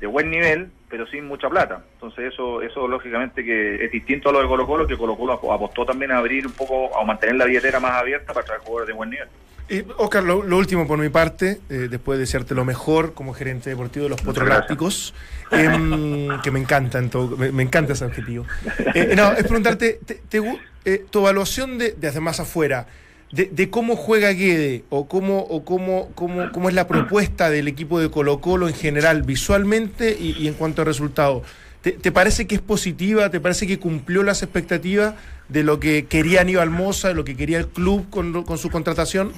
de 0.00 0.06
buen 0.06 0.30
nivel, 0.30 0.70
pero 0.88 1.06
sin 1.06 1.26
mucha 1.26 1.48
plata. 1.48 1.82
Entonces 1.94 2.32
eso 2.32 2.60
eso 2.62 2.88
lógicamente 2.88 3.44
que 3.44 3.84
es 3.84 3.90
distinto 3.92 4.28
a 4.28 4.32
lo 4.32 4.40
de 4.40 4.46
Colo 4.48 4.66
Colo, 4.66 4.86
que 4.86 4.96
Colo 4.96 5.16
Colo 5.16 5.32
apostó 5.52 5.84
también 5.84 6.10
a 6.12 6.18
abrir 6.18 6.46
un 6.46 6.52
poco, 6.52 6.96
a 6.98 7.04
mantener 7.04 7.36
la 7.36 7.44
billetera 7.44 7.78
más 7.80 7.92
abierta 7.92 8.32
para 8.32 8.44
traer 8.46 8.60
jugadores 8.62 8.88
de 8.88 8.94
buen 8.94 9.10
nivel. 9.10 9.28
Y, 9.68 9.82
Oscar, 9.96 10.22
lo, 10.22 10.42
lo 10.42 10.58
último 10.58 10.86
por 10.86 10.98
mi 10.98 11.08
parte, 11.08 11.60
eh, 11.70 11.88
después 11.90 12.18
de 12.18 12.24
desearte 12.24 12.54
lo 12.54 12.64
mejor 12.66 13.14
como 13.14 13.32
gerente 13.32 13.70
deportivo 13.70 14.04
de 14.04 14.10
los 14.10 14.20
Muchas 14.20 14.34
Potros 14.34 14.48
Lácticos, 14.48 15.14
em, 15.50 16.28
que 16.42 16.50
me 16.50 16.60
encanta, 16.60 16.98
en 16.98 17.08
todo- 17.10 17.36
me, 17.36 17.50
me 17.50 17.62
encanta 17.62 17.94
ese 17.94 18.04
objetivo. 18.04 18.44
Eh, 18.94 19.14
no, 19.16 19.32
es 19.32 19.44
preguntarte, 19.44 19.98
te- 20.04 20.20
te 20.28 20.40
eh, 20.84 21.04
tu 21.10 21.20
evaluación 21.20 21.78
de, 21.78 21.94
desde 21.98 22.20
más 22.20 22.40
afuera, 22.40 22.86
de, 23.32 23.46
de 23.50 23.70
cómo 23.70 23.96
juega 23.96 24.30
Guede, 24.32 24.84
o 24.90 25.08
cómo, 25.08 25.40
o 25.40 25.64
cómo, 25.64 26.10
cómo, 26.14 26.52
cómo 26.52 26.68
es 26.68 26.74
la 26.74 26.86
propuesta 26.86 27.48
del 27.50 27.66
equipo 27.66 27.98
de 28.00 28.10
Colo 28.10 28.40
Colo 28.40 28.68
en 28.68 28.74
general, 28.74 29.22
visualmente 29.22 30.16
y, 30.18 30.36
y 30.38 30.46
en 30.46 30.54
cuanto 30.54 30.82
a 30.82 30.84
resultados. 30.84 31.42
¿Te, 31.80 31.92
te 31.92 32.12
parece 32.12 32.46
que 32.46 32.54
es 32.54 32.60
positiva? 32.60 33.30
¿Te 33.30 33.40
parece 33.40 33.66
que 33.66 33.78
cumplió 33.78 34.22
las 34.22 34.42
expectativas 34.42 35.14
de 35.48 35.62
lo 35.62 35.78
que 35.80 36.06
quería 36.06 36.40
Aníbal 36.40 36.70
Moza, 36.70 37.08
de 37.08 37.14
lo 37.14 37.24
que 37.24 37.36
quería 37.36 37.58
el 37.58 37.68
club 37.68 38.08
con, 38.10 38.44
con 38.44 38.58
su 38.58 38.70
contratación? 38.70 39.32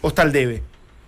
¿O 0.00 0.08
está 0.08 0.22
al 0.22 0.32
debe? 0.32 0.62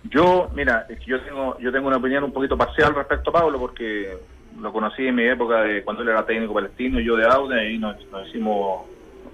Yo, 0.09 0.49
mira, 0.55 0.85
es 0.89 0.99
que 0.99 1.05
yo 1.07 1.21
tengo, 1.21 1.57
yo 1.59 1.71
tengo 1.71 1.87
una 1.87 1.97
opinión 1.97 2.23
un 2.23 2.31
poquito 2.31 2.55
parcial 2.57 2.93
respecto 2.95 3.31
a 3.31 3.33
Pablo 3.33 3.59
porque 3.59 4.17
lo 4.61 4.71
conocí 4.71 5.07
en 5.07 5.15
mi 5.15 5.23
época 5.23 5.61
de 5.61 5.83
cuando 5.83 6.03
él 6.03 6.09
era 6.09 6.25
técnico 6.25 6.53
palestino 6.53 6.99
y 6.99 7.05
yo 7.05 7.15
de 7.17 7.25
Aude 7.25 7.71
y 7.71 7.77
nos, 7.79 7.97
nos 8.11 8.27
hicimos 8.29 8.85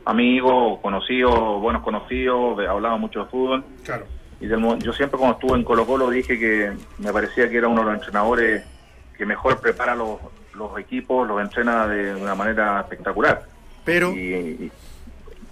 amigos, 0.05 0.79
conocidos, 0.81 1.61
buenos 1.61 1.83
conocidos, 1.83 2.57
hablábamos 2.67 3.01
mucho 3.01 3.19
de 3.23 3.25
fútbol. 3.29 3.63
Claro. 3.83 4.05
Y 4.39 4.47
del 4.47 4.59
yo 4.79 4.93
siempre 4.93 5.19
cuando 5.19 5.37
estuve 5.37 5.57
en 5.57 5.63
Colo 5.63 5.85
Colo 5.85 6.09
dije 6.09 6.39
que 6.39 6.71
me 6.97 7.13
parecía 7.13 7.47
que 7.49 7.57
era 7.57 7.67
uno 7.67 7.81
de 7.81 7.85
los 7.91 7.95
entrenadores 7.95 8.63
que 9.15 9.25
mejor 9.25 9.59
prepara 9.59 9.93
los, 9.93 10.17
los 10.55 10.79
equipos, 10.79 11.27
los 11.27 11.39
entrena 11.41 11.85
de 11.87 12.15
una 12.15 12.33
manera 12.33 12.79
espectacular. 12.81 13.43
Pero, 13.85 14.11
Y- 14.13 14.17
y, 14.59 14.71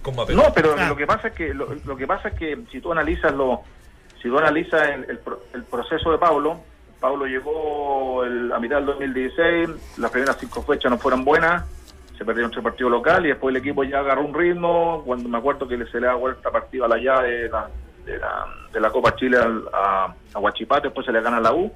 Con 0.02 0.14
no, 0.16 0.24
pero 0.54 0.74
Ah. 0.78 0.88
lo 0.88 0.96
que 0.96 1.06
pasa 1.06 1.28
es 1.28 1.34
que 1.34 1.52
lo, 1.54 1.68
lo 1.84 1.96
que 1.96 2.06
pasa 2.06 2.28
es 2.28 2.34
que 2.34 2.58
si 2.70 2.80
tú 2.80 2.90
analizas 2.92 3.32
lo, 3.34 3.62
si 4.22 4.28
tú 4.28 4.38
analizas 4.38 4.88
el, 4.90 5.04
el 5.10 5.18
pro- 5.18 5.40
el 5.54 5.64
proceso 5.64 6.10
de 6.12 6.18
Pablo, 6.18 6.60
Pablo 7.00 7.26
llegó 7.26 8.24
el- 8.24 8.52
a 8.52 8.58
mitad 8.58 8.76
del 8.76 8.86
2016, 8.86 9.68
las 9.98 10.10
primeras 10.10 10.38
cinco 10.38 10.62
fechas 10.62 10.90
no 10.90 10.98
fueron 10.98 11.24
buenas, 11.24 11.64
se 12.16 12.24
perdieron 12.24 12.50
tres 12.50 12.62
partidos 12.62 12.92
local 12.92 13.24
y 13.24 13.28
después 13.28 13.54
el 13.54 13.60
equipo 13.60 13.82
ya 13.84 14.00
agarró 14.00 14.22
un 14.24 14.34
ritmo. 14.34 15.02
Cuando 15.04 15.28
me 15.28 15.38
acuerdo 15.38 15.66
que 15.68 15.76
se 15.86 16.00
le 16.00 16.06
da 16.06 16.14
vuelta 16.14 16.50
partida 16.50 16.84
a 16.84 16.88
la 16.88 16.98
llave 16.98 17.30
de 17.30 17.48
la, 17.48 17.68
de 18.04 18.18
la, 18.18 18.46
de 18.72 18.80
la 18.80 18.90
Copa 18.90 19.14
Chile 19.16 19.38
al- 19.38 19.68
a, 19.72 20.14
a 20.34 20.38
Huachipato, 20.38 20.82
después 20.84 21.04
se 21.06 21.12
le 21.12 21.20
gana 21.22 21.38
a 21.38 21.40
la 21.40 21.52
U 21.54 21.72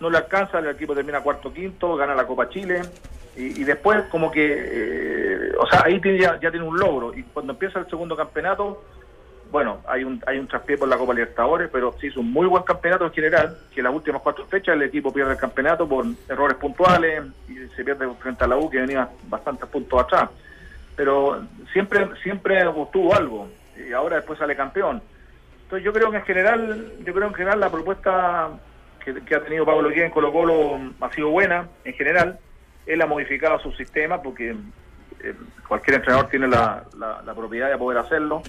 no 0.00 0.10
le 0.10 0.18
alcanza, 0.18 0.58
el 0.58 0.68
equipo 0.68 0.94
termina 0.94 1.20
cuarto 1.20 1.52
quinto, 1.52 1.96
gana 1.96 2.14
la 2.14 2.26
Copa 2.26 2.48
Chile 2.48 2.82
y, 3.36 3.62
después 3.62 4.02
como 4.10 4.32
que, 4.32 4.46
eh, 4.50 5.52
o 5.60 5.66
sea, 5.68 5.82
ahí 5.84 6.00
tiene, 6.00 6.18
ya, 6.18 6.38
tiene 6.38 6.62
un 6.62 6.76
logro 6.76 7.14
y 7.14 7.22
cuando 7.22 7.52
empieza 7.52 7.78
el 7.78 7.88
segundo 7.88 8.16
campeonato, 8.16 8.82
bueno, 9.52 9.78
hay 9.86 10.02
un 10.02 10.20
hay 10.26 10.38
un 10.38 10.48
traspié 10.48 10.76
por 10.76 10.88
la 10.88 10.98
Copa 10.98 11.14
Libertadores, 11.14 11.70
pero 11.72 11.94
se 12.00 12.08
hizo 12.08 12.20
un 12.20 12.32
muy 12.32 12.46
buen 12.46 12.64
campeonato 12.64 13.06
en 13.06 13.12
general, 13.12 13.56
que 13.72 13.80
las 13.80 13.94
últimas 13.94 14.22
cuatro 14.22 14.44
fechas 14.46 14.74
el 14.74 14.82
equipo 14.82 15.12
pierde 15.12 15.32
el 15.32 15.38
campeonato 15.38 15.88
por 15.88 16.04
errores 16.28 16.56
puntuales 16.58 17.22
y 17.48 17.54
se 17.76 17.84
pierde 17.84 18.08
frente 18.18 18.44
a 18.44 18.48
la 18.48 18.56
U 18.56 18.68
que 18.68 18.80
venía 18.80 19.08
bastantes 19.28 19.68
puntos 19.68 20.02
atrás. 20.02 20.30
pero 20.96 21.40
siempre 21.72 22.08
siempre 22.24 22.66
obtuvo 22.66 23.14
algo 23.14 23.48
y 23.76 23.92
ahora 23.92 24.16
después 24.16 24.38
sale 24.38 24.56
campeón. 24.56 25.00
Entonces 25.62 25.84
yo 25.84 25.92
creo 25.92 26.10
que 26.10 26.16
en 26.16 26.24
general, 26.24 26.92
yo 27.04 27.14
creo 27.14 27.28
en 27.28 27.34
general 27.34 27.60
la 27.60 27.70
propuesta 27.70 28.50
que, 29.14 29.34
ha 29.34 29.42
tenido 29.42 29.64
Pablo 29.64 29.90
Guía 29.90 30.06
en 30.06 30.10
Colo 30.10 30.32
Colo 30.32 30.78
ha 31.00 31.12
sido 31.12 31.30
buena, 31.30 31.68
en 31.84 31.94
general. 31.94 32.38
Él 32.86 33.02
ha 33.02 33.06
modificado 33.06 33.60
su 33.60 33.72
sistema 33.72 34.22
porque 34.22 34.56
eh, 35.22 35.34
cualquier 35.66 35.96
entrenador 35.96 36.28
tiene 36.28 36.48
la, 36.48 36.84
la, 36.96 37.34
propiedad 37.34 37.70
de 37.70 37.76
poder 37.76 37.98
hacerlo, 37.98 38.42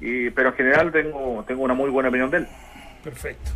y, 0.00 0.30
pero 0.30 0.50
en 0.50 0.54
general 0.54 0.92
tengo, 0.92 1.44
tengo 1.46 1.62
una 1.62 1.74
muy 1.74 1.90
buena 1.90 2.08
opinión 2.08 2.30
de 2.30 2.38
él. 2.38 2.48
Perfecto. 3.04 3.50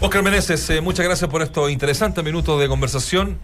Oscar 0.00 0.22
Meneses, 0.22 0.68
eh, 0.70 0.80
muchas 0.80 1.06
gracias 1.06 1.30
por 1.30 1.42
estos 1.42 1.70
interesantes 1.70 2.24
minutos 2.24 2.60
de 2.60 2.68
conversación. 2.68 3.38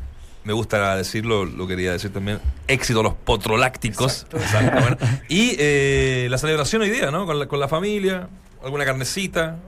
Me 0.45 0.53
gusta 0.53 0.97
decirlo, 0.97 1.45
lo 1.45 1.67
quería 1.67 1.93
decir 1.93 2.13
también. 2.13 2.41
Éxito 2.67 3.03
los 3.03 3.15
potrolácticos. 3.15 4.27
Y 5.29 5.57
eh, 5.59 6.27
la 6.31 6.39
celebración 6.39 6.83
hoy 6.83 6.91
día, 6.91 7.11
¿no? 7.11 7.27
Con 7.27 7.39
la, 7.39 7.47
con 7.47 7.61
la 7.61 7.69
familia, 7.69 8.29
alguna 8.65 8.85
carnecita. 8.85 9.59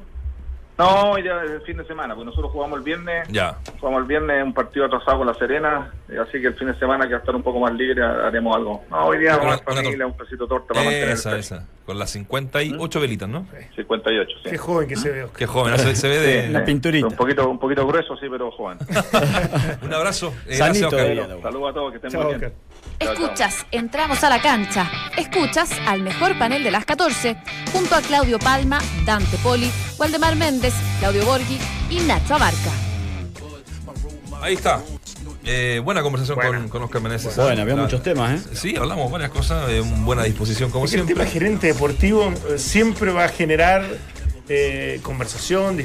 No, 0.80 1.10
hoy 1.10 1.20
día 1.20 1.44
es 1.44 1.50
el 1.50 1.60
fin 1.60 1.76
de 1.76 1.84
semana, 1.84 2.14
porque 2.14 2.24
nosotros 2.24 2.50
jugamos 2.52 2.78
el 2.78 2.84
viernes. 2.84 3.28
Ya. 3.28 3.58
Jugamos 3.78 4.00
el 4.00 4.06
viernes 4.06 4.42
un 4.42 4.54
partido 4.54 4.86
atrasado 4.86 5.18
con 5.18 5.26
la 5.26 5.34
Serena, 5.34 5.92
así 6.08 6.40
que 6.40 6.46
el 6.46 6.54
fin 6.54 6.68
de 6.68 6.78
semana 6.78 7.04
que 7.04 7.10
va 7.10 7.16
a 7.16 7.20
estar 7.20 7.36
un 7.36 7.42
poco 7.42 7.60
más 7.60 7.74
libre 7.74 8.02
haremos 8.02 8.56
algo. 8.56 8.82
No, 8.88 9.04
hoy 9.04 9.18
día 9.18 9.36
vamos 9.36 9.60
a 9.60 9.74
familia, 9.74 10.06
un 10.06 10.16
pesito 10.16 10.46
torta 10.46 10.72
para 10.72 10.90
Esa, 10.90 11.36
esa. 11.36 11.66
Con 11.84 11.98
las 11.98 12.08
58 12.12 12.98
¿Mm? 12.98 13.02
velitas, 13.02 13.28
¿no? 13.28 13.46
58, 13.76 14.38
sí. 14.42 14.50
Qué 14.50 14.56
joven 14.56 14.88
que 14.88 14.96
se 14.96 15.10
ve. 15.10 15.26
Qué 15.36 15.44
joven, 15.44 15.78
se, 15.78 16.08
ve 16.08 16.18
de... 16.18 16.48
La 16.48 16.64
pinturita. 16.64 17.08
Un 17.08 17.14
poquito, 17.14 17.50
un 17.50 17.58
poquito 17.58 17.86
grueso, 17.86 18.16
sí, 18.16 18.26
pero 18.30 18.50
joven. 18.50 18.78
un 19.82 19.92
abrazo. 19.92 20.32
Eh, 20.46 20.56
gracias, 20.56 20.90
Saludos 20.90 21.70
a 21.70 21.74
todos, 21.74 21.90
que 21.92 22.06
estén 22.06 22.22
muy 22.22 22.36
bien. 22.36 22.54
Escuchas, 22.98 23.66
entramos 23.70 24.22
a 24.24 24.28
la 24.30 24.42
cancha. 24.42 24.90
Escuchas 25.16 25.70
al 25.86 26.02
mejor 26.02 26.38
panel 26.38 26.62
de 26.62 26.70
las 26.70 26.84
14, 26.84 27.36
junto 27.72 27.94
a 27.94 28.02
Claudio 28.02 28.38
Palma, 28.38 28.78
Dante 29.04 29.38
Poli, 29.38 29.70
Waldemar 29.98 30.36
Méndez, 30.36 30.74
Claudio 30.98 31.24
Borghi 31.24 31.58
y 31.88 32.00
Nacho 32.00 32.34
Abarca. 32.34 32.70
Ahí 34.42 34.54
está. 34.54 34.82
Eh, 35.44 35.80
buena 35.82 36.02
conversación 36.02 36.38
Con, 36.38 36.68
con, 36.68 36.82
Oscar 36.82 37.00
Meneses. 37.00 37.34
Bueno, 37.36 37.62
había 37.62 37.76
muchos 37.76 38.02
temas, 38.02 38.40
¿eh? 38.40 38.48
Sí, 38.54 38.76
hablamos 38.76 39.10
varias 39.10 39.30
cosas, 39.30 39.66
de 39.66 39.80
buena 39.80 40.24
disposición, 40.24 40.70
como 40.70 40.86
siempre. 40.86 41.12
El 41.12 41.18
tema 41.18 41.30
gerente 41.30 41.68
deportivo 41.68 42.32
eh, 42.48 42.58
siempre 42.58 43.10
va 43.12 43.24
a 43.24 43.28
generar 43.28 43.84
eh, 44.48 45.00
conversación, 45.02 45.76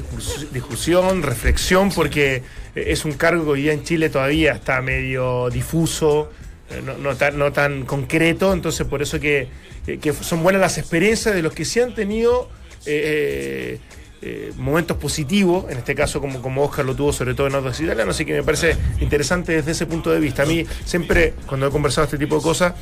discusión, 0.52 1.24
reflexión, 1.24 1.92
porque 1.92 2.44
es 2.76 3.06
un 3.06 3.14
cargo 3.14 3.46
que 3.46 3.50
hoy 3.52 3.62
día 3.62 3.74
en 3.74 3.84
Chile 3.84 4.10
todavía 4.10 4.54
está 4.54 4.82
medio 4.82 5.50
difuso, 5.50 6.32
eh, 6.70 6.82
no, 6.82 7.16
tan, 7.16 7.38
no 7.38 7.52
tan 7.52 7.86
concreto, 7.86 8.52
entonces 8.52 8.88
por 8.88 9.02
eso 9.02 9.20
que, 9.20 9.50
son 10.22 10.42
buenas 10.42 10.62
las 10.62 10.78
experiencias 10.80 11.36
de 11.36 11.44
los 11.44 11.54
que 11.54 11.64
sí 11.64 11.80
han 11.80 11.94
tenido 11.94 12.50
eh, 12.88 13.80
eh, 14.24 14.52
momentos 14.58 14.98
positivos, 14.98 15.66
en 15.70 15.78
este 15.78 15.94
caso 15.94 16.20
como, 16.20 16.64
Oscar 16.64 16.84
lo 16.84 16.96
tuvo 16.96 17.14
sobre 17.14 17.36
todo 17.36 17.48
en 17.48 17.56
otros 17.56 17.80
italianos, 17.80 18.16
así 18.16 18.26
que 18.26 18.34
me 18.34 18.44
parece 18.44 18.76
interesante 19.00 19.52
desde 19.52 19.72
ese 19.72 19.86
punto 19.86 20.12
de 20.12 20.20
vista. 20.20 20.42
A 20.42 20.46
mí 20.48 20.66
siempre 20.86 21.34
cuando 21.46 21.68
he 21.68 21.70
conversado 21.70 22.06
este 22.06 22.18
tipo 22.18 22.38
de 22.38 22.42
cosas, 22.42 22.74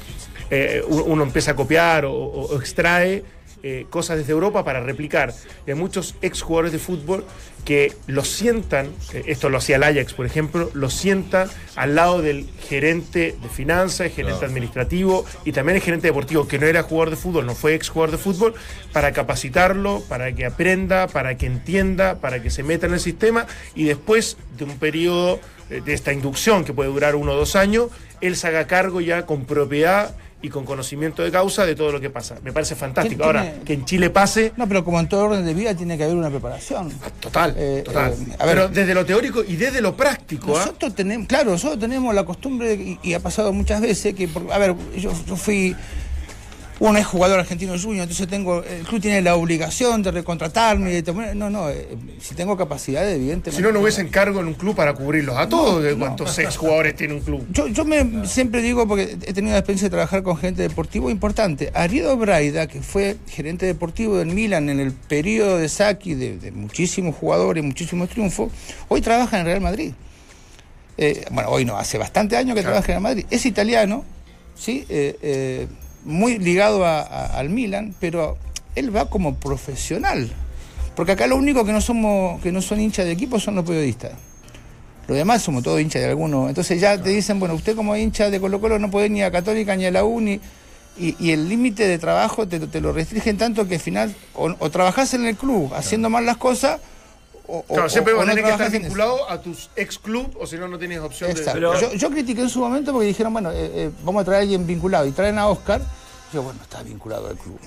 uno, 0.88 1.24
empieza 1.24 1.52
a 1.52 1.56
copiar 1.56 2.06
o 2.06 2.58
extrae 2.60 3.24
eh, 3.64 3.86
cosas 3.90 4.18
desde 4.18 4.34
Europa 4.34 4.66
para 4.66 4.82
replicar. 4.82 5.34
hay 5.66 5.74
muchos 5.74 6.16
exjugadores 6.22 6.74
de 6.74 6.80
fútbol 6.80 7.24
que 7.64 7.94
lo 8.08 8.26
sientan, 8.26 8.88
eh, 9.14 9.24
esto 9.28 9.50
lo 9.50 9.58
hacía 9.58 9.78
el 9.78 9.84
Ajax, 9.84 10.14
por 10.14 10.26
ejemplo, 10.26 10.70
lo 10.74 10.90
sientan 10.90 11.48
al 11.78 11.96
lado 11.96 12.22
del 12.22 12.50
gerente 12.68 13.38
de 13.42 13.50
finanzas, 13.50 14.12
gerente 14.12 14.44
administrativo 14.44 15.26
y 15.46 15.54
también 15.54 15.78
el 15.78 15.82
gerente 15.82 16.08
deportivo, 16.08 16.46
que 16.46 16.60
no 16.60 16.68
era 16.68 16.84
jugador 16.84 17.12
de 17.12 17.16
fútbol, 17.16 17.46
no 17.46 17.56
fue 17.56 17.74
exjugador 17.74 18.12
de 18.12 18.18
fútbol, 18.18 18.54
para 18.92 19.14
capacitarlo, 19.14 20.04
para 20.10 20.36
que 20.36 20.46
aprenda, 20.46 21.08
para 21.08 21.38
que 21.38 21.46
entienda, 21.46 22.16
para 22.16 22.42
que 22.42 22.50
se 22.50 22.64
meta 22.64 22.88
en 22.88 22.94
el 22.94 23.00
sistema 23.00 23.48
y 23.76 23.86
después 23.86 24.36
de 24.58 24.66
un 24.66 24.78
periodo 24.78 25.40
eh, 25.70 25.80
de 25.80 25.94
esta 25.94 26.12
inducción 26.12 26.66
que 26.66 26.74
puede 26.74 26.90
durar 26.90 27.16
uno 27.16 27.32
o 27.32 27.36
dos 27.36 27.56
años, 27.56 27.88
él 28.20 28.36
se 28.36 28.48
haga 28.48 28.68
cargo 28.68 29.00
ya 29.00 29.26
con 29.26 29.46
propiedad 29.46 30.16
y 30.44 30.50
con 30.50 30.66
conocimiento 30.66 31.24
de 31.24 31.32
causa 31.32 31.66
de 31.66 31.74
todo 31.74 31.92
lo 31.94 32.02
que 32.02 32.10
pasa. 32.10 32.36
Me 32.44 32.52
parece 32.52 32.76
fantástico. 32.76 33.24
Ahora, 33.24 33.56
que 33.64 33.74
en 33.74 33.86
Chile 33.86 34.10
pase. 34.10 34.52
No, 34.58 34.68
pero 34.68 34.84
como 34.84 35.00
en 35.00 35.08
todo 35.08 35.24
orden 35.24 35.46
de 35.46 35.54
vida 35.54 35.74
tiene 35.74 35.98
que 35.98 36.04
haber 36.04 36.18
una 36.18 36.30
preparación. 36.30 36.92
Ah, 37.02 37.10
total, 37.22 37.56
eh, 37.58 37.82
total. 37.86 38.12
Eh, 38.12 38.36
a 38.38 38.46
ver, 38.46 38.56
pero 38.56 38.68
desde 38.68 38.94
lo 38.94 39.06
teórico 39.06 39.42
y 39.42 39.56
desde 39.56 39.82
lo 39.82 39.96
práctico. 39.96 40.58
¿ah? 40.58 40.60
Nosotros 40.60 40.94
tenemos, 40.96 41.28
claro, 41.28 41.52
nosotros 41.52 41.80
tenemos 41.80 42.14
la 42.14 42.26
costumbre, 42.26 42.98
y, 43.02 43.14
ha 43.14 43.22
pasado 43.22 43.54
muchas 43.54 43.80
veces, 43.80 44.14
que, 44.14 44.28
a 44.52 44.58
ver, 44.58 44.76
yo, 44.98 45.14
yo 45.26 45.36
fui 45.38 45.74
uno 46.84 47.00
es 47.00 47.06
jugador 47.06 47.40
argentino 47.40 47.80
junior, 47.80 48.04
entonces 48.04 48.28
tengo, 48.28 48.62
el 48.62 48.84
club 48.84 49.00
tiene 49.00 49.22
la 49.22 49.36
obligación 49.36 50.04
de 50.04 50.12
recontratarme. 50.12 51.02
no, 51.34 51.50
no, 51.50 51.70
eh, 51.70 51.88
si 52.20 52.36
tengo 52.36 52.58
capacidad, 52.58 53.10
evidentemente. 53.10 53.52
Si 53.52 53.62
no, 53.62 53.72
no 53.72 53.80
hubiese 53.80 54.02
encargo 54.02 54.42
en 54.42 54.48
un 54.48 54.54
club 54.54 54.76
para 54.76 54.94
cubrirlos 54.94 55.38
a 55.38 55.48
todos, 55.48 55.82
de 55.82 55.96
cuántos 55.96 56.34
seis 56.36 56.58
jugadores 56.58 56.94
tiene 56.98 57.14
un 57.14 57.22
club. 57.22 57.48
Yo, 57.52 57.68
yo 57.68 57.86
me 57.86 58.28
siempre 58.28 58.62
digo, 58.62 58.86
porque 58.86 59.18
he 59.26 59.34
tenido 59.34 59.54
la 59.54 59.60
experiencia 59.60 59.86
de 59.86 59.92
trabajar 59.92 60.24
con 60.24 60.36
gente 60.36 60.62
deportivo 60.62 61.10
importante. 61.10 61.72
Arido 61.74 62.18
Braida, 62.18 62.68
que 62.68 62.82
fue 62.82 63.16
gerente 63.30 63.66
deportivo 63.66 64.18
del 64.18 64.28
Milan 64.28 64.70
en 64.70 64.82
el 64.82 64.92
periodo 64.92 65.60
de 65.60 65.70
Saki, 65.70 66.16
de, 66.16 66.52
muchísimos 66.52 67.16
jugadores, 67.16 67.64
muchísimos 67.64 68.10
triunfos, 68.10 68.52
hoy 68.90 69.00
trabaja 69.00 69.40
en 69.40 69.46
Real 69.46 69.62
Madrid. 69.62 69.94
Eh, 70.98 71.24
bueno, 71.32 71.48
hoy 71.50 71.64
no, 71.64 71.78
hace 71.78 71.98
bastante 71.98 72.36
años 72.36 72.58
que 72.58 72.62
trabaja 72.62 72.82
en 72.82 72.88
Real 72.88 73.02
Madrid. 73.02 73.26
Es 73.30 73.46
italiano, 73.46 74.04
¿sí? 74.54 74.86
Eh, 74.90 75.66
muy 76.06 76.38
ligado 76.40 76.86
al 76.86 77.50
Milan, 77.50 77.94
pero 78.00 78.38
él 78.76 78.96
va 78.96 79.10
como 79.10 79.36
profesional. 79.36 80.32
Porque 80.96 81.14
acá 81.14 81.28
lo 81.28 81.36
único 81.36 81.66
que 81.66 81.72
no 81.72 81.82
somos, 81.82 82.42
que 82.42 82.52
no 82.52 82.62
son 82.62 82.80
hinchas 82.80 83.06
de 83.06 83.12
equipo 83.12 83.40
son 83.40 83.56
los 83.56 83.66
periodistas. 83.66 84.12
Los 85.08 85.18
demás 85.18 85.42
somos 85.42 85.64
todos 85.64 85.82
hinchas 85.82 86.02
de 86.02 86.10
alguno. 86.10 86.48
Entonces 86.48 86.80
ya 86.80 87.02
te 87.02 87.10
dicen, 87.10 87.40
bueno, 87.40 87.56
usted 87.56 87.76
como 87.76 87.96
hincha 87.96 88.30
de 88.30 88.40
Colo 88.40 88.62
Colo 88.62 88.80
no 88.80 88.90
puede 88.92 89.10
ni 89.10 89.22
a 89.22 89.32
Católica 89.32 89.76
ni 89.76 89.86
a 89.86 89.92
la 89.92 90.04
UNI. 90.04 90.40
Y, 90.96 91.32
el 91.32 91.50
límite 91.50 91.88
de 91.88 91.98
trabajo 91.98 92.48
te, 92.48 92.60
lo 92.80 92.94
restringen 92.94 93.36
tanto 93.36 93.68
que 93.68 93.76
al 93.76 93.82
final 93.82 94.14
o, 94.36 94.54
o 94.60 94.70
trabajás 94.70 95.16
en 95.16 95.26
el 95.26 95.36
club 95.36 95.74
haciendo 95.74 96.12
mal 96.12 96.24
las 96.24 96.38
cosas 96.38 96.80
o, 97.48 97.64
claro, 97.64 97.90
siempre 97.90 98.14
vas 98.14 98.26
a 98.26 98.30
tener 98.30 98.46
que 98.46 98.52
estar 98.52 98.72
vinculado 98.72 99.30
a 99.30 99.42
tus 99.42 99.70
ex 99.76 100.00
club 100.00 100.36
o 100.40 100.48
si 100.48 100.56
no, 100.56 100.68
no 100.68 100.80
tienes 100.80 101.00
opción 101.00 101.34
de. 101.34 101.44
Yo, 101.44 101.94
yo, 101.94 102.10
critiqué 102.10 102.42
en 102.42 102.50
su 102.50 102.60
momento 102.60 102.94
porque 102.94 103.08
dijeron, 103.08 103.34
bueno, 103.34 103.52
eh, 103.52 103.72
eh, 103.74 103.92
vamos 104.04 104.22
a 104.22 104.26
traer 104.26 104.40
a 104.40 104.42
alguien 104.44 104.66
vinculado 104.66 105.06
y 105.06 105.12
traen 105.12 105.38
a 105.38 105.48
Oscar. 105.48 105.82
Yo, 106.34 106.42
bueno, 106.42 106.60
está 106.62 106.82
vinculado 106.84 107.28
al 107.28 107.38
club. 107.38 107.60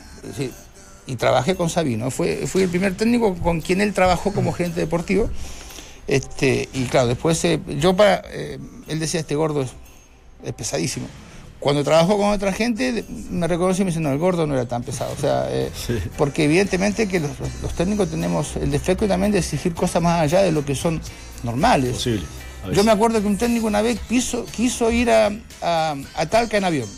y 1.06 1.16
trabajé 1.16 1.56
con 1.56 1.68
Sabino. 1.68 2.10
Fue, 2.10 2.46
fui 2.46 2.62
el 2.62 2.70
primer 2.70 2.96
técnico 2.96 3.34
con 3.34 3.60
quien 3.60 3.80
él 3.80 3.92
trabajó 3.92 4.32
como 4.32 4.52
gerente 4.52 4.80
deportivo. 4.80 5.28
Este, 6.06 6.68
y 6.72 6.84
claro, 6.84 7.08
después 7.08 7.44
eh, 7.44 7.60
yo 7.78 7.94
para. 7.94 8.22
él 8.88 8.98
decía, 8.98 9.20
este 9.20 9.34
gordo 9.34 9.62
es 10.42 10.52
pesadísimo 10.54 11.06
cuando 11.60 11.82
trabajo 11.82 12.16
con 12.16 12.30
otra 12.30 12.52
gente, 12.52 13.04
me 13.30 13.46
reconoce 13.46 13.82
y 13.82 13.84
me 13.84 13.90
dice, 13.90 14.00
no, 14.00 14.10
el 14.12 14.18
gordo 14.18 14.46
no 14.46 14.54
era 14.54 14.66
tan 14.66 14.82
pesado. 14.82 15.12
O 15.12 15.20
sea, 15.20 15.46
eh, 15.50 15.70
porque 16.18 16.44
evidentemente 16.44 17.08
que 17.08 17.20
los, 17.20 17.30
técnicos 17.76 18.10
tenemos 18.10 18.56
el 18.56 18.70
defecto 18.70 19.08
también 19.08 19.32
de 19.32 19.38
exigir 19.38 19.74
cosas 19.74 20.02
más 20.02 20.20
allá 20.20 20.42
de 20.42 20.52
lo 20.52 20.64
que 20.64 20.74
son 20.74 21.00
normales. 21.42 22.04
Yo 22.72 22.82
me 22.82 22.90
acuerdo 22.90 23.20
que 23.20 23.26
un 23.26 23.38
técnico 23.38 23.66
una 23.66 23.80
vez 23.80 23.98
quiso, 24.08 24.44
quiso 24.44 24.90
ir 24.90 25.10
a, 25.10 25.30
a 25.62 26.26
Talca 26.26 26.56
en 26.56 26.64
avión. 26.64 26.88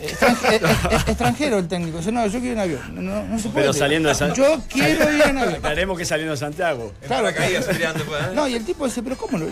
Extranjero 0.00 1.58
el 1.58 1.68
técnico. 1.68 1.98
Dice, 1.98 2.12
no, 2.12 2.26
yo 2.26 2.40
quiero 2.40 2.54
un 2.54 2.60
avión. 2.60 2.94
No, 2.94 3.24
no 3.24 3.38
se 3.38 3.48
puede. 3.48 3.66
Pero 3.66 3.72
saliendo 3.72 4.08
de 4.08 4.14
Santiago. 4.14 4.56
Yo 4.56 4.62
quiero 4.68 5.12
ir 5.12 5.22
en 5.22 5.38
avión. 5.38 5.54
Aclaremos 5.56 5.98
que 5.98 6.04
saliendo 6.04 6.32
de 6.32 6.38
Santiago. 6.38 6.92
Claro. 7.06 7.28
Pues, 7.34 7.78
¿eh? 7.78 8.30
No, 8.34 8.48
y 8.48 8.54
el 8.54 8.64
tipo 8.64 8.86
dice, 8.86 9.02
pero 9.02 9.16
¿cómo? 9.16 9.38
No, 9.38 9.46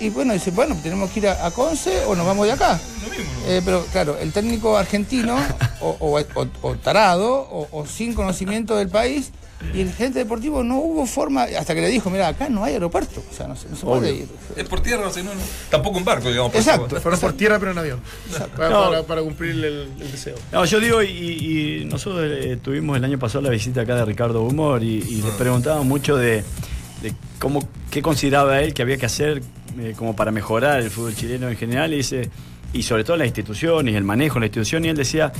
y 0.00 0.08
bueno, 0.10 0.32
dice, 0.32 0.50
bueno, 0.50 0.76
tenemos 0.82 1.10
que 1.10 1.20
ir 1.20 1.28
a, 1.28 1.50
Conce 1.50 2.04
o 2.04 2.14
nos 2.14 2.26
vamos 2.26 2.46
de 2.46 2.52
acá. 2.52 2.78
Eh, 3.48 3.62
pero 3.64 3.84
claro, 3.86 4.18
el 4.18 4.32
técnico 4.32 4.76
argentino, 4.76 5.38
o, 5.80 6.20
o 6.62 6.74
tarado, 6.76 7.48
o 7.50 7.86
sin 7.86 8.14
conocimiento 8.14 8.76
del 8.76 8.88
país, 8.88 9.32
y 9.74 9.80
el 9.80 9.92
gerente 9.92 10.20
deportivo 10.20 10.62
no 10.62 10.78
hubo 10.78 11.06
forma, 11.06 11.44
hasta 11.44 11.74
que 11.74 11.80
le 11.80 11.88
dijo, 11.88 12.10
mira, 12.10 12.28
acá 12.28 12.48
no 12.48 12.64
hay 12.64 12.74
aeropuerto, 12.74 13.22
o 13.30 13.34
sea, 13.34 13.46
no, 13.46 13.56
se, 13.56 13.68
puede 13.68 14.12
ir. 14.12 14.28
Es 14.56 14.64
por 14.64 14.80
tierra, 14.80 15.10
no, 15.16 15.22
no, 15.22 15.40
tampoco 15.70 15.98
un 15.98 16.04
barco, 16.04 16.28
digamos. 16.28 16.54
Exacto. 16.54 17.00
Fueron 17.00 17.20
por 17.20 17.32
tierra, 17.34 17.58
pero 17.58 17.72
en 17.72 17.78
avión. 17.78 18.00
Para, 18.56 19.22
cumplir 19.22 19.64
el, 19.64 19.98
deseo. 19.98 20.36
No, 20.52 20.64
yo 20.64 20.80
digo, 20.80 21.02
y, 21.02 21.86
nosotros 21.90 22.24
eh, 22.26 22.58
tuvimos 22.62 22.96
el 22.96 23.04
año 23.04 23.18
pasado 23.18 23.42
la 23.42 23.50
visita 23.50 23.82
acá 23.82 23.96
de 23.96 24.04
Ricardo 24.04 24.42
Humor 24.42 24.82
y, 24.82 25.00
le 25.00 25.28
ah. 25.28 25.34
preguntábamos 25.38 25.86
mucho 25.86 26.16
de, 26.16 26.44
cómo, 27.38 27.66
qué 27.90 28.02
consideraba 28.02 28.60
él 28.60 28.74
que 28.74 28.82
había 28.82 28.96
que 28.96 29.06
hacer 29.06 29.42
eh, 29.78 29.94
como 29.96 30.16
para 30.16 30.30
mejorar 30.30 30.80
el 30.80 30.90
fútbol 30.90 31.14
chileno 31.14 31.48
en 31.48 31.56
general, 31.56 31.92
y 31.92 31.98
dice, 31.98 32.30
y 32.72 32.82
sobre 32.82 33.04
todo 33.04 33.16
las 33.16 33.26
instituciones, 33.26 33.94
el 33.94 34.04
manejo 34.04 34.34
de 34.34 34.40
la 34.40 34.46
institución, 34.46 34.84
y 34.84 34.88
él 34.88 34.96
decía, 34.96 35.32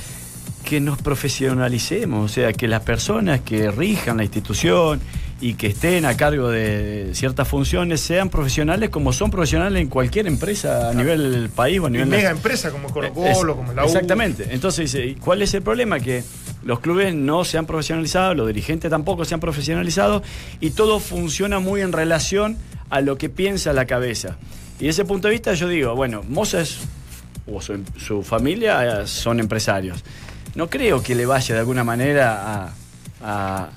que 0.66 0.80
nos 0.80 0.98
profesionalicemos, 1.00 2.28
o 2.30 2.34
sea, 2.34 2.52
que 2.52 2.66
las 2.66 2.82
personas 2.82 3.40
que 3.40 3.70
rijan 3.70 4.16
la 4.16 4.24
institución 4.24 5.00
y 5.40 5.54
que 5.54 5.68
estén 5.68 6.04
a 6.06 6.16
cargo 6.16 6.48
de 6.50 7.10
ciertas 7.12 7.46
funciones 7.46 8.00
sean 8.00 8.30
profesionales 8.30 8.90
como 8.90 9.12
son 9.12 9.30
profesionales 9.30 9.80
en 9.80 9.88
cualquier 9.88 10.26
empresa 10.26 10.90
a 10.90 10.94
nivel 10.94 11.48
país 11.54 11.78
o 11.78 11.86
a 11.86 11.88
Y 11.88 11.92
nivel 11.92 12.06
mega 12.08 12.22
nacional. 12.22 12.36
empresa 12.38 12.70
como 12.72 12.88
Colo 12.90 13.06
Es- 13.06 13.36
Colo, 13.38 13.54
como 13.56 13.72
la 13.72 13.84
U. 13.84 13.86
Exactamente. 13.86 14.48
Entonces, 14.50 14.92
¿y 14.94 15.14
¿cuál 15.14 15.40
es 15.42 15.54
el 15.54 15.62
problema? 15.62 16.00
Que 16.00 16.24
los 16.64 16.80
clubes 16.80 17.14
no 17.14 17.44
se 17.44 17.58
han 17.58 17.66
profesionalizado, 17.66 18.34
los 18.34 18.46
dirigentes 18.48 18.90
tampoco 18.90 19.24
se 19.24 19.34
han 19.34 19.40
profesionalizado 19.40 20.22
y 20.60 20.70
todo 20.70 20.98
funciona 20.98 21.60
muy 21.60 21.80
en 21.80 21.92
relación 21.92 22.56
a 22.90 23.00
lo 23.02 23.16
que 23.18 23.28
piensa 23.28 23.72
la 23.72 23.84
cabeza. 23.84 24.36
Y 24.80 24.86
desde 24.86 25.02
ese 25.02 25.04
punto 25.04 25.28
de 25.28 25.32
vista 25.32 25.54
yo 25.54 25.68
digo, 25.68 25.94
bueno, 25.94 26.22
Moza 26.28 26.60
es, 26.60 26.78
o 27.46 27.60
su, 27.60 27.78
su 27.98 28.22
familia 28.24 29.02
eh, 29.02 29.06
son 29.06 29.38
empresarios. 29.38 30.02
No 30.57 30.68
creo 30.68 31.02
que 31.02 31.14
le 31.14 31.26
vaya 31.26 31.54
de 31.54 31.61
alguna 31.61 31.84
manera 31.84 32.64
a, 32.64 32.72
a- 33.22 33.70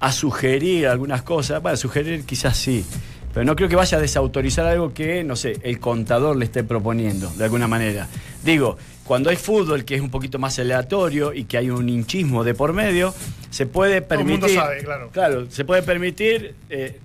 a 0.00 0.12
sugerir 0.12 0.86
algunas 0.88 1.22
cosas. 1.22 1.62
Bueno, 1.62 1.76
sugerir 1.78 2.24
quizás 2.24 2.56
sí, 2.58 2.84
pero 3.32 3.46
no 3.46 3.56
creo 3.56 3.68
que 3.70 3.76
vaya 3.76 3.96
a 3.96 4.00
desautorizar 4.00 4.66
algo 4.66 4.92
que, 4.92 5.24
no 5.24 5.34
sé, 5.36 5.56
el 5.62 5.78
contador 5.80 6.36
le 6.36 6.44
esté 6.44 6.62
proponiendo, 6.64 7.30
de 7.30 7.44
alguna 7.44 7.66
manera. 7.68 8.06
Digo, 8.44 8.76
cuando 9.04 9.30
hay 9.30 9.36
fútbol 9.36 9.84
que 9.84 9.94
es 9.94 10.00
un 10.02 10.10
poquito 10.10 10.38
más 10.38 10.58
aleatorio 10.58 11.32
y 11.32 11.44
que 11.44 11.56
hay 11.56 11.70
un 11.70 11.88
hinchismo 11.88 12.44
de 12.44 12.52
por 12.54 12.72
medio, 12.74 13.14
se 13.50 13.64
puede 13.66 14.00
Todo 14.02 14.18
el 14.20 14.26
permitir. 14.26 14.40
mundo 14.40 14.62
sabe, 14.62 14.82
claro. 14.84 15.10
Claro, 15.12 15.50
se 15.50 15.64
puede 15.64 15.82
permitir 15.82 16.54
eh, 16.68 16.98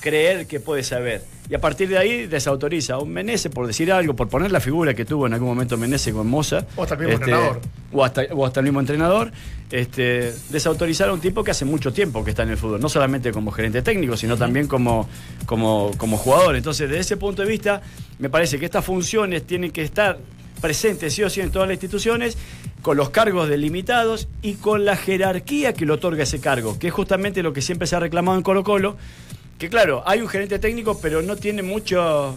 creer 0.00 0.46
que 0.46 0.60
puede 0.60 0.82
saber. 0.84 1.24
Y 1.48 1.54
a 1.54 1.60
partir 1.60 1.88
de 1.88 1.98
ahí 1.98 2.26
desautoriza 2.26 2.94
a 2.94 2.98
un 2.98 3.12
Menese, 3.12 3.50
por 3.50 3.66
decir 3.66 3.92
algo, 3.92 4.16
por 4.16 4.28
poner 4.28 4.50
la 4.50 4.60
figura 4.60 4.94
que 4.94 5.04
tuvo 5.04 5.26
en 5.26 5.34
algún 5.34 5.48
momento 5.48 5.76
Menese 5.76 6.12
con 6.12 6.26
Moza. 6.26 6.66
O 6.76 6.82
hasta 6.82 6.94
el 6.94 7.00
mismo 7.00 7.14
entrenador. 7.14 7.60
O 7.92 8.04
hasta, 8.04 8.22
o 8.32 8.46
hasta 8.46 8.60
el 8.60 8.64
mismo 8.64 8.80
entrenador. 8.80 9.30
Este, 9.70 10.32
desautorizar 10.48 11.10
a 11.10 11.12
un 11.12 11.20
tipo 11.20 11.44
que 11.44 11.50
hace 11.50 11.66
mucho 11.66 11.92
tiempo 11.92 12.24
que 12.24 12.30
está 12.30 12.44
en 12.44 12.50
el 12.50 12.56
fútbol. 12.56 12.80
No 12.80 12.88
solamente 12.88 13.30
como 13.30 13.50
gerente 13.50 13.82
técnico, 13.82 14.16
sino 14.16 14.38
también 14.38 14.66
como, 14.68 15.06
como, 15.44 15.90
como 15.98 16.16
jugador. 16.16 16.56
Entonces, 16.56 16.88
desde 16.88 17.02
ese 17.02 17.16
punto 17.18 17.42
de 17.42 17.48
vista, 17.48 17.82
me 18.18 18.30
parece 18.30 18.58
que 18.58 18.64
estas 18.64 18.84
funciones 18.84 19.46
tienen 19.46 19.70
que 19.70 19.82
estar 19.82 20.18
presentes 20.62 21.12
sí 21.12 21.22
o 21.22 21.28
sí 21.28 21.42
en 21.42 21.50
todas 21.50 21.68
las 21.68 21.74
instituciones, 21.74 22.38
con 22.80 22.96
los 22.96 23.10
cargos 23.10 23.50
delimitados 23.50 24.28
y 24.40 24.54
con 24.54 24.86
la 24.86 24.96
jerarquía 24.96 25.74
que 25.74 25.84
le 25.84 25.92
otorga 25.92 26.22
ese 26.22 26.40
cargo, 26.40 26.78
que 26.78 26.86
es 26.86 26.92
justamente 26.94 27.42
lo 27.42 27.52
que 27.52 27.60
siempre 27.60 27.86
se 27.86 27.96
ha 27.96 28.00
reclamado 28.00 28.38
en 28.38 28.42
Colo 28.42 28.64
Colo, 28.64 28.96
que 29.58 29.68
claro, 29.68 30.02
hay 30.06 30.20
un 30.20 30.28
gerente 30.28 30.58
técnico, 30.58 30.98
pero 31.00 31.22
no 31.22 31.36
tiene 31.36 31.62
mucho 31.62 32.36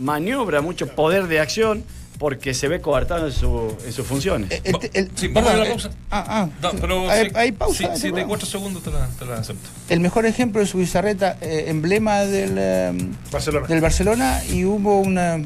maniobra, 0.00 0.60
mucho 0.60 0.86
poder 0.88 1.26
de 1.26 1.40
acción, 1.40 1.82
porque 2.18 2.52
se 2.52 2.66
ve 2.68 2.80
coartado 2.80 3.26
en, 3.26 3.32
su- 3.32 3.76
en 3.86 3.92
sus 3.92 4.06
funciones. 4.06 4.50
Eh, 4.50 4.60
el- 4.64 4.90
el- 4.92 5.10
Sí, 5.14 5.28
vamos 5.28 5.50
a 5.50 5.52
perdón, 5.54 5.58
la 5.60 5.66
eh, 5.66 5.70
pausa. 5.70 5.90
ah, 6.10 6.24
ah, 6.28 6.48
No, 6.62 6.70
pero 6.80 7.10
hay, 7.10 7.52
pausa. 7.52 7.84
este 7.84 7.94
de 7.94 8.00
programa. 8.08 8.28
cuatro 8.28 8.46
segundos 8.46 8.82
te 8.82 8.90
la, 8.90 9.06
te 9.18 9.24
la 9.24 9.36
acepto. 9.36 9.68
El 9.88 10.00
mejor 10.00 10.26
ejemplo 10.26 10.60
es 10.60 10.68
su 10.70 10.78
bizarreta, 10.78 11.38
eh, 11.40 11.64
emblema 11.68 12.20
del, 12.22 12.56
eh, 12.58 12.92
Barcelona. 13.30 13.66
del 13.68 13.80
Barcelona 13.80 14.42
y 14.52 14.64
hubo 14.64 14.98
una, 15.00 15.38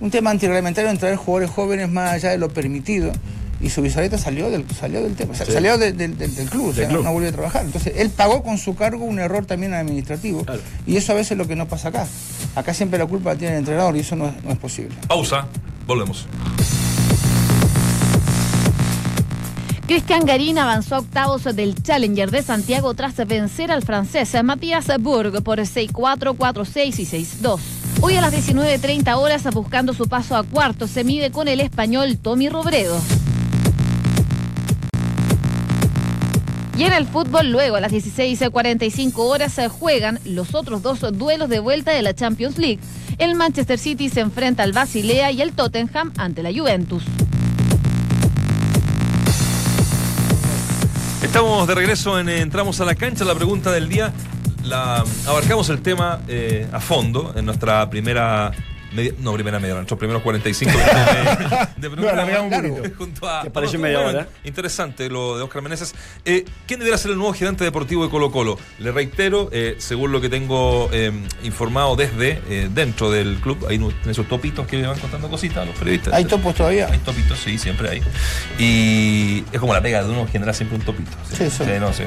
un 0.00 0.10
tema 0.10 0.30
antirreglamentario 0.30 0.88
en 0.90 0.98
traer 0.98 1.16
jugadores 1.16 1.50
jóvenes 1.50 1.88
más 1.90 2.12
allá 2.12 2.30
de 2.30 2.38
lo 2.38 2.48
permitido 2.48 3.12
y 3.60 3.70
su 3.70 3.82
bizarreta 3.82 4.16
salió 4.18 4.50
del, 4.50 4.64
salió 4.78 5.02
del 5.02 5.14
tema, 5.14 5.34
salió 5.34 5.76
del- 5.78 5.94
club, 6.50 6.68
o 6.68 6.72
sea, 6.72 6.82
Del 6.86 6.88
club. 6.94 7.04
no 7.04 7.12
volvió 7.12 7.28
a 7.28 7.32
trabajar. 7.32 7.64
Entonces 7.64 7.92
él 7.96 8.10
pagó 8.10 8.42
con 8.42 8.56
su 8.58 8.74
cargo 8.74 9.04
un 9.04 9.18
error 9.18 9.44
también 9.46 9.74
administrativo 9.74 10.44
Claro. 10.44 10.60
y 10.86 10.96
eso 10.96 11.12
a 11.12 11.14
veces 11.16 11.32
es 11.32 11.38
lo 11.38 11.46
que 11.46 11.56
no 11.56 11.66
pasa 11.68 11.88
acá. 11.88 12.06
Acá 12.54 12.72
siempre 12.74 12.98
la 12.98 13.06
culpa 13.06 13.34
la 13.34 13.38
tiene 13.38 13.54
el 13.54 13.58
entrenador 13.60 13.96
y 13.96 14.00
eso 14.00 14.16
no 14.16 14.28
es- 14.28 14.44
no 14.44 14.50
es 14.52 14.58
posible. 14.58 14.94
Pausa, 15.08 15.46
volvemos. 15.86 16.26
Cristian 19.86 20.24
Garín 20.24 20.56
avanzó 20.56 20.94
a 20.94 20.98
octavos 21.00 21.42
del 21.44 21.74
Challenger 21.82 22.30
de 22.30 22.42
Santiago 22.42 22.94
tras 22.94 23.16
vencer 23.26 23.72
al 23.72 23.82
francés 23.82 24.32
Matías 24.44 24.86
Burg 25.00 25.42
por 25.42 25.58
6-4, 25.58 26.34
4-6 26.36 26.98
y 27.00 27.06
6-2. 27.06 27.60
Hoy 28.00 28.14
a 28.14 28.20
las 28.20 28.32
19.30 28.32 29.16
horas, 29.16 29.42
buscando 29.52 29.92
su 29.92 30.06
paso 30.08 30.36
a 30.36 30.44
cuartos, 30.44 30.90
se 30.90 31.02
mide 31.02 31.32
con 31.32 31.48
el 31.48 31.60
español 31.60 32.18
Tommy 32.18 32.48
Robredo. 32.48 32.98
Y 36.80 36.84
en 36.84 36.94
el 36.94 37.04
fútbol, 37.04 37.50
luego 37.50 37.76
a 37.76 37.80
las 37.82 37.92
16.45 37.92 39.12
horas 39.18 39.52
se 39.52 39.68
juegan 39.68 40.18
los 40.24 40.54
otros 40.54 40.80
dos 40.80 41.00
duelos 41.12 41.50
de 41.50 41.58
vuelta 41.58 41.90
de 41.90 42.00
la 42.00 42.14
Champions 42.14 42.56
League. 42.56 42.78
El 43.18 43.34
Manchester 43.34 43.78
City 43.78 44.08
se 44.08 44.20
enfrenta 44.20 44.62
al 44.62 44.72
Basilea 44.72 45.30
y 45.30 45.42
el 45.42 45.52
Tottenham 45.52 46.10
ante 46.16 46.42
la 46.42 46.50
Juventus. 46.50 47.02
Estamos 51.22 51.68
de 51.68 51.74
regreso 51.74 52.18
en 52.18 52.30
Entramos 52.30 52.80
a 52.80 52.86
la 52.86 52.94
cancha. 52.94 53.26
La 53.26 53.34
pregunta 53.34 53.70
del 53.70 53.86
día, 53.90 54.14
la 54.64 55.04
abarcamos 55.26 55.68
el 55.68 55.82
tema 55.82 56.20
eh, 56.28 56.66
a 56.72 56.80
fondo 56.80 57.34
en 57.36 57.44
nuestra 57.44 57.90
primera. 57.90 58.52
Media- 58.92 59.12
no, 59.18 59.32
primera 59.34 59.58
media, 59.58 59.74
hora, 59.74 59.80
nuestros 59.82 59.98
primeros 59.98 60.22
45 60.22 60.72
minutos 60.72 60.96
de, 61.76 61.80
de 61.88 61.90
programa. 61.90 62.60
poquito. 62.72 62.94
Junto 62.98 63.28
a- 63.28 63.42
¿Te 63.42 63.50
pareció 63.50 63.78
no, 63.78 63.82
media 63.84 64.00
hora? 64.00 64.28
Interesante 64.44 65.08
lo 65.08 65.36
de 65.36 65.42
Oscar 65.44 65.62
Meneses. 65.62 65.94
Eh, 66.24 66.44
¿Quién 66.66 66.80
debería 66.80 66.98
ser 66.98 67.12
el 67.12 67.18
nuevo 67.18 67.32
gerente 67.32 67.64
deportivo 67.64 68.04
de 68.04 68.10
Colo 68.10 68.30
Colo? 68.30 68.58
Le 68.78 68.92
reitero, 68.92 69.48
eh, 69.52 69.76
según 69.78 70.12
lo 70.12 70.20
que 70.20 70.28
tengo 70.28 70.88
eh, 70.92 71.12
informado 71.42 71.96
desde 71.96 72.40
eh, 72.48 72.68
dentro 72.72 73.10
del 73.10 73.36
club, 73.36 73.66
hay 73.68 73.80
esos 74.08 74.26
topitos 74.28 74.66
que 74.66 74.80
van 74.82 74.98
contando 74.98 75.28
cositas 75.28 75.58
a 75.58 75.64
los 75.64 75.76
periodistas. 75.76 76.14
¿Hay 76.14 76.24
topos 76.24 76.54
todavía? 76.54 76.88
Hay 76.90 76.98
topitos, 76.98 77.38
sí, 77.38 77.58
siempre 77.58 77.88
hay. 77.90 78.02
Y 78.58 79.44
es 79.52 79.58
como 79.60 79.72
la 79.72 79.80
pega 79.80 80.02
de 80.02 80.10
uno 80.10 80.26
generar 80.26 80.54
siempre 80.54 80.78
un 80.78 80.84
topito. 80.84 81.10
Sí, 81.32 81.44
eso. 81.44 81.64
no 81.80 81.92
sé. 81.92 82.06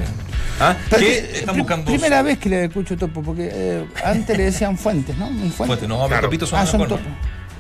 ¿Ah? 0.60 0.76
¿Qué 0.90 0.96
que, 0.98 1.18
están 1.40 1.58
buscando? 1.58 1.92
Primera 1.92 2.22
vez 2.22 2.38
que 2.38 2.50
le 2.50 2.66
escucho 2.66 2.96
topo, 2.96 3.24
porque 3.24 3.50
eh, 3.52 3.86
antes 4.04 4.38
le 4.38 4.46
decían 4.46 4.78
fuentes, 4.78 5.18
¿no? 5.18 5.30
Mi 5.32 5.50
fuente. 5.50 5.88
No, 5.88 6.06
pero 6.08 6.22
topitos 6.22 6.50
son 6.50 6.60
Ah, 6.60 6.66
son 6.78 6.82
mejor. 6.82 7.00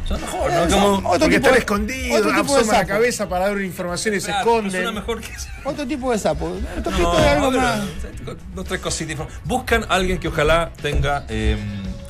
Son 0.07 0.19
mejor, 0.19 0.51
Eh, 0.51 0.53
¿no? 0.69 0.75
Como, 0.75 0.87
otro 0.97 1.09
Porque 1.11 1.25
tipo 1.27 1.35
están 1.37 1.53
de- 1.53 1.59
escondidos, 1.59 2.19
otro 2.19 2.31
tipo 2.41 2.55
de 2.57 2.65
la 2.65 2.71
sapo. 2.73 2.87
cabeza 2.89 3.29
para 3.29 3.45
dar 3.45 3.55
una 3.55 3.65
información 3.65 4.15
y 4.15 4.19
se 4.19 4.31
esconden. 4.31 4.93
mejor 4.93 5.21
que 5.21 5.29
Otro 5.63 5.87
tipo 5.87 6.11
de 6.11 6.19
sapo. 6.19 6.57
Topito 6.83 7.01
No, 7.13 7.15
de 7.19 7.27
algo 7.29 7.51
más. 7.51 7.81
Dos, 8.53 8.65
tres 8.65 8.81
cositas. 8.81 9.25
Buscan 9.45 9.83
a 9.83 9.95
alguien 9.95 10.17
que 10.19 10.27
ojalá 10.27 10.71
tenga 10.81 11.25
eh, 11.29 11.57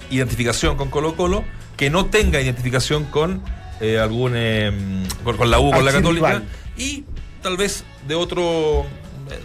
identificación 0.10 0.76
con 0.76 0.90
Colo 0.90 1.16
Colo, 1.16 1.44
que 1.78 1.90
no 1.90 2.08
tenga 2.08 2.42
identificación 2.42 3.06
con 3.06 3.42
eh, 3.80 4.00
algún 4.00 4.34
eh, 4.36 4.72
con, 5.24 5.38
con 5.38 5.52
la 5.52 5.60
U, 5.60 5.72
con 5.72 5.86
la. 5.86 5.92
Católica, 5.92 6.42
y 6.78 7.04
tal 7.42 7.58
vez 7.58 7.84
de 8.08 8.16
otro 8.16 8.82
eh, 8.82 8.86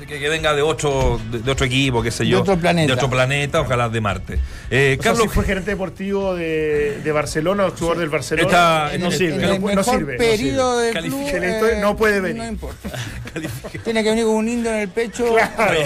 que, 0.06 0.18
que 0.18 0.28
venga 0.28 0.54
de 0.54 0.62
otro 0.62 1.20
de, 1.30 1.38
de 1.40 1.50
otro 1.50 1.66
equipo, 1.66 2.02
qué 2.02 2.10
sé 2.10 2.24
De 2.24 2.30
yo, 2.30 2.40
otro 2.40 2.56
planeta. 2.58 2.86
de 2.86 2.92
otro 2.94 3.10
planeta, 3.10 3.60
ojalá 3.60 3.88
de 3.88 4.00
Marte. 4.00 4.38
Eh, 4.70 4.96
O 4.98 5.02
sea, 5.02 5.12
Carlos 5.12 5.28
si 5.30 5.34
fue 5.34 5.44
gerente 5.44 5.70
deportivo 5.72 6.34
de, 6.34 7.00
de 7.02 7.12
Barcelona 7.12 7.66
o 7.66 7.70
jugador 7.70 7.98
del 7.98 8.08
Barcelona. 8.08 8.48
Está- 8.48 8.94
eh, 8.94 8.98
no 8.98 9.08
eh, 9.08 9.12
sirve. 9.12 9.42
eh, 9.42 9.46
En 9.46 9.54
el 9.54 9.60
no 9.60 9.66
mejor 9.66 9.84
sirve, 9.84 10.18
no 10.18 10.36
sirve. 10.36 10.92
club, 11.00 11.28
eh, 11.32 11.78
no 11.80 11.96
puede 11.96 12.20
venir. 12.20 12.42
No 12.42 12.48
importa. 12.48 12.88
Tiene 13.84 14.02
que 14.02 14.10
venir 14.10 14.24
con 14.24 14.34
un 14.36 14.48
indio 14.48 14.70
en 14.72 14.78
el 14.80 14.88
pecho. 14.88 15.24
Claro. 15.56 15.80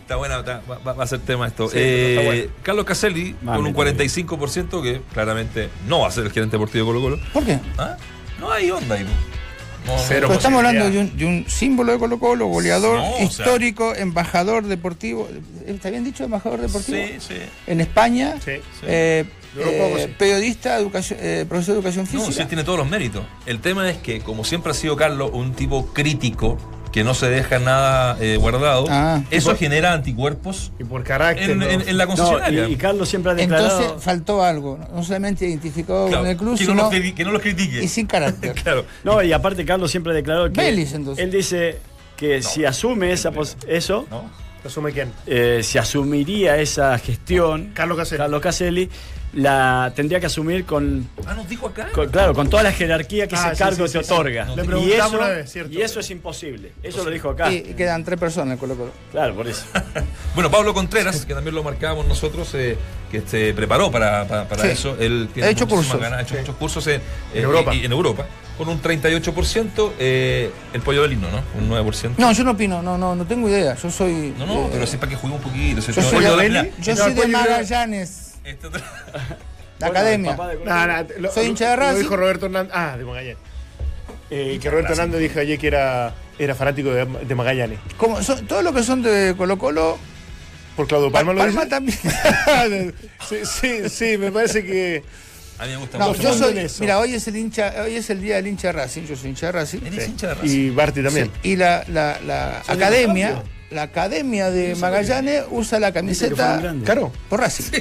Está 0.00 0.16
buena, 0.16 0.40
está- 0.40 0.60
va, 0.68 0.78
va- 0.94 1.04
a 1.04 1.06
ser 1.06 1.20
tema 1.20 1.46
esto. 1.46 1.68
Sí, 1.68 1.76
Eh, 1.78 2.22
bueno. 2.24 2.52
Carlos 2.64 2.84
Caselli, 2.84 3.36
Mami, 3.42 3.58
con 3.58 3.66
un 3.68 3.74
45%, 3.74 4.82
que 4.82 5.00
claramente 5.12 5.68
no 5.86 6.00
va 6.00 6.08
a 6.08 6.10
ser 6.10 6.24
el 6.26 6.32
gerente 6.32 6.56
deportivo 6.56 6.84
de 6.84 6.98
Colo 6.98 7.00
Colo. 7.16 7.20
¿Por 7.32 7.44
qué? 7.44 7.60
¿Ah? 7.78 7.96
No 8.40 8.50
hay 8.50 8.70
onda 8.72 8.96
ahí. 8.96 9.06
No, 9.86 9.96
Cero. 9.98 10.26
Pero 10.28 10.34
estamos 10.34 10.58
hablando 10.58 10.90
de 10.90 10.98
un, 10.98 11.16
de 11.16 11.24
un 11.24 11.44
símbolo 11.48 11.92
de 11.92 11.98
Colo 11.98 12.18
Colo, 12.18 12.46
goleador, 12.46 12.98
No, 12.98 13.10
o 13.10 13.16
sea- 13.16 13.24
histórico, 13.24 13.94
embajador 13.94 14.66
deportivo. 14.66 15.28
¿Está 15.66 15.90
bien 15.90 16.04
dicho 16.04 16.24
embajador 16.24 16.60
deportivo? 16.60 16.98
Sí, 16.98 17.14
sí. 17.20 17.34
En 17.66 17.80
España, 17.80 18.34
Sí. 18.44 18.52
eh, 18.82 19.24
eh, 19.58 20.14
periodista, 20.18 20.76
educación, 20.78 21.18
eh, 21.22 21.44
profesor 21.48 21.74
de 21.74 21.78
educación 21.80 22.04
No, 22.12 22.20
física. 22.24 22.42
sí, 22.44 22.48
tiene 22.48 22.62
todos 22.64 22.78
los 22.78 22.88
méritos. 22.88 23.24
El 23.46 23.60
tema 23.60 23.88
es 23.90 23.98
que, 23.98 24.20
como 24.20 24.44
siempre 24.44 24.70
ha 24.72 24.74
sido 24.74 24.96
Carlos, 24.96 25.30
un 25.32 25.54
tipo 25.54 25.86
crítico, 25.92 26.58
que 26.92 27.04
no 27.04 27.14
se 27.14 27.28
deja 27.30 27.58
nada 27.60 28.16
eh, 28.20 28.36
guardado, 28.36 28.86
Ah. 28.88 29.22
eso 29.30 29.50
por- 29.50 29.58
genera 29.58 29.92
anticuerpos 29.92 30.72
Y 30.78 30.84
por 30.84 31.04
carácter. 31.04 31.50
en, 31.50 31.58
¿no? 31.60 31.66
en- 31.66 31.88
en 31.88 31.96
la 31.98 32.04
No, 32.06 32.16
concesionaria. 32.16 32.68
y, 32.68 32.72
y 32.72 32.76
Carlos 32.76 33.08
siempre 33.08 33.32
ha 33.32 33.34
declarado. 33.36 33.80
Entonces 33.80 34.02
faltó 34.04 34.42
algo, 34.42 34.78
no 34.92 35.02
solamente 35.04 35.46
identificado 35.46 36.08
Claro, 36.08 36.22
con 36.22 36.30
el 36.30 36.36
club, 36.36 36.58
que, 36.58 36.64
no 36.64 36.70
sino 36.72 36.82
lo 36.82 36.90
criti- 36.90 37.14
que 37.14 37.24
no 37.24 37.38
critique. 37.40 37.82
y 37.84 37.88
sin 37.88 38.06
carácter. 38.06 38.52
claro. 38.62 38.84
No, 39.04 39.22
y 39.22 39.32
aparte 39.32 39.64
Carlos 39.64 39.90
siempre 39.90 40.12
ha 40.12 40.16
declarado 40.16 40.50
que 40.52 40.60
Vélez, 40.60 40.92
entonces. 40.94 41.24
él 41.24 41.30
dice 41.30 41.78
que 42.16 42.42
si 42.42 42.64
asume 42.64 43.12
esa 43.12 43.30
pos- 43.30 43.56
eso, 43.68 44.06
¿No? 44.10 44.30
¿Asume 44.64 44.92
quién? 44.92 45.10
eh, 45.26 45.60
si 45.62 45.78
asumiría 45.78 46.58
esa 46.58 46.98
gestión 46.98 47.70
Carlos 47.72 47.96
Caselli. 47.96 48.18
Carlos 48.18 48.42
Caselli, 48.42 48.90
la 49.32 49.92
tendría 49.94 50.18
que 50.18 50.26
asumir 50.26 50.64
con, 50.64 51.08
Ah, 51.24 51.34
nos 51.34 51.48
dijo 51.48 51.68
acá. 51.68 51.88
con- 51.94 52.08
claro, 52.08 52.34
con 52.34 52.50
toda 52.50 52.62
la 52.64 52.72
jerarquía 52.72 53.28
que 53.28 53.36
Ah, 53.36 53.46
ese 53.46 53.54
sí, 53.56 53.58
cargo 53.62 53.86
sí, 53.86 53.92
te 53.98 54.04
sí, 54.04 54.12
otorga. 54.12 54.44
No, 54.44 54.78
y, 54.80 54.92
eso, 54.92 55.08
una 55.10 55.28
vez, 55.28 55.52
¿cierto? 55.52 55.72
y 55.72 55.82
eso 55.82 56.00
es 56.00 56.10
imposible. 56.10 56.72
Eso 56.82 57.04
lo 57.04 57.10
dijo 57.10 57.30
acá. 57.30 57.50
Y, 57.52 57.56
y 57.58 57.74
quedan 57.74 58.02
tres 58.04 58.18
personas 58.18 58.46
en 58.48 58.52
el 58.54 58.58
Colo 58.58 58.74
Colo. 58.76 58.90
Claro, 59.12 59.34
por 59.34 59.46
eso. 59.46 59.64
Bueno, 60.34 60.50
Pablo 60.50 60.72
Contreras, 60.74 61.24
que 61.26 61.34
también 61.34 61.54
lo 61.56 61.62
marcábamos 61.64 62.06
nosotros, 62.06 62.48
eh, 62.54 62.76
que 63.10 63.20
se 63.26 63.52
preparó 63.52 63.90
para, 63.90 64.26
para, 64.28 64.48
para 64.48 64.62
Sí. 64.62 64.68
eso. 64.68 64.96
Él 65.00 65.28
tiene 65.34 65.48
Ha 65.48 65.50
hecho 65.52 65.66
cursos. 65.68 66.00
ganas, 66.00 66.20
ha 66.20 66.22
hecho 66.22 66.36
muchos 66.36 66.54
cursos 66.56 66.86
en, 66.86 67.00
En 67.34 67.44
Europa. 67.44 67.74
y- 67.74 67.80
y 67.80 67.84
en 67.84 67.92
Europa. 67.92 68.26
Con 68.56 68.68
un 68.68 68.80
38%, 68.80 69.92
eh, 69.98 70.50
el 70.72 70.82
pollo 70.82 71.02
del 71.02 71.12
himno, 71.14 71.28
¿no? 71.30 71.42
Un 71.58 71.68
9%. 71.68 72.14
No, 72.18 72.30
yo 72.32 72.44
no 72.44 72.50
opino, 72.52 72.80
no, 72.82 72.96
no, 72.98 73.16
no 73.16 73.24
tengo 73.24 73.48
idea. 73.48 73.74
Yo 73.74 73.90
soy. 73.90 74.34
No, 74.38 74.46
no, 74.46 74.66
eh, 74.66 74.68
pero 74.72 74.86
sí 74.86 74.96
para 74.98 75.10
que 75.10 75.16
juegue 75.16 75.34
un 75.36 75.42
poquito. 75.42 75.80
Yo 75.80 76.02
soy 76.02 76.22
de- 76.24 76.72
Yo 76.80 76.96
soy 76.96 77.26
Magallanes, 77.28 78.29
este- 78.44 78.68
la 78.70 78.80
Bueno, 79.78 79.92
academia. 80.00 80.32
de 80.36 80.64
Nah, 80.64 80.86
nah, 80.86 81.02
lo- 81.18 81.32
Soy 81.32 81.46
hincha 81.46 81.70
de 81.70 81.76
Lo 81.76 81.82
Racing. 81.82 81.98
dijo 82.02 82.16
Roberto 82.16 82.46
Hernández. 82.46 82.72
Ah, 82.74 82.96
de 82.98 83.04
Magallanes. 83.04 83.36
Eh, 84.30 84.58
que 84.62 84.70
Roberto 84.70 84.92
Hernández 84.92 85.20
dijo 85.20 85.40
ayer 85.40 85.58
que 85.58 85.66
era, 85.66 86.14
era 86.38 86.54
fanático 86.54 86.90
de, 86.90 87.04
de 87.04 87.34
Magallanes. 87.34 87.78
Como 87.96 88.22
son, 88.22 88.46
todo 88.46 88.62
lo 88.62 88.72
que 88.72 88.82
son 88.82 89.02
de 89.02 89.34
Colo 89.36 89.58
Colo, 89.58 89.98
Por 90.76 90.86
Claudio 90.86 91.10
Palma 91.10 91.32
lo 91.32 91.38
Palma 91.40 91.64
dice. 91.64 91.70
también. 91.70 91.98
sí, 93.28 93.36
sí, 93.44 93.88
sí, 93.88 94.18
me 94.18 94.30
parece 94.30 94.64
que. 94.64 95.02
A 95.58 95.64
mí 95.66 95.72
me 95.72 95.76
gusta 95.78 95.98
No, 95.98 96.08
mucho. 96.08 96.22
yo 96.22 96.32
soy, 96.32 96.54
mira, 96.80 96.98
hoy 97.00 97.14
es 97.14 97.26
el 97.28 97.36
hincha, 97.36 97.74
hoy 97.84 97.96
es 97.96 98.08
el 98.08 98.22
día 98.22 98.36
del 98.36 98.46
hincha 98.46 98.68
de 98.68 98.72
Racing, 98.72 99.02
yo 99.02 99.14
soy 99.16 99.28
hincha 99.30 99.46
de 99.46 99.52
Racing. 99.52 99.80
Eres 99.84 100.08
hincha 100.08 100.28
de 100.28 100.34
Racing. 100.34 100.48
Y 100.48 100.70
Barty 100.70 101.02
también. 101.02 101.30
Sí, 101.42 101.48
Y 101.50 101.56
la, 101.56 101.84
la, 101.88 102.18
la 102.24 102.62
academia, 102.66 103.32
cambio. 103.34 103.52
La 103.70 103.82
academia 103.82 104.50
de 104.50 104.74
Magallanes 104.76 105.44
usa 105.50 105.78
la 105.80 105.92
camiseta. 105.92 106.60
Claro. 106.84 107.12
por 107.28 107.40
Racing. 107.40 107.80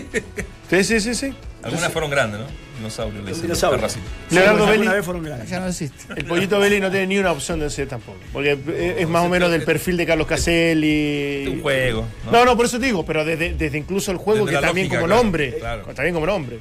Sí, 0.70 0.84
sí, 0.84 1.00
sí, 1.00 1.16
sí. 1.16 1.34
Algunas 1.64 1.92
fueron 1.92 2.10
grandes, 2.12 2.40
¿no? 2.40 2.46
Dinosaurios. 2.78 3.22
le 3.26 3.30
dicen, 3.32 3.42
dinosaurio. 3.44 3.86
Leonardo 4.30 4.66
Belli. 4.68 4.88
fueron 5.04 5.24
grandes. 5.24 5.50
Ya 5.50 5.60
no 5.60 5.68
existe. 5.68 6.06
El 6.16 6.24
pollito 6.26 6.58
Belli 6.60 6.80
no 6.80 6.90
tiene 6.90 7.08
ni 7.08 7.18
una 7.18 7.32
opción 7.34 7.60
de 7.60 7.70
ser 7.70 7.88
tampoco. 7.90 8.18
Porque 8.32 8.58
es- 8.98 9.08
más 9.10 9.26
o 9.26 9.30
menos 9.30 9.52
del 9.52 9.64
perfil 9.64 9.98
de 9.98 10.06
Carlos 10.06 10.26
Caselli. 10.28 11.46
Un 11.48 11.62
juego. 11.62 12.06
¿no? 12.26 12.32
No, 12.32 12.46
no, 12.46 12.56
por 12.56 12.68
eso 12.68 12.80
te 12.80 12.86
digo, 12.86 13.06
pero 13.06 13.26
desde, 13.26 13.54
desde 13.56 13.78
incluso 13.78 14.12
el 14.12 14.18
juego 14.18 14.46
Desde 14.46 14.60
que 14.62 14.66
también 14.66 14.86
lógica, 14.88 15.02
como 15.02 15.08
claro, 15.08 15.24
nombre. 15.24 15.56
claro. 15.60 15.84
También 15.94 16.14
como 16.14 16.26
nombre. 16.28 16.60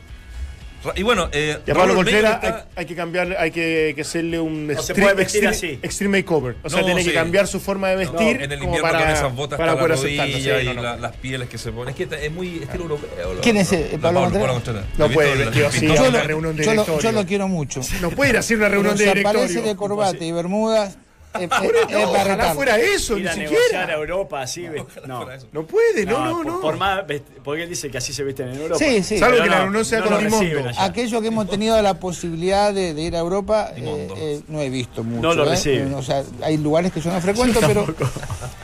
Y 0.94 1.02
bueno, 1.02 1.28
eh, 1.32 1.58
Y 1.66 1.70
a 1.70 1.74
Pablo 1.74 1.94
Contreras 1.96 2.38
hay, 2.40 2.48
está- 2.50 2.66
hay 2.76 2.86
que 2.86 2.94
cambiar, 2.94 3.36
hay 3.38 3.50
que, 3.50 3.92
que 3.96 4.02
hacerle 4.02 4.38
un 4.38 4.68
No 4.68 4.80
se 4.82 4.94
puede 4.94 5.14
vestir 5.14 5.44
extreme, 5.44 5.74
así. 5.74 5.80
extreme 5.86 6.18
makeover. 6.18 6.56
O 6.62 6.70
sea, 6.70 6.80
No, 6.80 6.86
tiene 6.86 7.02
sí. 7.02 7.08
que 7.08 7.14
cambiar 7.14 7.46
su 7.48 7.58
forma 7.58 7.88
de 7.88 7.96
vestir 7.96 8.40
en 8.42 8.52
el 8.52 8.58
como 8.60 8.70
invierno 8.76 8.82
para, 8.82 8.98
tiene 8.98 9.12
esas 9.12 9.34
botas 9.34 9.58
para 9.58 9.72
poder 9.74 9.88
la 9.88 9.94
aceptarlo. 9.96 10.32
rodilla 10.32 10.56
sí, 10.58 10.62
y 10.62 10.66
no, 10.68 10.74
no. 10.74 10.82
la- 10.82 10.96
las 10.96 11.16
pieles 11.16 11.48
que 11.48 11.58
se 11.58 11.72
ponen. 11.72 11.94
Es 11.94 12.08
que 12.08 12.26
es 12.26 12.32
muy 12.32 12.58
estilo 12.62 12.84
europeo. 12.84 13.34
lo- 13.34 13.40
¿Quién 13.40 13.56
es, 13.56 13.72
eh, 13.72 13.88
lo- 13.92 13.98
Pablo 14.00 14.20
Pablo 14.30 14.52
Contreras? 14.54 14.84
No 14.92 14.98
¿Lo 14.98 15.04
has 15.06 15.12
puede 15.12 15.36
La 15.44 15.50
así 15.68 15.86
a 15.86 15.92
de 15.92 16.08
una 16.08 16.10
la- 16.10 16.22
reunión 16.24 16.56
de 16.56 16.62
directorio. 16.62 17.00
yo 17.00 17.12
lo 17.12 17.26
quiero 17.26 17.48
mucho. 17.48 17.80
No 18.00 18.10
puede 18.10 18.30
ir 18.30 18.36
a 18.36 18.40
hacer 18.40 18.56
una 18.58 18.68
reunión 18.68 18.96
de 18.96 19.10
aparece 19.10 19.18
directorio. 19.48 19.62
de 19.62 19.76
corbata 19.76 20.24
y 20.24 20.32
bermudas, 20.32 20.96
es, 21.34 21.48
No, 21.48 21.56
es 21.98 22.06
para 22.08 22.34
ojalá 22.34 22.54
fuera 22.54 22.78
eso, 22.78 23.16
Ir 23.18 23.24
ni 23.24 23.28
a 23.28 23.34
negociar 23.34 23.60
a 23.60 23.64
siquiera. 23.64 23.94
Europa 23.94 24.42
así. 24.42 24.68
ve- 24.68 24.84
No. 25.06 25.26
puede, 25.66 26.06
no, 26.06 26.24
no, 26.24 26.44
no. 26.44 26.60
por 26.60 26.76
más, 26.76 27.04
porque 27.44 27.64
él 27.64 27.68
dice 27.68 27.90
que 27.90 27.98
así 27.98 28.12
se 28.12 28.24
visten 28.24 28.48
en 28.48 28.60
Europa. 28.60 28.78
Sí, 28.78 29.02
sí. 29.02 29.18
Salvo 29.18 29.42
que 29.42 29.48
la 29.48 29.84
sea 29.84 30.02
con 30.02 30.16
Limondo. 30.18 30.38
reciben 30.40 30.66
allá. 30.68 30.84
Aquello 30.84 31.20
que 31.20 31.28
hemos 31.28 31.48
tenido 31.48 31.80
la 31.82 31.94
posibilidad 31.94 32.72
de, 32.72 32.94
de 32.94 33.02
ir 33.02 33.14
a 33.16 33.18
Europa, 33.20 33.72
eh, 33.76 34.08
eh, 34.16 34.40
no 34.48 34.60
he 34.60 34.70
visto 34.70 35.04
mucho. 35.04 35.22
No 35.28 35.34
lo 35.34 35.44
¿eh? 35.44 35.50
reciben. 35.50 35.94
O 35.94 36.02
sea, 36.02 36.22
hay 36.42 36.56
lugares 36.56 36.92
que 36.92 37.00
yo 37.00 37.12
no 37.12 37.20
frecuento, 37.20 37.60
pero. 37.60 37.86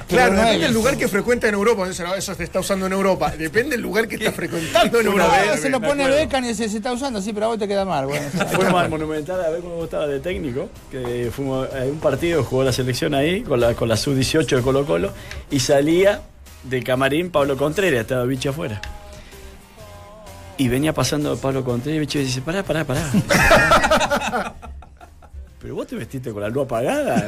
Claro, 0.07 0.33
pero 0.33 0.43
no 0.43 0.49
he 0.49 0.53
depende 0.53 0.67
del 0.67 0.75
lugar 0.75 0.97
que 0.99 1.09
frecuenta 1.09 1.49
en 1.49 1.55
Europa. 1.55 1.89
Eso, 1.89 2.35
se 2.35 2.45
está 2.45 2.61
usando 2.61 2.85
en 2.87 2.93
Europa. 2.93 3.31
Depende 3.37 3.71
del 3.71 3.81
lugar 3.81 4.07
que 4.07 4.17
está 4.17 4.33
frecuentando 4.37 5.01
en 5.01 5.07
Europa. 5.07 5.39
vez- 5.41 5.61
se 5.61 5.71
lo 5.71 5.81
pone. 5.81 6.07
Becan 6.07 6.45
y 6.45 6.55
se, 6.55 6.69
se 6.69 6.77
está 6.77 6.93
usando 6.93 7.21
así, 7.21 7.33
pero 7.33 7.47
a 7.47 7.49
vos 7.49 7.59
te 7.59 7.67
queda 7.67 7.87
mal. 7.87 8.07
Bueno, 8.07 8.27
Fuimos 8.53 8.75
al 8.83 8.91
Monumental 8.91 9.43
a 9.43 9.49
ver 9.49 9.61
cómo 9.63 9.83
estaba 9.83 10.07
de 10.07 10.21
técnico, 10.21 10.69
que 10.91 11.31
fuimos 11.35 11.67
a 11.73 11.79
un 11.85 11.99
partido, 12.01 12.45
jugó 12.55 12.63
la 12.63 12.73
selección 12.73 13.15
ahí 13.15 13.43
con 13.43 13.59
la, 13.59 13.75
con 13.75 13.89
la 13.89 13.97
sub-18 13.97 14.47
de 14.47 14.63
Colo 14.63 14.87
Colo 14.87 15.13
y 15.51 15.59
salía 15.59 16.23
del 16.63 16.85
camarín 16.85 17.33
Pablo 17.33 17.57
Contreras, 17.57 18.03
estaba 18.03 18.25
bicho 18.27 18.51
afuera. 18.51 18.81
Y 20.57 20.69
venía 20.69 20.95
pasando 20.95 21.37
Pablo 21.37 21.65
Contreras 21.65 21.97
y 21.97 21.99
bicho 21.99 22.21
dice, 22.21 22.43
pará, 22.43 22.63
pará, 22.63 22.85
pará. 22.85 23.11
Pero 25.61 25.75
vos 25.75 25.89
te 25.89 25.97
vestiste 25.97 26.31
con 26.31 26.43
la 26.43 26.49
luz 26.49 26.65
apagada. 26.65 27.27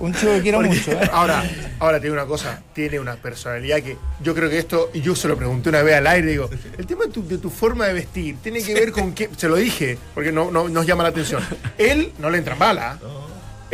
Un 0.00 0.12
chico 0.12 0.32
que 0.32 0.42
quiero 0.42 0.60
mucho. 0.60 0.92
¿eh? 0.92 1.10
Ahora, 1.12 1.42
ahora 1.78 1.98
te 1.98 2.04
digo 2.04 2.14
una 2.14 2.26
cosa, 2.26 2.62
tiene 2.74 3.00
una 3.00 3.14
personalidad 3.14 3.80
que 3.80 3.96
yo 4.20 4.34
creo 4.34 4.50
que 4.50 4.58
esto, 4.58 4.90
y 4.92 5.00
yo 5.00 5.14
se 5.14 5.28
lo 5.28 5.36
pregunté 5.36 5.70
una 5.70 5.82
vez 5.82 5.94
al 5.96 6.06
aire, 6.06 6.26
digo, 6.28 6.50
el 6.76 6.86
tema 6.86 7.06
de 7.06 7.10
tu, 7.10 7.26
de 7.26 7.38
tu 7.38 7.48
forma 7.48 7.86
de 7.86 7.94
vestir 7.94 8.36
tiene 8.42 8.62
que 8.62 8.74
ver 8.74 8.92
con 8.92 9.14
qué, 9.14 9.30
se 9.36 9.48
lo 9.48 9.56
dije, 9.56 9.98
porque 10.12 10.32
no, 10.32 10.50
no 10.50 10.68
nos 10.68 10.86
llama 10.86 11.04
la 11.04 11.10
atención. 11.10 11.42
Él 11.78 12.12
no 12.18 12.28
le 12.28 12.38
entra 12.38 12.54
en 12.54 12.58
bala, 12.58 12.98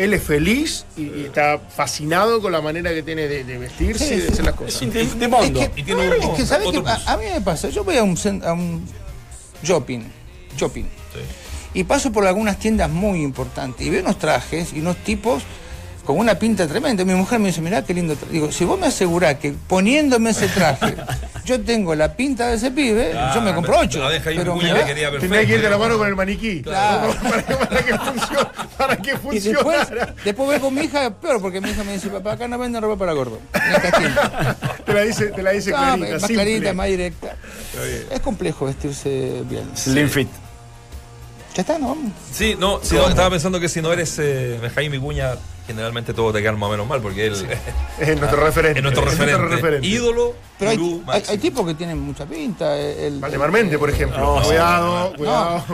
él 0.05 0.15
es 0.15 0.23
feliz 0.23 0.85
y, 0.97 1.03
y 1.03 1.25
está 1.27 1.59
fascinado 1.59 2.41
con 2.41 2.53
la 2.53 2.61
manera 2.61 2.91
que 2.95 3.03
tiene 3.03 3.29
de, 3.29 3.45
de 3.45 3.59
vestirse 3.59 4.15
y 4.15 4.21
de 4.21 4.29
hacer 4.29 4.45
las 4.45 4.55
cosas. 4.55 4.81
de, 4.81 4.87
de 4.89 5.03
Es 5.03 5.17
mundo. 5.31 5.61
que, 5.61 5.81
Y 5.81 5.85
tiene 5.85 6.07
es 6.17 6.25
un- 6.25 6.37
que, 6.37 6.47
¿sabes 6.47 6.69
qué? 6.71 6.83
A, 7.07 7.17
mí 7.17 7.25
me 7.33 7.41
pasa, 7.41 7.69
yo 7.69 7.85
voy 7.85 7.97
a 7.97 8.03
un, 8.03 8.17
cen- 8.17 8.45
a 8.45 8.53
un 8.53 8.85
shopping, 9.63 10.01
shopping, 10.57 10.85
y 11.75 11.85
paso 11.85 12.11
por 12.13 12.27
algunas 12.27 12.59
tiendas 12.59 12.91
muy 12.91 13.23
importantes 13.23 13.87
y 13.87 13.91
veo 13.91 14.03
unos 14.03 14.19
trajes 14.19 14.73
y 14.73 14.81
unos 14.81 14.97
tipos 15.05 15.43
con 16.13 16.21
una 16.21 16.35
pinta 16.35 16.67
tremenda. 16.67 17.05
Mi 17.05 17.15
mujer 17.15 17.39
me 17.39 17.49
dice, 17.49 17.61
mirá 17.61 17.83
qué 17.85 17.95
lindo 17.95 18.15
traje. 18.17 18.33
Digo, 18.33 18.53
si 18.53 18.65
vos 18.65 18.79
me 18.79 18.87
asegurás 18.87 19.37
que 19.37 19.53
poniéndome 19.69 20.31
ese 20.31 20.49
traje 20.49 20.97
yo 21.45 21.61
tengo 21.61 21.95
la 21.95 22.15
pinta 22.15 22.49
de 22.49 22.57
ese 22.57 22.71
pibe, 22.71 23.13
yo 23.35 23.41
me 23.41 23.55
compro 23.55 23.79
ocho. 23.79 23.99
La 24.01 24.11
deja 24.11 24.31
ahí 24.31 24.37
pero 24.39 24.55
me 24.57 24.63
que 24.63 24.69
quería 24.85 25.11
perfecto. 25.11 25.21
Tendría 25.21 25.47
que 25.47 25.55
ir 25.55 25.63
de 25.63 25.71
la 25.71 25.79
mano 25.79 25.99
con 25.99 26.09
el 26.09 26.17
maniquí. 26.17 26.63
Claro. 26.63 27.15
Para, 27.23 27.43
para 27.69 27.83
que 27.85 27.99
funcione, 27.99 28.51
para 28.77 28.97
que 28.97 29.11
Y 29.11 29.41
después, 29.41 29.79
funcionara. 29.79 30.15
después 30.25 30.49
voy 30.49 30.59
con 30.61 30.75
mi 30.75 30.83
hija, 30.83 31.11
peor, 31.11 31.41
porque 31.41 31.61
mi 31.61 31.71
hija 31.71 31.85
me 31.85 31.93
dice, 31.95 32.09
papá, 32.09 32.33
acá 32.33 32.49
no 32.49 32.59
venden 32.59 32.83
ropa 32.83 32.99
para 32.99 33.13
gordo. 33.13 33.39
Te 34.85 34.93
la 34.95 35.03
dice, 35.03 35.27
te 35.27 35.43
la 35.43 35.51
dice 35.53 35.71
No, 35.71 35.77
clarita, 35.77 36.13
más 36.13 36.21
simple. 36.23 36.35
clarita, 36.35 36.73
más 36.75 36.87
directa. 36.89 37.37
Es 38.11 38.21
complejo 38.21 38.67
vestirse 38.67 39.43
bien. 39.49 39.65
Slim 39.77 40.09
fit. 40.09 40.29
Ya 41.55 41.63
está, 41.63 41.79
¿no? 41.79 41.97
Sí, 42.33 42.57
no, 42.59 42.81
sí, 42.83 42.95
no, 42.95 43.09
estaba 43.09 43.31
pensando 43.31 43.59
que 43.61 43.69
si 43.69 43.83
no 43.83 43.93
eres 43.93 44.17
eh, 44.19 44.59
Jaime 44.75 44.97
Vicuña, 44.99 45.33
generalmente 45.71 46.13
todo 46.15 46.33
te 46.33 46.41
queda 46.41 46.53
más 46.53 46.69
o 46.69 46.73
menos 46.73 46.87
mal, 46.87 47.01
porque 47.01 47.27
él 47.27 47.35
Es 47.99 48.19
nuestro 48.19 48.45
referente. 48.45 48.79
es 48.79 48.83
nuestro 48.83 49.09
es 49.11 49.19
referente. 49.39 49.87
Ídolo, 49.87 50.35
Pero 50.59 50.71
hay, 50.71 51.25
hay- 51.29 51.39
tipos 51.39 51.67
que 51.67 51.75
tienen 51.75 51.99
mucha 51.99 52.27
pinta. 52.27 52.77
El, 52.79 53.21
Valdemar 53.21 53.51
Mente, 53.53 53.79
por 53.79 53.91
ejemplo. 53.91 54.19
No, 54.19 54.43
cuidado, 54.43 55.11
No, 55.11 55.17
cuidado. 55.17 55.65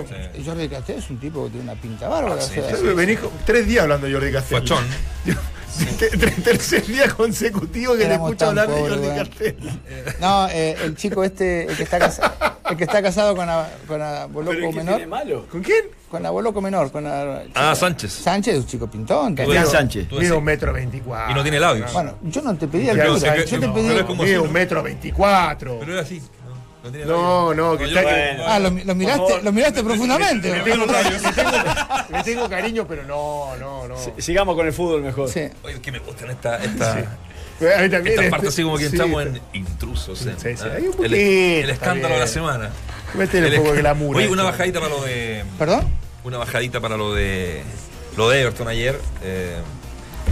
Jordi 0.45 0.69
Castel 0.69 0.99
es 0.99 1.11
un 1.11 1.19
tipo 1.19 1.45
que 1.45 1.51
tiene 1.51 1.71
una 1.71 1.81
pinta 1.81 2.09
bárbara. 2.09 2.37
o 2.37 2.41
sea, 2.41 2.63
Venís 2.95 3.19
tres 3.45 3.67
días 3.67 3.83
hablando 3.83 4.07
de 4.07 4.13
Jordi 4.13 4.33
Castell. 4.33 4.61
Fachón. 4.61 4.85
Te- 5.99 6.09
te- 6.17 6.31
Tercer 6.43 6.87
día 6.87 7.09
consecutivo 7.11 7.93
que 7.95 7.99
te 8.01 8.05
Éramos 8.07 8.31
escucho 8.31 8.47
tan 8.47 8.59
hablar 8.59 8.69
de 8.69 8.81
Jordi. 8.89 9.09
Castell. 9.31 9.57
No, 10.21 10.49
eh, 10.49 10.77
el 10.85 10.97
chico 10.97 11.25
este, 11.25 11.65
el 11.65 11.77
que 11.77 11.83
está, 11.83 11.99
casa- 11.99 12.35
el 12.71 12.77
que 12.77 12.85
está 12.85 13.03
casado 13.03 13.35
con 13.37 13.47
la, 13.47 13.69
con 13.87 13.99
la 13.99 14.27
¿Pero 14.27 14.45
Boloco 14.45 14.53
¿y 14.57 14.71
qué 14.71 14.77
menor. 14.79 14.95
tiene 14.97 15.07
malo? 15.11 15.47
¿Con 15.51 15.63
quién? 15.63 15.85
Con 16.11 16.23
la 16.23 16.31
Boloco 16.31 16.61
menor, 16.61 16.91
con 16.93 17.05
la. 17.05 17.43
Ah, 17.55 17.75
Sánchez. 17.75 18.13
Sánchez 18.13 18.55
es 18.55 18.61
un 18.61 18.67
chico 18.67 18.87
pintón. 18.89 19.37
Sánchez. 19.67 20.09
Mide 20.13 20.33
un 20.33 20.45
metro 20.45 20.73
veinticuatro. 20.73 21.33
Y 21.33 21.35
no 21.35 21.43
tiene 21.43 21.59
labios. 21.59 21.93
Bueno, 21.93 22.17
yo 22.23 22.43
no 22.43 22.57
te 22.57 22.69
pedí 22.69 22.89
altura, 22.89 23.37
yo 23.45 23.61
te 23.61 23.69
pedí. 23.69 24.15
Mide 24.17 24.39
un 24.39 24.53
metro 24.53 24.83
veinticuatro. 24.83 25.79
Pero 25.81 25.93
era 25.93 26.03
así. 26.03 26.23
No, 27.07 27.55
no 27.55 27.55
tiene 27.55 27.57
No, 27.57 27.79
que 27.79 27.91
yo- 27.91 27.99
está 27.99 28.03
Bueno. 28.03 28.45
Ah, 28.47 28.59
lo, 28.59 28.71
lo 28.71 28.95
miraste, 28.95 29.43
lo 29.43 29.53
miraste 29.53 29.83
profundamente. 29.85 30.53
Le 32.11 32.23
tengo, 32.23 32.49
cariño, 32.49 32.87
pero 32.87 33.03
no, 33.05 33.57
no, 33.59 33.89
no. 33.89 33.97
Si- 33.99 34.13
Sigamos 34.23 34.55
con 34.55 34.67
el 34.67 34.73
fútbol 34.73 35.03
mejor. 35.03 35.29
Sí. 35.29 35.43
Oye, 35.63 35.81
que 35.81 35.93
me 35.93 35.99
gustan 36.01 36.31
esta, 36.31 36.57
esta, 36.63 36.93
A 36.93 36.97
mí 36.97 37.09
también. 37.91 38.07
esta 38.07 38.11
este- 38.11 38.31
parte 38.31 38.49
así 38.49 38.63
como 38.63 38.77
que 38.77 38.85
sí, 38.89 38.97
entramos 38.97 39.23
en 39.27 39.41
intrusos. 39.53 40.27
eh. 40.27 40.35
Sí, 40.37 40.57
sí, 40.57 40.65
Ah, 40.65 40.73
hay 40.77 40.83
un 40.83 40.89
el, 40.91 40.97
poquito, 40.97 41.15
el 41.15 41.61
está 41.71 41.73
escándalo 41.73 42.15
de 42.15 42.21
la 42.21 42.27
semana. 42.27 42.71
Métele 43.15 43.47
un 43.49 43.53
El 43.55 43.61
poco 43.61 43.73
de 43.73 43.79
glamour. 43.81 44.17
Oye, 44.17 44.29
una 44.29 44.43
bajadita 44.43 44.81
para 44.81 44.95
lo 44.95 45.03
de. 45.03 45.45
¿Perdón? 45.59 45.89
Una 46.25 46.39
bajadita 46.39 46.81
para 46.81 46.97
lo 46.97 47.15
de. 47.15 47.63
Lo 48.17 48.29
de 48.31 48.41
Everton 48.43 48.69
ayer. 48.69 48.99
eh, 49.23 49.57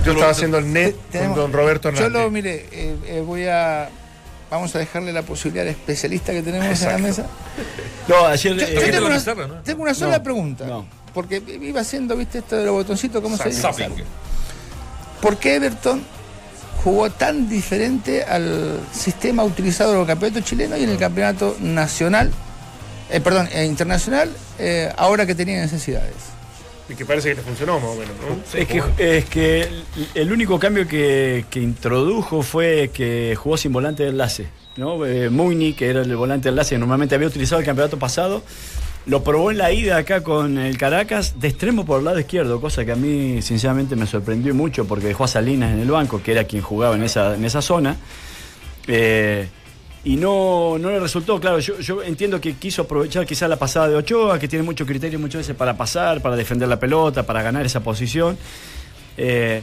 Yo 0.04 0.12
estaba 0.12 0.32
haciendo 0.32 0.58
el 0.58 0.72
net 0.72 0.94
Tenemos- 1.12 1.36
con 1.38 1.44
don 1.44 1.52
Roberto 1.52 1.90
Yo 1.90 1.96
Hernández. 1.96 2.22
lo, 2.22 2.30
mire, 2.30 2.66
eh, 2.72 2.96
eh, 3.06 3.20
voy 3.24 3.46
a. 3.46 3.88
Vamos 4.54 4.74
a 4.76 4.78
dejarle 4.78 5.12
la 5.12 5.22
posibilidad 5.22 5.66
al 5.66 5.72
especialista 5.72 6.32
que 6.32 6.40
tenemos 6.40 6.68
Exacto. 6.68 6.96
en 6.96 7.02
la 7.02 7.08
mesa. 7.08 7.26
No, 8.08 8.26
ayer. 8.26 8.54
Yo, 8.54 8.66
eh, 8.66 8.74
yo 8.74 8.80
tengo, 8.90 9.06
una, 9.06 9.46
¿no? 9.46 9.54
tengo 9.62 9.82
una 9.82 9.94
sola 9.94 10.18
No, 10.18 10.22
pregunta. 10.22 10.66
no. 10.66 10.86
Porque 11.12 11.42
iba 11.62 11.80
haciendo, 11.80 12.16
viste, 12.16 12.38
esto 12.38 12.56
de 12.56 12.66
los 12.66 12.74
botoncitos, 12.74 13.22
¿cómo 13.22 13.36
se 13.36 13.48
dice? 13.48 13.62
Zapping. 13.62 13.94
¿Por 15.20 15.38
qué 15.38 15.54
Everton 15.56 16.02
jugó 16.84 17.10
tan 17.10 17.48
diferente 17.48 18.22
al 18.24 18.78
sistema 18.92 19.42
utilizado 19.42 19.94
en 19.94 20.00
el 20.02 20.06
campeonato 20.06 20.40
chileno 20.42 20.76
y 20.76 20.84
en 20.84 20.90
el 20.90 20.98
campeonato 20.98 21.56
nacional, 21.60 22.30
eh, 23.10 23.20
perdón, 23.20 23.48
eh, 23.52 23.64
internacional, 23.64 24.30
eh, 24.58 24.92
ahora 24.98 25.24
que 25.26 25.34
tenía 25.34 25.60
necesidades? 25.62 26.12
Y 26.88 26.94
que 26.94 27.06
parece 27.06 27.30
que 27.30 27.36
le 27.36 27.42
funcionó 27.42 27.80
más 27.80 27.90
o 27.90 27.94
menos, 27.94 28.14
¿no? 28.20 28.58
Es 28.58 28.66
que, 28.66 28.82
es 29.18 29.24
que 29.26 29.68
el- 30.14 30.32
único 30.32 30.58
cambio 30.58 30.86
que, 30.86 31.46
que 31.48 31.60
introdujo 31.60 32.42
fue 32.42 32.90
que 32.92 33.34
jugó 33.36 33.56
sin 33.56 33.72
volante 33.72 34.02
de 34.02 34.10
enlace. 34.10 34.48
¿no? 34.76 35.06
Eh, 35.06 35.30
que 35.76 35.88
era 35.88 36.02
el 36.02 36.14
volante 36.16 36.44
de 36.44 36.50
enlace 36.50 36.74
que 36.74 36.78
normalmente 36.78 37.14
había 37.14 37.28
utilizado 37.28 37.60
el 37.60 37.64
campeonato 37.66 37.98
pasado, 37.98 38.42
lo 39.06 39.22
probó 39.22 39.50
en 39.50 39.58
la 39.58 39.70
ida 39.72 39.96
acá 39.98 40.22
con 40.22 40.58
el 40.58 40.76
Caracas 40.76 41.38
de 41.40 41.48
extremo 41.48 41.84
por 41.86 42.00
el 42.00 42.04
lado 42.06 42.18
izquierdo, 42.18 42.60
cosa 42.60 42.84
que 42.84 42.92
a 42.92 42.96
mí 42.96 43.40
sinceramente 43.40 43.96
me 43.96 44.06
sorprendió 44.06 44.54
mucho 44.54 44.84
porque 44.86 45.06
dejó 45.06 45.24
a 45.24 45.28
Salinas 45.28 45.72
en 45.72 45.80
el 45.80 45.90
banco, 45.90 46.22
que 46.22 46.32
era 46.32 46.44
quien 46.44 46.62
jugaba 46.62 46.96
en 46.96 47.02
esa, 47.04 47.34
en 47.34 47.44
esa 47.44 47.62
zona. 47.62 47.96
Eh, 48.86 49.48
y 50.04 50.16
no, 50.16 50.76
no 50.78 50.90
le 50.90 51.00
resultó, 51.00 51.40
claro, 51.40 51.58
yo, 51.60 51.80
yo 51.80 52.02
entiendo 52.02 52.38
que 52.38 52.54
quiso 52.56 52.82
aprovechar 52.82 53.24
quizá 53.24 53.48
la 53.48 53.56
pasada 53.56 53.88
de 53.88 53.96
Ochoa, 53.96 54.38
que 54.38 54.48
tiene 54.48 54.62
mucho 54.62 54.84
criterio 54.84 55.18
muchas 55.18 55.40
veces 55.40 55.56
para 55.56 55.76
pasar, 55.76 56.20
para 56.20 56.36
defender 56.36 56.68
la 56.68 56.78
pelota, 56.78 57.24
para 57.24 57.42
ganar 57.42 57.64
esa 57.64 57.82
posición. 57.82 58.36
Eh, 59.16 59.62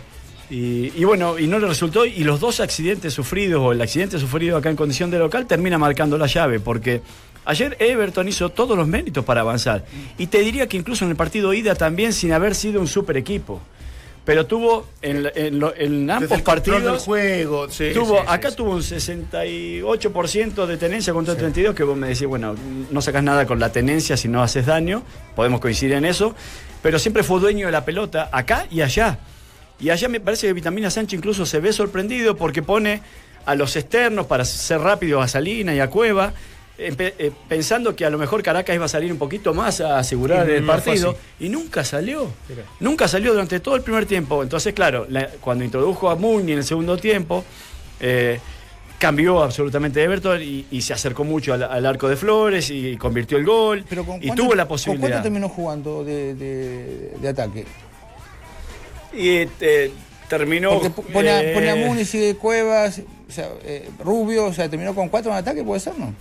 y, 0.50 0.92
y 1.00 1.04
bueno, 1.04 1.38
y 1.38 1.46
no 1.46 1.60
le 1.60 1.68
resultó, 1.68 2.06
y 2.06 2.24
los 2.24 2.40
dos 2.40 2.60
accidentes 2.60 3.14
sufridos, 3.14 3.62
o 3.62 3.72
el 3.72 3.82
accidente 3.82 4.18
sufrido 4.18 4.58
acá 4.58 4.72
en 4.72 4.76
condición 4.76 5.12
de 5.12 5.20
local, 5.20 5.46
termina 5.46 5.78
marcando 5.78 6.18
la 6.18 6.26
llave, 6.26 6.60
porque 6.60 7.02
ayer 7.46 7.78
Everton 7.80 8.28
hizo 8.28 8.50
todos 8.50 8.76
los 8.76 8.88
méritos 8.88 9.24
para 9.24 9.42
avanzar. 9.42 9.86
Y 10.18 10.28
te 10.28 10.40
diría 10.40 10.68
que 10.68 10.76
incluso 10.76 11.06
en 11.06 11.12
el 11.12 11.18
partido 11.18 11.54
ida 11.54 11.76
también 11.76 12.14
sin 12.14 12.34
haber 12.34 12.56
sido 12.56 12.82
un 12.82 12.88
super 12.88 13.16
equipo. 13.16 13.62
Pero 14.24 14.46
tuvo 14.46 14.86
en, 15.02 15.28
en 15.34 15.60
lo- 15.60 15.74
en 15.76 16.10
ambos 16.10 16.32
el 16.32 16.44
control 16.44 16.76
del 16.76 16.84
partidos 16.84 17.04
juego, 17.06 17.70
sí, 17.70 17.90
tuvo, 17.94 18.20
sí, 18.20 18.26
acá 18.28 18.52
sí. 18.52 18.56
tuvo 18.56 18.72
un 18.72 18.82
68% 18.84 20.66
de 20.66 20.78
tenencia 20.78 21.14
contra 21.14 21.34
el 21.34 21.40
32, 21.40 21.76
que 21.76 21.84
vos 21.84 21.98
me 21.98 22.08
decís, 22.08 22.28
bueno, 22.28 22.56
no 22.92 23.02
sacas 23.02 23.24
nada 23.24 23.46
con 23.46 23.60
la 23.60 23.72
tenencia 23.72 24.18
si 24.18 24.28
no 24.28 24.44
haces 24.44 24.66
daño, 24.66 25.04
podemos 25.36 25.60
coincidir 25.60 25.94
en 25.96 26.06
eso, 26.06 26.36
pero 26.82 27.00
siempre 27.00 27.24
fue 27.24 27.40
dueño 27.40 27.66
de 27.66 27.72
la 27.72 27.86
pelota 27.86 28.30
acá 28.32 28.68
y 28.70 28.82
allá. 28.82 29.20
Y 29.80 29.90
allá 29.90 30.08
me 30.08 30.20
parece 30.20 30.48
que 30.48 30.54
Vitamina 30.54 30.92
Sánchez 30.92 31.18
incluso 31.18 31.46
se 31.46 31.60
ve 31.60 31.74
sorprendido 31.74 32.36
porque 32.36 32.62
pone 32.62 33.02
a 33.46 33.56
los 33.56 33.76
externos 33.76 34.28
para 34.28 34.46
ser 34.46 34.80
rápido 34.82 35.20
a 35.22 35.28
Salina 35.28 35.74
y 35.74 35.80
a 35.80 35.90
Cueva, 35.90 36.34
eh, 36.88 37.32
pensando 37.48 37.96
que 37.96 38.06
a 38.06 38.10
lo 38.10 38.18
mejor 38.18 38.42
Caracas 38.42 38.76
iba 38.76 38.86
a 38.86 38.90
salir 38.90 39.12
un 39.12 39.18
poquito 39.18 39.54
más 39.54 39.82
a 39.82 40.00
asegurar 40.00 40.48
Y 40.50 40.54
el 40.54 40.62
no 40.66 40.68
partido, 40.74 41.18
y 41.40 41.50
nunca 41.50 41.84
salió. 41.84 42.32
Mira. 42.50 42.64
Nunca 42.80 43.08
salió 43.08 43.32
durante 43.34 43.60
todo 43.60 43.76
el 43.76 43.82
primer 43.84 44.06
tiempo. 44.06 44.44
Entonces, 44.44 44.74
claro, 44.74 45.06
la- 45.10 45.28
cuando 45.42 45.64
introdujo 45.64 46.10
a 46.10 46.16
Mugni 46.16 46.54
en 46.54 46.58
el 46.60 46.64
segundo 46.64 46.98
tiempo, 46.98 47.44
eh, 48.00 48.40
cambió 49.00 49.42
absolutamente 49.42 50.04
Everton 50.04 50.42
y, 50.42 50.66
y 50.72 50.82
se 50.82 50.94
acercó 50.94 51.24
mucho 51.24 51.54
al, 51.54 51.64
al 51.64 51.86
arco 51.86 52.08
de 52.08 52.16
Flores 52.16 52.70
y 52.70 52.98
convirtió 52.98 53.38
el 53.38 53.46
gol 53.46 53.84
Pero 53.90 54.06
con 54.06 54.18
y 54.24 54.28
cuánto- 54.28 54.44
tuvo 54.44 54.56
la 54.56 54.64
¿Con 54.64 54.70
posibilidad. 54.70 55.10
cuánto 55.10 55.24
terminó 55.24 55.50
jugando 55.50 56.04
de, 56.04 56.36
de- 56.36 57.12
de 57.20 57.28
ataque? 57.28 57.66
Y 59.14 59.48
eh, 59.60 59.92
terminó. 60.30 60.80
Porque 60.80 60.90
pone, 61.12 61.30
a- 61.30 61.42
eh, 61.44 61.54
pone 61.54 61.70
a 61.70 61.76
Muni, 61.76 62.06
sigue 62.06 62.36
Cuevas, 62.36 63.02
o 63.28 63.32
sea, 63.32 63.50
eh, 63.64 63.90
Rubio, 64.04 64.46
o 64.46 64.54
sea, 64.54 64.70
terminó 64.70 64.94
con 64.96 65.10
cuatro 65.10 65.32
en 65.32 65.38
ataque, 65.38 65.64
puede 65.64 65.80
ser, 65.80 65.98
¿no? 65.98 66.14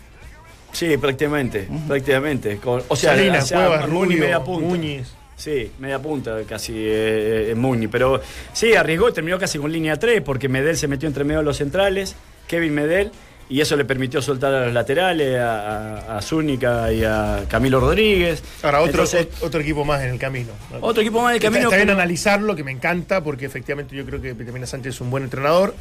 Sí, 0.72 0.96
prácticamente, 0.96 1.68
prácticamente. 1.86 2.56
Con- 2.58 2.82
o 2.88 2.96
sea, 2.96 3.14
Salinas, 3.14 3.50
Cuevas, 3.50 3.88
Rubio, 3.88 4.18
media 4.20 4.40
punta. 4.42 4.66
Muñiz. 4.68 5.12
Sí, 5.36 5.72
media 5.78 5.98
punta 5.98 6.36
casi 6.46 6.74
eh, 6.76 7.50
eh, 7.50 7.54
Mugni. 7.54 7.88
Pero 7.88 8.20
sí, 8.52 8.74
arriesgó 8.74 9.08
y 9.08 9.12
terminó 9.12 9.38
casi 9.38 9.58
con 9.58 9.72
línea 9.72 9.96
3 9.96 10.20
porque 10.22 10.48
Medel 10.48 10.76
se 10.76 10.86
metió 10.86 11.08
entre 11.08 11.24
medio 11.24 11.38
de 11.40 11.44
los 11.46 11.56
centrales, 11.56 12.14
Kevin 12.46 12.74
Medel, 12.74 13.10
y 13.48 13.60
eso 13.60 13.74
le 13.74 13.84
permitió 13.84 14.20
soltar 14.22 14.52
a 14.54 14.64
los 14.66 14.74
laterales, 14.74 15.38
a, 15.40 15.96
a, 16.14 16.18
a 16.18 16.22
Zúñiga 16.22 16.92
y 16.92 17.02
a 17.04 17.44
Camilo 17.48 17.80
Rodríguez. 17.80 18.44
Ahora, 18.62 18.80
otro, 18.80 18.90
Entonces, 19.02 19.28
otro 19.40 19.60
equipo 19.60 19.84
más 19.84 20.02
en 20.02 20.10
el 20.10 20.18
camino. 20.18 20.50
otro 20.82 21.00
equipo 21.00 21.20
más 21.22 21.32
del 21.32 21.38
Está- 21.38 21.48
camino. 21.48 21.68
Está, 21.68 21.76
bien 21.76 21.88
pero- 21.88 21.98
analizarlo, 21.98 22.54
que 22.54 22.62
me 22.62 22.70
encanta, 22.72 23.24
porque 23.24 23.46
efectivamente 23.46 23.96
yo 23.96 24.04
creo 24.04 24.20
que 24.20 24.34
Vitamina 24.34 24.66
Sánchez 24.66 24.94
es 24.94 25.00
un 25.00 25.10
buen 25.10 25.24
entrenador, 25.24 25.74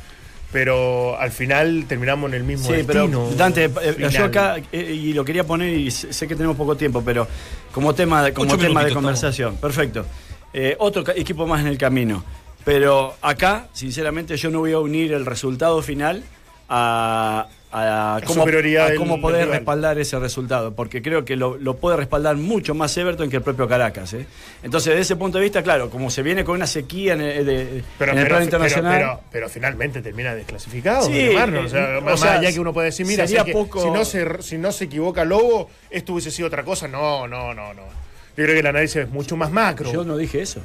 pero 0.52 1.20
al 1.20 1.32
final 1.32 1.86
terminamos 1.88 2.30
en 2.30 2.36
el 2.36 2.44
mismo 2.44 2.68
Sí, 2.68 2.84
pero 2.86 3.02
destino. 3.02 3.30
Dante, 3.36 3.66
eh, 3.66 4.10
yo 4.10 4.26
acá, 4.26 4.58
eh, 4.72 4.94
y 4.94 5.14
lo 5.14 5.24
quería 5.24 5.44
poner, 5.44 5.78
y 5.78 5.92
sé 5.92 6.28
que 6.28 6.36
tenemos 6.36 6.58
poco 6.58 6.76
tiempo, 6.76 7.04
pero 7.06 7.28
como 7.72 7.94
tema 7.94 8.24
de, 8.24 8.34
como 8.34 8.54
Ocho 8.54 8.58
tema 8.58 8.84
de 8.84 8.94
conversación, 8.94 9.58
perfecto. 9.58 10.06
Eh, 10.54 10.76
otro 10.80 11.04
equipo 11.16 11.46
más 11.46 11.62
en 11.62 11.68
el 11.68 11.78
camino. 11.78 12.24
Pero 12.66 13.16
acá, 13.22 13.68
sinceramente, 13.74 14.36
yo 14.38 14.50
no 14.50 14.60
voy 14.60 14.74
a 14.74 14.80
unir 14.80 15.14
el 15.14 15.26
resultado 15.26 15.82
final 15.82 16.24
a, 16.68 17.48
a 17.72 18.20
cómo, 18.26 18.44
a 18.44 18.96
cómo 18.98 19.22
poder 19.22 19.48
respaldar 19.48 20.00
ese 20.00 20.18
resultado, 20.18 20.74
porque 20.74 21.02
creo 21.04 21.24
que 21.24 21.36
lo, 21.36 21.56
lo 21.58 21.76
puede 21.78 21.98
respaldar 21.98 22.36
mucho 22.36 22.74
más 22.74 22.98
Everton 22.98 23.30
que 23.30 23.36
el 23.38 23.44
propio 23.44 23.68
Caracas. 23.68 24.14
¿eh? 24.14 24.26
Entonces, 24.64 24.90
desde 24.92 25.02
ese 25.02 25.16
punto 25.16 25.38
de 25.38 25.44
vista, 25.44 25.62
claro, 25.62 25.90
como 25.92 26.10
se 26.10 26.24
viene 26.24 26.44
con 26.44 26.56
una 26.56 26.66
sequía 26.66 27.14
en 27.14 27.22
el, 27.22 27.46
de- 27.46 27.84
Pero, 28.00 28.12
en 28.14 28.18
el 28.18 28.24
pero, 28.24 28.28
plano 28.36 28.44
internacional. 28.44 28.94
pero, 28.98 29.08
pero- 29.16 29.24
pero 29.32 29.50
finalmente 29.50 30.02
termina 30.02 30.34
desclasificado. 30.34 31.06
Sí, 31.06 31.14
de 31.14 31.36
o 31.38 31.70
sea, 31.70 31.98
eh, 31.98 32.02
más 32.02 32.14
o 32.16 32.18
sea, 32.18 32.34
allá 32.40 32.52
que 32.52 32.60
uno 32.60 32.74
puede 32.74 32.88
decir, 32.88 33.06
mira, 33.06 33.28
si, 33.28 33.36
poco- 33.52 33.84
si, 33.84 33.92
no 33.92 34.04
se, 34.04 34.42
si 34.42 34.58
no 34.58 34.72
se 34.72 34.86
equivoca 34.86 35.24
Lobo, 35.24 35.70
esto 35.92 36.14
hubiese 36.14 36.32
sido 36.32 36.48
otra 36.48 36.64
cosa. 36.64 36.88
No, 36.88 37.28
no, 37.28 37.54
no, 37.54 37.74
no. 37.74 37.84
Yo 37.84 38.46
creo 38.46 38.54
que 38.56 38.60
el 38.60 38.68
análisis 38.68 38.96
es 39.04 39.10
mucho 39.10 39.36
más 39.38 39.52
macro. 39.52 39.92
Yo 39.92 40.04
no 40.04 40.18
dije 40.18 40.42
eso. 40.42 40.62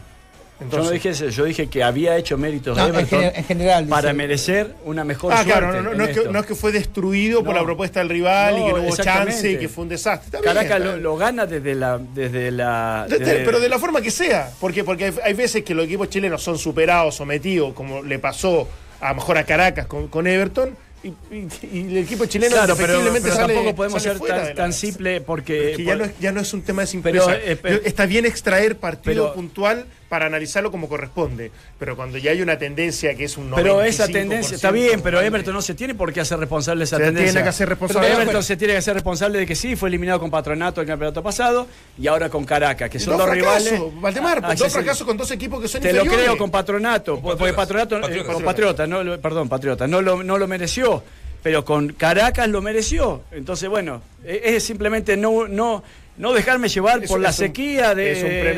Entonces- 0.60 0.78
yo 0.78 0.84
no 0.84 0.90
dije 0.92 1.08
eso, 1.10 1.28
yo 1.28 1.44
dije 1.44 1.66
que 1.66 1.82
había 1.82 2.16
hecho 2.16 2.38
méritos 2.38 2.76
No, 2.78 2.86
Everton 2.86 3.22
en 3.24 3.44
general, 3.44 3.86
para 3.86 4.10
dice. 4.10 4.14
merecer 4.14 4.74
una 4.84 5.02
mejor 5.04 5.32
Ah, 5.32 5.42
suerte. 5.42 5.52
claro, 5.52 5.82
no, 5.82 5.94
no, 5.94 6.04
es 6.04 6.16
que, 6.18 6.28
no 6.28 6.38
es 6.40 6.46
que 6.46 6.54
fue 6.54 6.70
destruido 6.70 7.42
por 7.42 7.54
la 7.56 7.64
propuesta 7.64 7.98
del 8.00 8.08
rival 8.08 8.54
y 8.58 8.64
que 8.64 8.72
no 8.72 8.82
hubo 8.82 8.96
chance 8.96 9.50
y 9.50 9.58
que 9.58 9.68
fue 9.68 9.82
un 9.82 9.88
desastre. 9.88 10.40
Caracas 10.40 10.80
lo, 11.00 11.16
gana 11.16 11.44
desde 11.46 11.74
la 11.74 11.98
desde 11.98 12.50
la 12.52 13.06
desde- 13.08 13.44
pero 13.44 13.58
de 13.58 13.68
la 13.68 13.78
forma 13.80 14.00
que 14.00 14.10
sea, 14.12 14.50
porque, 14.60 14.84
porque 14.84 15.06
hay- 15.06 15.14
hay 15.24 15.34
veces 15.34 15.64
que 15.64 15.74
los 15.74 15.86
equipos 15.86 16.08
chilenos 16.08 16.40
son 16.42 16.56
superados, 16.56 17.16
sometidos, 17.16 17.72
como 17.74 18.02
le 18.02 18.18
pasó 18.20 18.68
a 19.00 19.08
lo 19.08 19.16
mejor 19.16 19.36
a 19.38 19.44
Caracas 19.44 19.86
con, 19.86 20.06
con 20.08 20.26
Everton, 20.26 20.76
y, 21.02 21.08
y- 21.34 21.48
y 21.70 21.78
el 21.90 21.96
equipo 21.98 22.24
chileno 22.24 22.52
Claro, 22.54 22.76
pero, 22.76 22.94
indefectiblemente 22.94 23.28
pero 23.28 23.34
sale- 23.36 23.54
tampoco 23.54 23.76
podemos 23.76 24.02
sale 24.02 24.18
ser 24.18 24.54
tan, 24.54 24.72
simple 24.72 25.20
porque 25.20 25.72
Es 25.72 25.76
que 25.76 25.84
ya 25.84 25.96
no, 25.96 26.04
es, 26.04 26.12
ya 26.18 26.32
no 26.32 26.40
es 26.40 26.54
un 26.54 26.62
tema 26.62 26.80
de 26.86 26.86
Pero, 27.02 27.24
simpleza. 27.26 27.34
eh, 27.44 27.56
pero- 27.60 27.80
Está 27.84 28.06
bien 28.06 28.24
extraer 28.24 28.76
partido 28.78 29.24
pero- 29.24 29.34
puntual 29.34 29.84
para 30.08 30.26
analizarlo 30.26 30.70
como 30.70 30.88
corresponde, 30.88 31.50
pero 31.78 31.96
cuando 31.96 32.18
ya 32.18 32.30
hay 32.30 32.42
una 32.42 32.58
tendencia 32.58 33.14
que 33.14 33.24
es 33.24 33.36
un 33.36 33.50
95%, 33.50 33.54
pero 33.56 33.82
esa 33.82 34.06
tendencia 34.06 34.54
está 34.54 34.70
bien, 34.70 35.00
pero. 35.02 35.20
Everton 35.20 35.54
no 35.54 35.62
se 35.62 35.74
tiene 35.74 35.94
por 35.94 36.12
qué 36.12 36.20
hacer 36.20 36.38
responsable 36.38 36.80
de 36.80 36.84
esa 36.84 36.96
Se 36.98 37.04
tendencia. 37.04 37.32
tiene 37.32 37.42
que 37.42 37.48
hacer 37.48 37.68
responsable. 37.68 38.08
Pero 38.08 38.20
Everton 38.22 38.42
se 38.42 38.56
tiene 38.56 38.74
que 38.74 38.78
hacer 38.78 38.94
responsable 38.94 39.38
de 39.38 39.46
que 39.46 39.54
sí, 39.54 39.74
fue 39.76 39.88
eliminado 39.88 40.20
con 40.20 40.30
Patronato 40.30 40.80
el 40.80 40.86
campeonato 40.86 41.22
pasado 41.22 41.66
y 41.98 42.06
ahora 42.06 42.28
con 42.28 42.44
Caracas, 42.44 42.90
que 42.90 42.98
son 43.00 43.16
dos 43.18 43.28
rivales. 43.30 43.80
Valdemar, 44.00 44.40
Ah, 44.44 44.54
dos 44.54 44.72
fracasos 44.72 45.06
con 45.06 45.16
dos 45.16 45.30
equipos 45.30 45.60
que 45.60 45.68
son 45.68 45.80
Te 45.80 45.92
lo 45.92 46.04
creo 46.04 46.36
con 46.36 46.50
Patronato, 46.50 47.20
porque 47.20 47.38
Patriotas. 47.52 47.56
Patronato, 47.56 47.96
eh, 47.96 48.00
Patriotas. 48.02 48.34
con 48.34 48.44
Patriota, 48.44 48.86
no, 48.86 49.02
lo- 49.04 49.20
perdón, 49.20 49.48
Patriota, 49.48 49.86
no 49.86 50.02
lo, 50.02 50.22
no 50.22 50.38
lo 50.38 50.46
mereció, 50.46 51.02
pero 51.42 51.64
con 51.64 51.92
Caracas 51.94 52.48
lo 52.48 52.60
mereció. 52.62 53.22
Entonces, 53.32 53.68
bueno, 53.68 54.02
eh, 54.24 54.42
es 54.44 54.64
simplemente 54.64 55.16
no, 55.16 55.48
no, 55.48 55.82
no 56.16 56.32
dejarme 56.32 56.68
llevar 56.68 57.02
Es- 57.02 57.10
por 57.10 57.20
la 57.20 57.30
es 57.30 57.36
sequía 57.36 57.94
de, 57.94 58.12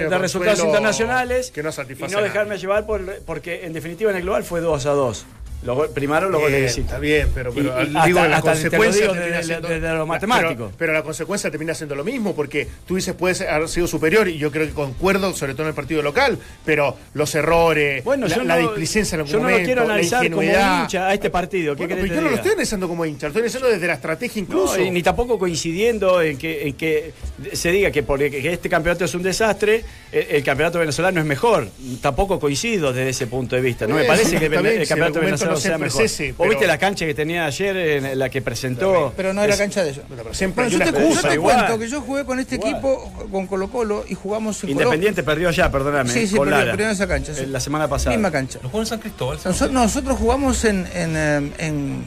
un 0.05 0.11
de 0.11 0.19
resultados 0.19 0.61
internacionales 0.65 1.51
que 1.51 1.63
no 1.63 1.71
y 1.71 2.11
no 2.13 2.21
dejarme 2.23 2.59
llevar 2.59 2.87
por, 2.87 3.21
porque 3.25 3.65
en 3.65 3.73
definitiva 3.73 4.11
en 4.11 4.17
el 4.19 4.23
global 4.23 4.45
fue 4.45 4.61
2 4.61 4.87
a 4.87 4.91
2. 4.91 5.27
Los 5.67 5.89
primaron 5.89 6.33
los 6.33 6.41
goles 6.41 6.57
de 6.61 6.67
visita. 6.67 6.81
Está 6.87 6.99
bien, 6.99 7.29
pero, 7.35 7.53
pero 7.53 7.83
Y- 7.83 7.87
y 7.87 7.89
digo 8.07 8.21
hasta- 8.21 8.29
la 8.29 8.37
hasta 8.37 8.53
te 8.55 8.57
lo 8.65 8.71
consecuencia 8.71 9.03
digo 9.13 9.43
siendo- 9.43 9.69
desde 9.69 9.95
lo 9.95 10.07
matemático. 10.07 10.73
Pero, 10.79 10.93
la 10.93 11.03
consecuencia 11.03 11.51
termina 11.51 11.75
siendo 11.75 11.95
lo 11.95 12.05
mismo, 12.05 12.35
porque 12.35 12.67
tú 12.87 12.97
dices 12.97 13.15
puedes 13.15 13.41
haber 13.43 13.69
sido 13.69 13.87
superior, 13.87 14.29
y 14.29 14.39
yo 14.39 14.51
creo 14.51 14.67
que 14.67 14.73
concuerdo, 14.73 15.35
sobre 15.35 15.53
todo 15.55 15.63
en 15.65 15.69
el 15.69 15.75
partido 15.75 16.03
local, 16.03 16.39
pero 16.65 16.97
los 17.15 17.35
errores, 17.35 18.05
Bueno, 18.05 18.27
la, 18.29 18.37
yo 18.37 18.45
la 18.45 18.57
no, 18.57 18.63
displicencia 18.63 19.17
en 19.17 19.21
algún 19.21 19.33
yo 19.33 19.41
no 19.41 19.51
lo 19.51 19.57
quiero 19.65 19.81
la 19.83 19.95
analizar 19.95 20.31
como 20.31 20.43
hincha 20.43 21.09
a 21.09 21.15
este 21.15 21.31
partido. 21.31 21.75
¿Qué 21.77 21.87
Bueno, 21.87 22.03
pero 22.03 22.15
yo 22.15 22.21
no 22.23 22.31
lo 22.31 22.37
estoy 22.37 22.51
analizando 22.53 22.89
como 22.89 23.05
hincha, 23.05 23.27
lo 23.27 23.31
estoy 23.31 23.41
analizando 23.41 23.69
desde 23.69 23.87
la 23.87 23.95
estrategia 23.95 24.41
incluso. 24.41 24.77
No, 24.77 24.83
y 24.85 24.91
ni 24.91 25.03
tampoco 25.03 25.39
coincidiendo 25.39 26.23
en 26.23 26.39
que, 26.39 26.69
en 26.69 26.75
que 26.75 27.13
se 27.53 27.71
diga 27.71 27.91
que 27.91 28.03
porque 28.03 28.31
que 28.31 28.53
este 28.53 28.69
campeonato 28.69 29.05
es 29.05 29.15
un 29.15 29.23
desastre, 29.23 29.85
el, 30.13 30.27
el 30.37 30.45
campeonato 30.45 30.79
venezolano 30.79 31.21
es 31.21 31.27
mejor. 31.27 31.69
Tampoco 32.01 32.39
coincido 32.39 32.93
desde 32.93 33.11
ese 33.11 33.27
punto 33.27 33.57
de 33.57 33.63
vista. 33.63 33.87
No 33.87 33.95
me 33.97 34.05
parece 34.05 34.39
que 34.39 34.47
el, 34.47 34.83
si 34.83 34.89
campeonato 34.89 35.21
venezolano 35.21 35.56
no 35.57 35.61
sea 35.61 35.71
siempre 35.73 35.89
mejor. 35.89 36.03
es 36.05 36.13
ese, 36.13 36.33
¿Vos 36.33 36.49
viste 36.49 36.67
la 36.67 36.79
cancha 36.79 37.05
que 37.07 37.15
tenía 37.15 37.47
ayer 37.47 37.77
en 37.77 38.19
la 38.19 38.29
que 38.29 38.41
presentó? 38.43 39.13
Pero 39.17 39.33
no 39.33 39.43
era 39.43 39.53
Es- 39.55 39.59
cancha 39.59 39.83
de 39.85 39.91
ellos. 39.91 40.05
Pero 40.09 40.33
siempre 40.35 40.65
Bueno, 40.65 40.79
yo 40.79 40.85
te, 40.85 40.91
una 40.91 40.99
yo 41.01 41.05
excusa 41.07 41.29
te 41.29 41.35
igual. 41.35 41.57
cuento 41.57 41.79
que 41.79 41.89
yo 41.89 42.01
jugué 42.01 42.25
con 42.25 42.39
este 42.39 42.55
Igual. 42.57 42.73
equipo, 42.73 43.29
con 43.31 43.47
Colo 43.47 43.69
Colo, 43.71 44.05
y 44.09 44.15
jugamos 44.15 44.63
en 44.65 44.71
Independiente 44.71 45.23
perdió 45.23 45.49
allá, 45.49 45.71
perdóname. 45.71 46.11
Sí, 46.13 46.27
sí, 46.27 46.37
con 46.37 46.47
perdió- 46.49 46.59
Lara. 46.59 46.71
perdió 46.73 46.87
en 46.87 46.93
esa 46.93 47.07
cancha, 47.07 47.35
sí. 47.35 47.47
La 47.47 47.61
semana 47.61 47.85
Colo, 47.87 47.97
pasada. 47.97 48.17
misma 48.17 48.31
cancha. 48.31 48.59
¿No 48.63 48.69
juega 48.69 48.83
en 48.83 48.87
San 48.89 48.99
Cristóbal? 49.01 49.39
Nosotros, 49.45 49.73
nosotros 49.73 50.19
jugamos 50.19 50.65
en, 50.65 50.87
en, 50.95 51.17
eh, 51.17 51.53
en, 51.59 52.05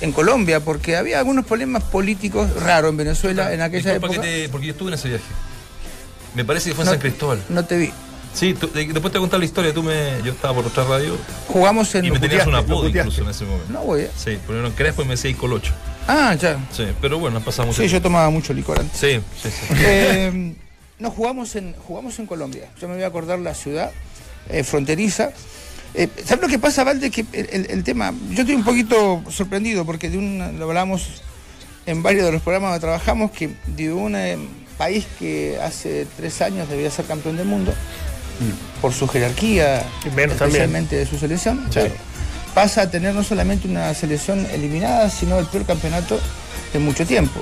en 0.00 0.12
Colombia 0.12 0.60
porque 0.60 0.96
había 0.96 1.18
algunos 1.18 1.46
problemas 1.46 1.82
políticos 1.84 2.48
raros 2.62 2.90
en 2.90 2.96
Venezuela 2.96 3.52
en 3.52 3.60
aquella 3.60 3.92
Disculpa 3.92 4.06
época. 4.14 4.22
que 4.22 4.42
te- 4.44 4.48
porque 4.48 4.66
yo 4.66 4.72
estuve 4.72 4.88
en 4.88 4.94
ese 4.94 5.08
viaje. 5.08 5.24
Me 6.34 6.44
parece 6.44 6.70
que 6.70 6.74
fue 6.74 6.84
en 6.84 6.86
No- 6.86 6.92
San 6.92 7.00
Cristóbal. 7.00 7.42
No 7.50 7.64
te 7.64 7.76
vi. 7.76 7.92
Sí, 8.34 8.54
tú- 8.54 8.68
de- 8.72 8.86
después 8.86 9.12
te 9.12 9.18
voy 9.18 9.24
contar 9.24 9.38
la 9.40 9.44
historia. 9.44 9.74
Tú 9.74 9.82
me, 9.82 10.20
yo 10.24 10.32
estaba 10.32 10.54
por 10.54 10.66
otra 10.66 10.84
radio 10.84 11.16
Jugamos 11.48 11.94
en. 11.94 12.04
y 12.06 12.10
me 12.10 12.18
tenías 12.18 12.46
un 12.46 12.54
apodo 12.54 12.88
incluso 12.88 13.22
en 13.22 13.28
ese 13.30 13.44
momento. 13.44 13.72
No, 13.72 13.80
güey. 13.82 14.08
Sí, 14.16 14.38
primero 14.46 14.66
en 14.66 14.72
Crespo 14.72 15.02
y 15.02 15.04
me 15.04 15.12
decía 15.12 15.34
Colocho. 15.36 15.72
Ah, 16.08 16.34
ya. 16.34 16.58
Sí, 16.72 16.86
pero 17.00 17.18
bueno, 17.18 17.40
pasamos. 17.40 17.76
Sí, 17.76 17.86
yo 17.88 18.00
tomaba 18.02 18.28
mucho 18.30 18.52
licor 18.54 18.80
antes. 18.80 18.98
Sí, 18.98 19.20
sí, 19.42 19.48
sí. 19.50 19.74
Eh, 19.78 20.54
No, 20.98 21.10
jugamos 21.10 21.54
en, 21.56 21.74
jugamos 21.86 22.18
en 22.18 22.26
Colombia. 22.26 22.68
Yo 22.80 22.88
me 22.88 22.94
voy 22.94 23.02
a 23.02 23.08
acordar 23.08 23.38
la 23.38 23.54
ciudad 23.54 23.90
eh, 24.48 24.62
fronteriza. 24.64 25.30
Eh, 25.94 26.08
¿Sabes 26.24 26.42
lo 26.42 26.48
que 26.48 26.58
pasa, 26.58 26.84
Valde? 26.84 27.10
Que 27.10 27.26
el, 27.32 27.66
el- 27.68 27.84
tema, 27.84 28.14
yo 28.30 28.40
estoy 28.40 28.54
un 28.54 28.64
poquito 28.64 29.22
sorprendido 29.30 29.84
porque 29.84 30.08
de 30.08 30.16
un, 30.18 30.56
lo 30.58 30.64
hablamos 30.66 31.22
en 31.86 32.02
varios 32.02 32.24
de 32.24 32.32
los 32.32 32.40
programas 32.42 32.70
donde 32.70 32.80
trabajamos, 32.80 33.30
que 33.32 33.50
de 33.66 33.92
un 33.92 34.14
eh, 34.16 34.38
país 34.78 35.04
que 35.18 35.58
hace 35.60 36.06
tres 36.16 36.40
años 36.40 36.68
debía 36.68 36.90
ser 36.90 37.04
campeón 37.04 37.36
del 37.36 37.46
mundo, 37.46 37.74
por 38.80 38.92
su 38.92 39.06
jerarquía, 39.08 39.82
también. 40.04 40.30
especialmente 40.30 40.96
de 40.96 41.06
su 41.06 41.18
selección, 41.18 41.66
claro, 41.70 41.90
pasa 42.54 42.82
a 42.82 42.90
tener 42.90 43.14
no 43.14 43.22
solamente 43.22 43.68
una 43.68 43.92
selección 43.94 44.46
eliminada, 44.52 45.08
sino 45.10 45.38
el 45.38 45.46
peor 45.46 45.64
campeonato 45.66 46.18
de 46.72 46.78
mucho 46.78 47.06
tiempo. 47.06 47.40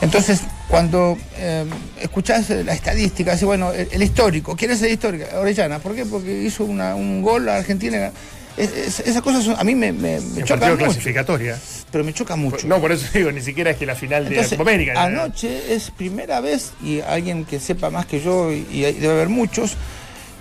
Entonces, 0.00 0.40
cuando 0.68 1.16
eh, 1.36 1.64
escuchás 2.00 2.50
la 2.50 2.74
estadística, 2.74 3.32
así, 3.32 3.44
bueno, 3.44 3.72
el, 3.72 3.88
el 3.92 4.02
histórico, 4.02 4.54
¿quién 4.56 4.70
es 4.72 4.82
el 4.82 4.92
histórico? 4.92 5.24
Orellana, 5.36 5.78
¿por 5.78 5.94
qué? 5.94 6.04
Porque 6.04 6.42
hizo 6.42 6.64
una- 6.64 6.94
un 6.94 7.22
gol 7.22 7.48
a 7.48 7.56
Argentina. 7.56 8.10
Es- 8.56 8.70
es- 8.72 9.00
esas 9.00 9.22
cosas 9.22 9.44
son- 9.44 9.56
a 9.58 9.64
mí 9.64 9.74
me, 9.74 9.92
me, 9.92 10.20
me 10.20 10.44
chocan 10.44 10.72
mucho, 10.72 10.84
clasificatoria. 10.84 11.58
pero 11.90 12.04
me 12.04 12.12
choca 12.12 12.36
mucho. 12.36 12.66
No, 12.68 12.80
por 12.80 12.92
eso 12.92 13.06
digo, 13.14 13.32
ni 13.32 13.40
siquiera 13.40 13.70
es 13.70 13.76
que 13.78 13.86
la 13.86 13.94
final 13.94 14.28
de 14.28 14.36
la 14.36 14.48
Copa 14.48 14.62
América. 14.62 15.02
anoche 15.02 15.74
es 15.74 15.90
primera 15.90 16.40
vez, 16.40 16.72
y 16.82 17.00
alguien 17.00 17.44
que 17.44 17.58
sepa 17.60 17.90
más 17.90 18.04
que 18.06 18.20
yo, 18.20 18.52
y, 18.52 18.82
debe 18.82 19.10
haber 19.10 19.28
muchos, 19.28 19.72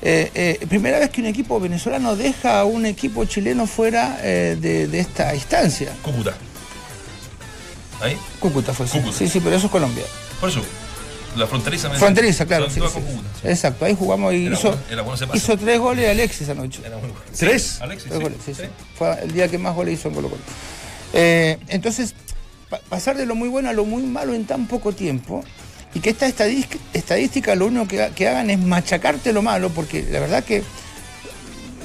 eh, 0.06 0.32
eh, 0.62 0.66
primera 0.68 1.00
vez 1.00 1.10
que 1.12 1.22
un 1.22 1.28
equipo 1.28 1.60
venezolano 1.60 2.16
deja 2.18 2.60
a 2.60 2.66
un 2.66 2.86
equipo 2.86 3.24
chileno 3.26 3.66
fuera 3.68 4.20
eh, 4.22 4.58
de, 4.60 4.88
de 4.88 5.00
esta 5.00 5.34
instancia. 5.34 5.94
Cúcuta. 6.02 6.34
¿Ahí? 8.02 8.18
Cúcuta 8.40 8.74
fue, 8.74 8.86
sí. 8.88 8.98
Cúcuta. 8.98 9.18
Sí, 9.18 9.28
sí, 9.30 9.40
pero 9.40 9.56
eso 9.56 9.68
es 9.68 9.72
Colombia. 9.72 10.04
Por 10.40 10.50
eso. 10.50 10.62
La 11.38 11.48
fronteriza. 11.48 11.90
me- 11.90 11.98
Fronteriza, 11.98 12.46
claro. 12.46 12.66
Son 12.66 12.74
sí, 12.74 12.80
todas 12.80 12.94
sí. 12.94 13.00
con 13.00 13.08
Cúcuta, 13.08 13.30
sí. 13.42 13.48
Exacto, 13.48 13.86
ahí 13.86 13.96
jugamos 13.98 14.34
y 14.34 14.46
Era 14.46 14.56
hizo, 14.56 14.68
bueno, 14.70 14.84
era 14.92 15.02
bueno 15.04 15.16
ese 15.16 15.28
pase. 15.28 15.38
hizo 15.38 15.58
tres 15.58 15.80
goles 15.80 16.10
Alexis 16.10 16.50
anoche. 16.50 16.82
Era 16.86 16.98
muy 16.98 17.10
bueno. 17.10 17.26
¿Tres? 17.38 17.82
Alexis, 17.82 18.10
Tres 18.10 18.22
goles, 18.22 18.38
sí. 18.46 18.52
Fue 18.98 19.20
el 19.24 19.32
día 19.32 19.48
que 19.48 19.58
más 19.58 19.74
goles 19.74 19.98
hizo 20.00 20.10
en 20.10 20.16
Colo 20.16 20.30
Colo. 20.30 20.42
Entonces, 21.14 22.14
pa- 22.70 22.82
pasar 22.90 23.16
de 23.18 23.26
lo 23.26 23.36
muy 23.36 23.48
bueno 23.48 23.70
a 23.70 23.74
lo 23.74 23.86
muy 23.86 24.04
malo 24.04 24.34
en 24.34 24.46
tan 24.46 24.68
poco 24.68 24.92
tiempo 24.92 25.44
y 25.94 26.00
que 26.00 26.10
esta 26.10 26.28
estadística, 26.94 27.56
lo 27.56 27.68
único 27.68 27.88
que, 27.88 28.12
que 28.16 28.28
hagan 28.28 28.50
es 28.50 28.60
machacarte 28.60 29.32
lo 29.34 29.42
malo, 29.42 29.70
porque 29.70 30.04
la 30.10 30.20
verdad 30.20 30.44
que 30.44 30.64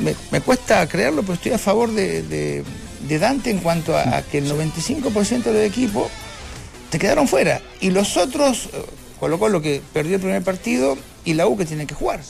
me, 0.00 0.14
me 0.30 0.40
cuesta 0.40 0.86
creerlo, 0.88 1.22
pero 1.22 1.34
estoy 1.34 1.52
a 1.52 1.59
favor 1.59 1.92
de, 1.92 2.22
de- 2.22 2.64
de 3.06 3.18
Dante 3.18 3.50
en 3.50 3.59
cuanto 3.59 3.96
a, 3.96 4.16
a 4.18 4.22
que 4.22 4.38
el 4.38 4.50
95% 4.50 5.42
de 5.44 5.52
los 5.52 5.62
equipos 5.62 6.09
te 6.90 6.98
quedaron 6.98 7.28
fuera. 7.28 7.61
Y 7.80 7.90
los 7.90 8.16
otros, 8.16 8.66
eh, 8.72 8.82
Colo 9.20 9.38
Colo 9.38 9.62
que 9.62 9.80
perdió 9.92 10.16
el 10.16 10.20
primer 10.20 10.42
partido 10.42 10.98
y 11.24 11.34
la 11.34 11.46
U 11.46 11.56
que 11.56 11.64
tiene 11.64 11.86
que 11.86 11.94
jugar. 11.94 12.20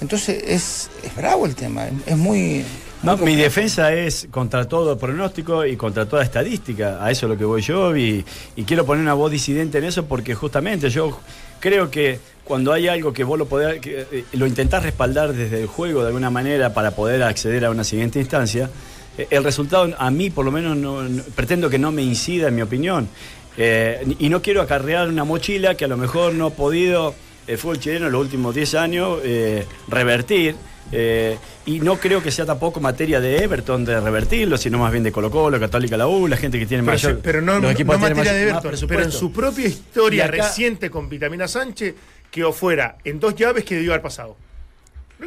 Entonces 0.00 0.42
es, 0.46 0.90
es 1.02 1.14
bravo 1.16 1.46
el 1.46 1.54
tema, 1.54 1.86
es, 1.86 1.92
es 2.06 2.16
muy... 2.16 2.64
No, 3.02 3.16
mi 3.16 3.36
defensa 3.36 3.92
es 3.94 4.26
contra 4.30 4.64
todo 4.68 4.98
pronóstico 4.98 5.64
y 5.64 5.76
contra 5.76 6.06
toda 6.06 6.24
estadística. 6.24 7.02
A 7.04 7.10
eso 7.12 7.26
es 7.26 7.30
lo 7.30 7.38
que 7.38 7.44
voy 7.44 7.62
yo 7.62 7.96
y, 7.96 8.24
y 8.56 8.64
quiero 8.64 8.84
poner 8.84 9.02
una 9.02 9.14
voz 9.14 9.30
disidente 9.30 9.78
en 9.78 9.84
eso 9.84 10.06
porque 10.06 10.34
justamente 10.34 10.90
yo 10.90 11.16
creo 11.60 11.90
que 11.90 12.18
cuando 12.42 12.72
hay 12.72 12.88
algo 12.88 13.12
que 13.12 13.22
vos 13.22 13.38
lo 13.38 13.46
podés, 13.46 13.80
que, 13.80 14.04
eh, 14.10 14.24
lo 14.32 14.46
intentás 14.46 14.82
respaldar 14.82 15.32
desde 15.32 15.60
el 15.60 15.66
juego 15.68 16.00
de 16.00 16.08
alguna 16.08 16.30
manera 16.30 16.74
para 16.74 16.90
poder 16.90 17.22
acceder 17.22 17.64
a 17.66 17.70
una 17.70 17.84
siguiente 17.84 18.18
instancia, 18.18 18.68
eh, 19.16 19.28
el 19.30 19.44
resultado 19.44 19.94
a 19.96 20.10
mí 20.10 20.30
por 20.30 20.44
lo 20.44 20.50
menos 20.50 20.76
no- 20.76 21.02
no- 21.04 21.22
pretendo 21.36 21.70
que 21.70 21.78
no 21.78 21.92
me 21.92 22.02
incida 22.02 22.48
en 22.48 22.56
mi 22.56 22.62
opinión. 22.62 23.08
Eh, 23.56 24.04
y 24.18 24.28
no 24.28 24.42
quiero 24.42 24.60
acarrear 24.62 25.08
una 25.08 25.24
mochila 25.24 25.76
que 25.76 25.84
a 25.84 25.88
lo 25.88 25.96
mejor 25.96 26.34
no 26.34 26.46
ha 26.46 26.50
podido 26.50 27.14
el 27.48 27.58
fútbol 27.58 27.80
chileno 27.80 28.06
en 28.06 28.12
los 28.12 28.20
últimos 28.20 28.54
10 28.54 28.74
años 28.76 29.18
eh, 29.24 29.66
revertir. 29.88 30.54
eh, 30.92 31.36
y 31.66 31.80
no 31.80 31.96
creo 31.98 32.22
que 32.22 32.30
sea 32.30 32.46
tampoco 32.46 32.80
materia 32.80 33.20
de 33.20 33.42
Everton 33.44 33.84
de 33.84 34.00
revertirlo, 34.00 34.56
sino 34.56 34.78
más 34.78 34.90
bien 34.90 35.04
de 35.04 35.12
Colo 35.12 35.30
Colo, 35.30 35.60
Católica 35.60 35.96
la 35.98 36.06
U, 36.08 36.26
la 36.28 36.36
gente 36.38 36.58
que 36.58 36.64
tiene 36.64 36.82
Pero, 36.82 36.92
mayor. 36.94 37.12
se- 37.16 37.18
pero 37.22 37.42
no, 37.42 37.58
no 37.60 37.68
materia 38.08 38.32
de 38.32 38.52
más 38.52 38.64
Everton, 38.64 38.88
pero 38.88 39.02
en 39.02 39.12
su 39.12 39.30
propia 39.32 39.66
historia 39.66 40.24
acá- 40.24 40.36
reciente 40.36 40.88
con 40.90 41.08
Vitamina 41.10 41.46
Sánchez 41.46 41.94
quedó 42.30 42.52
fuera 42.54 42.96
en 43.04 43.20
dos 43.20 43.34
llaves 43.34 43.64
que 43.64 43.74
debió 43.74 43.92
haber 43.92 44.02
pasado. 44.02 44.36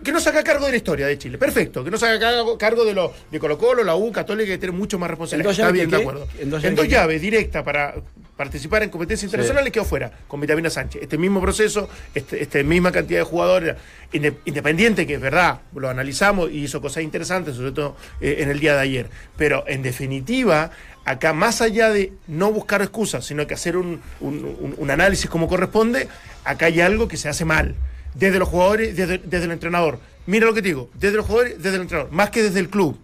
Que 0.04 0.12
no 0.14 0.22
saca 0.22 0.42
cargo 0.44 0.66
de 0.66 0.72
la 0.72 0.78
historia 0.78 1.06
de 1.06 1.18
Chile, 1.18 1.38
perfecto. 1.38 1.84
Que 1.84 1.92
no 1.92 1.98
saca 1.98 2.18
cargo, 2.18 2.58
cargo 2.58 2.86
de 2.86 2.94
lo 2.94 3.14
de 3.30 3.40
Colo 3.40 3.58
Colo, 3.58 3.84
la 3.84 3.96
U, 3.96 4.12
Católica, 4.12 4.48
que 4.52 4.58
tiene 4.58 4.76
mucho 4.76 4.98
más 4.98 5.10
responsabilidad. 5.10 5.52
¿En 5.52 5.58
dos 5.58 5.60
Está 5.60 5.72
bien, 5.74 5.90
de 5.90 5.98
acuerdo. 5.98 6.28
¿En 6.40 6.50
dos 6.50 6.64
En 6.64 6.76
llaves 6.88 7.16
dos 7.18 7.22
directa 7.22 7.64
para 7.64 7.96
participar 8.38 8.84
en 8.84 8.90
competencias 8.90 9.26
internacionales 9.26 9.72
quedó 9.74 9.84
fuera 9.86 10.12
con 10.28 10.40
Vitamina 10.40 10.70
Sánchez. 10.70 11.04
Este 11.04 11.18
mismo 11.18 11.42
proceso, 11.42 11.90
este, 12.16 12.42
este 12.42 12.64
misma 12.64 12.92
cantidad 12.92 13.20
de 13.20 13.26
jugadores, 13.26 13.76
inde- 14.14 14.38
independiente, 14.46 15.06
que 15.06 15.16
es 15.16 15.22
verdad, 15.22 15.60
lo 15.76 15.90
analizamos 15.90 16.50
y 16.52 16.64
hizo 16.64 16.82
cosas 16.82 17.04
interesantes, 17.04 17.56
sobre 17.58 17.74
todo 17.74 17.98
eh, 18.22 18.38
en 18.40 18.50
el 18.50 18.60
día 18.60 18.74
de 18.76 18.80
ayer. 18.80 19.10
Pero 19.38 19.66
en 19.68 19.84
definitiva, 19.84 20.72
acá 21.06 21.34
más 21.34 21.62
allá 21.62 21.90
de 21.90 22.14
no 22.28 22.52
buscar 22.52 22.82
excusas, 22.82 23.26
sino 23.26 23.46
que 23.46 23.54
hacer 23.54 23.76
un, 23.78 24.02
un- 24.22 24.46
un- 24.60 24.76
un 24.78 24.90
análisis 24.90 25.30
como 25.30 25.48
corresponde, 25.50 26.08
acá 26.46 26.68
hay 26.68 26.80
algo 26.82 27.08
que 27.08 27.18
se 27.18 27.28
hace 27.30 27.44
mal. 27.46 27.76
Desde 28.14 28.40
los 28.40 28.50
jugadores, 28.50 28.96
desde, 28.96 29.16
el 29.16 29.52
entrenador. 29.52 30.00
Mira 30.26 30.46
lo 30.46 30.54
que 30.54 30.62
te 30.62 30.70
digo, 30.70 30.90
desde 30.94 31.18
los 31.18 31.26
jugadores, 31.26 31.58
desde 31.58 31.76
el 31.76 31.82
entrenador, 31.84 32.12
más 32.12 32.30
que 32.30 32.44
desde 32.44 32.60
el 32.60 32.70
club. 32.70 33.00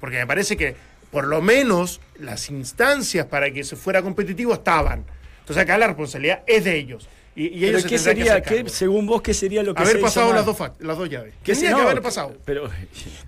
Porque 0.00 0.16
me 0.16 0.26
parece 0.26 0.56
que 0.56 0.76
por 1.10 1.26
lo 1.26 1.40
menos 1.40 2.00
las 2.18 2.50
instancias 2.50 3.26
para 3.26 3.50
que 3.50 3.64
se 3.64 3.76
fuera 3.76 4.02
competitivo 4.02 4.54
estaban. 4.54 5.04
Entonces 5.40 5.62
acá 5.62 5.78
la 5.78 5.86
responsabilidad 5.86 6.42
es 6.46 6.64
de 6.64 6.76
ellos. 6.76 7.08
Y, 7.38 7.56
y 7.56 7.66
ellos 7.66 7.84
¿qué 7.84 7.90
que 7.90 7.98
sería, 7.98 8.42
qué, 8.42 8.64
según 8.68 9.06
vos, 9.06 9.22
qué 9.22 9.32
sería 9.32 9.62
lo 9.62 9.72
que 9.72 9.82
Haber 9.82 9.96
se 9.96 10.02
pasado 10.02 10.32
las 10.32 10.44
dos, 10.44 10.58
las 10.80 10.98
dos 10.98 11.08
llaves. 11.08 11.34
¿Qué 11.44 11.52
Tendría 11.52 11.76
que 11.76 11.82
haber 11.82 12.02
pasado. 12.02 12.32
Pero, 12.44 12.68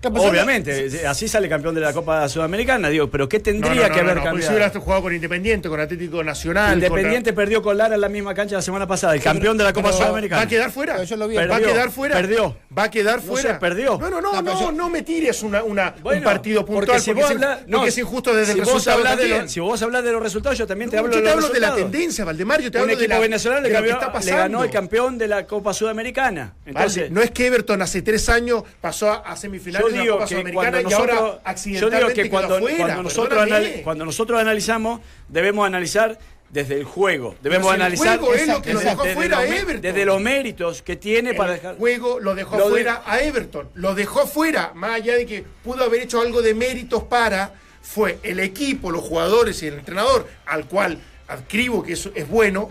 obviamente, 0.09 1.07
así 1.07 1.27
sale 1.27 1.47
campeón 1.47 1.75
de 1.75 1.81
la 1.81 1.93
Copa 1.93 2.27
Sudamericana, 2.27 2.89
digo, 2.89 3.09
pero 3.09 3.29
¿qué 3.29 3.39
tendría 3.39 3.73
no, 3.73 3.87
no, 3.87 3.93
que 3.93 3.99
haber 4.01 4.15
no, 4.17 4.23
no, 4.23 4.29
porque 4.29 4.41
Si 4.43 4.47
cambiado? 4.47 4.53
hubieras 4.67 4.83
jugado 4.83 5.01
con 5.03 5.15
Independiente, 5.15 5.69
con 5.69 5.79
Atlético 5.79 6.23
Nacional. 6.23 6.73
Independiente 6.75 7.33
perdió 7.33 7.61
con 7.61 7.77
Lara 7.77 7.95
en 7.95 8.01
la 8.01 8.09
misma 8.09 8.33
cancha 8.33 8.55
la 8.55 8.61
semana 8.61 8.87
pasada, 8.87 9.13
el 9.15 9.21
campeón 9.21 9.57
de 9.57 9.63
la 9.63 9.73
Copa 9.73 9.89
contra- 9.89 9.99
¿Va 9.99 10.09
Sudamericana. 10.09 10.41
a 10.41 10.47
quedar 10.47 10.71
fuera? 10.71 11.03
Yo 11.03 11.15
lo 11.15 11.27
vi. 11.27 11.35
¿Va 11.35 11.43
a 11.43 11.47
Perdió, 11.47 11.67
quedar 11.67 11.91
fuera? 11.91 12.15
perdió. 12.15 12.57
¿Va 12.77 12.83
a 12.83 12.91
quedar 12.91 13.15
No 13.17 13.21
fuera? 13.23 13.53
sé, 13.53 13.59
perdió. 13.59 13.97
No, 13.97 14.09
no, 14.09 14.21
no, 14.21 14.33
No, 14.33 14.41
no, 14.41 14.59
yo- 14.77 14.89
me 14.89 15.03
tires 15.03 15.41
una, 15.43 15.63
una, 15.63 15.95
un 16.03 16.21
partido 16.21 16.65
porque 16.65 16.79
puntual. 16.87 16.99
si 17.01 17.11
porque 17.11 17.21
vos 17.21 17.31
es, 17.31 17.35
hablas- 17.37 17.59
porque 17.71 17.87
es 17.89 17.97
injusto 17.97 18.35
desde 18.35 18.53
si 18.53 18.59
el 18.59 18.65
vos 18.65 18.73
resultado 18.73 18.97
hablas 18.97 19.17
de 19.17 19.27
lo- 19.29 19.47
si 19.47 19.59
vos 19.61 19.81
hablas 19.81 20.03
de 20.03 20.11
los 20.11 20.21
resultados, 20.21 20.57
yo 20.57 20.67
también 20.67 20.89
te 20.89 20.97
hablo 20.97 21.11
yo 21.11 21.17
de 21.19 21.23
te 21.23 21.35
los 21.35 21.45
hablo 21.45 21.53
de 21.53 21.59
la 21.61 21.67
resultados. 21.69 21.91
tendencia, 21.91 22.25
Valdemar. 22.25 22.61
Yo 22.61 22.71
te 22.71 22.77
Un 22.77 22.83
hablo 22.83 22.97
de, 22.97 23.07
la, 23.07 23.19
venezolano 23.19 23.61
está 24.07 24.19
le 24.21 24.31
ganó 24.31 24.63
el 24.63 24.69
campeón 24.69 25.17
de 25.17 25.27
la 25.27 25.45
Copa 25.45 25.73
Sudamericana. 25.73 26.53
Entonces, 26.65 27.03
Vale, 27.03 27.09
no 27.15 27.21
es 27.21 27.31
que 27.31 27.47
Everton 27.47 27.81
hace 27.81 28.01
tres 28.01 28.27
años 28.29 28.63
pasó 28.79 29.11
a, 29.11 29.35
semifinales 29.35 29.91
de 29.91 29.97
la 30.05 30.11
Copa 30.11 30.27
Sudamericana 30.27 30.71
cuando 30.81 30.89
y 30.89 30.93
ahora 30.93 31.13
nosotros, 31.13 31.35
yo 31.35 31.49
accidentalmente 31.49 32.13
digo 32.13 32.23
que 32.23 32.29
cuando, 32.29 32.59
nosotros 33.03 33.49
cuando 33.83 34.05
nosotros 34.05 34.39
analizamos 34.41 35.01
debemos 35.27 35.65
analizar 35.65 36.17
desde 36.49 36.75
el 36.75 36.83
juego, 36.83 37.35
debemos 37.41 37.69
el 37.73 37.81
analizar 37.81 38.19
juego 38.19 38.33
es 38.33 38.47
lo 38.47 38.53
Exacto, 38.57 38.61
que 38.63 38.73
lo 38.73 38.79
desde- 38.79 38.89
dejó 38.89 39.03
desde 39.03 39.15
fuera 39.15 39.35
los 39.37 39.45
a 39.45 39.49
me- 39.49 39.57
Everton. 39.57 39.81
desde 39.81 40.05
los 40.05 40.21
méritos 40.21 40.81
que 40.81 40.95
tiene 40.97 41.33
para 41.33 41.53
el 41.53 41.59
dejar 41.61 41.77
juego 41.77 42.19
lo 42.19 42.35
dejó 42.35 42.57
Lo 42.57 42.65
de- 42.65 42.71
fuera 42.71 43.01
a 43.05 43.19
Everton. 43.21 43.69
Lo 43.75 43.95
dejó 43.95 44.27
fuera, 44.27 44.71
más 44.75 44.91
allá 44.95 45.15
de 45.15 45.25
que 45.25 45.45
pudo 45.63 45.85
haber 45.85 46.01
hecho 46.01 46.19
algo 46.19 46.41
de 46.41 46.53
méritos 46.53 47.03
para, 47.03 47.53
fue 47.81 48.19
el 48.23 48.39
equipo, 48.41 48.91
los 48.91 49.01
jugadores 49.01 49.63
y 49.63 49.67
el 49.67 49.75
entrenador, 49.75 50.27
al 50.45 50.65
cual 50.65 50.97
adscribo 51.29 51.83
que 51.83 51.93
eso 51.93 52.11
es 52.15 52.27
bueno, 52.27 52.69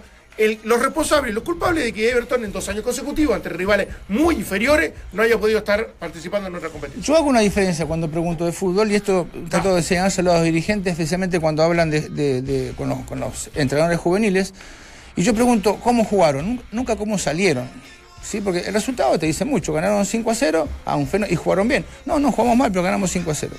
los 0.64 0.82
responsables, 0.82 1.34
los 1.34 1.44
culpables 1.44 1.84
de 1.84 1.92
que 1.92 2.08
Everton 2.10 2.44
en 2.44 2.52
dos 2.52 2.68
años 2.68 2.82
consecutivos, 2.82 3.34
ante 3.36 3.48
rivales 3.50 3.88
muy 4.08 4.36
inferiores, 4.36 4.92
no 5.12 5.22
haya 5.22 5.38
podido 5.38 5.58
estar 5.58 5.88
participando 5.98 6.46
en 6.46 6.52
nuestra 6.52 6.70
competencia. 6.70 7.04
Yo 7.06 7.16
hago 7.18 7.28
una 7.28 7.40
diferencia 7.40 7.84
cuando 7.86 8.10
pregunto 8.10 8.46
de 8.46 8.52
fútbol 8.52 8.90
y 8.90 8.94
esto 8.94 9.26
trato 9.48 9.70
de 9.72 9.78
enseñárselo 9.78 10.32
a 10.32 10.36
los 10.36 10.44
dirigentes, 10.44 10.92
especialmente 10.92 11.40
cuando 11.40 11.62
hablan 11.62 11.90
de, 11.90 12.72
con, 12.76 12.88
los, 12.88 12.98
con 13.06 13.20
los 13.20 13.50
entrenadores 13.54 13.98
juveniles. 14.00 14.54
Y 15.16 15.22
yo 15.22 15.34
pregunto 15.34 15.76
cómo 15.82 16.04
jugaron, 16.04 16.46
Nun- 16.56 16.62
nunca 16.72 16.96
cómo 16.96 17.18
salieron. 17.18 17.68
¿Sí? 18.22 18.40
Porque 18.42 18.60
el 18.60 18.74
resultado 18.74 19.18
te 19.18 19.24
dice 19.26 19.44
mucho. 19.46 19.72
Ganaron 19.72 20.04
5 20.04 20.30
a 20.30 20.34
0 20.34 20.68
a 20.84 20.94
un 20.96 21.06
feno- 21.08 21.26
y 21.28 21.36
jugaron 21.36 21.66
bien. 21.68 21.84
No, 22.04 22.18
no 22.18 22.30
jugamos 22.30 22.56
mal, 22.56 22.70
pero 22.70 22.82
ganamos 22.82 23.10
5 23.10 23.30
a 23.30 23.34
0. 23.34 23.54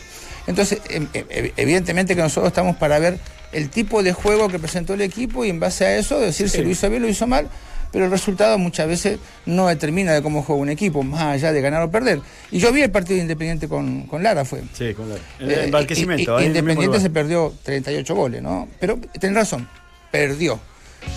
Entonces, 0.47 0.79
em- 0.89 1.07
em- 1.13 1.51
evidentemente 1.57 2.15
que 2.15 2.21
nosotros 2.21 2.51
estamos 2.51 2.75
para 2.77 2.99
ver 2.99 3.19
el 3.51 3.69
tipo 3.69 4.01
de 4.03 4.13
juego 4.13 4.47
que 4.47 4.59
presentó 4.59 4.93
el 4.93 5.01
equipo 5.01 5.45
y 5.45 5.49
en 5.49 5.59
base 5.59 5.85
a 5.85 5.97
eso 5.97 6.19
decir 6.19 6.49
si 6.49 6.61
lo 6.63 6.69
hizo 6.69 6.89
bien 6.89 7.03
o 7.03 7.05
lo 7.05 7.11
hizo 7.11 7.27
mal. 7.27 7.47
Pero 7.91 8.05
el 8.05 8.11
resultado 8.11 8.57
muchas 8.57 8.87
veces 8.87 9.19
no 9.45 9.67
determina 9.67 10.13
de 10.13 10.21
cómo 10.21 10.43
juega 10.43 10.61
un 10.61 10.69
equipo, 10.69 11.03
más 11.03 11.23
allá 11.23 11.51
de 11.51 11.59
ganar 11.59 11.81
o 11.83 11.91
perder. 11.91 12.21
Y 12.49 12.59
yo 12.59 12.71
vi 12.71 12.81
el 12.81 12.89
partido 12.89 13.17
de 13.17 13.23
Independiente 13.23 13.67
con, 13.67 14.03
con 14.03 14.23
Lara, 14.23 14.45
fue. 14.45 14.61
Sí, 14.73 14.93
con 14.93 15.09
la- 15.09 15.15
en 15.39 15.51
Eh, 15.51 15.63
en 15.65 15.71
mismo 16.41 16.47
Independiente 16.47 16.99
se 17.01 17.09
perdió 17.09 17.53
38 17.63 18.15
goles, 18.15 18.41
¿no? 18.41 18.69
Pero 18.79 18.97
tenés 19.19 19.35
razón, 19.35 19.67
perdió. 20.09 20.57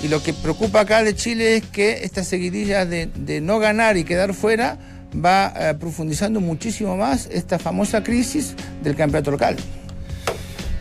Y 0.03 0.09
lo 0.09 0.21
que 0.21 0.33
preocupa 0.33 0.81
acá 0.81 1.05
de 1.05 1.15
Chile 1.15 1.59
es 1.59 1.63
que 1.67 2.03
esta 2.05 2.25
seguidilla 2.25 2.85
de, 2.87 3.07
de 3.15 3.41
no 3.41 3.61
ganar 3.61 3.97
y 3.97 4.03
quedar 4.03 4.35
fuera 4.35 4.77
va 5.15 5.53
eh, 5.57 5.75
profundizando 5.75 6.41
muchísimo 6.41 6.97
más 6.97 7.27
esta 7.31 7.59
famosa 7.59 8.03
crisis 8.03 8.55
del 8.83 8.97
campeonato 8.97 9.31
local. 9.31 9.57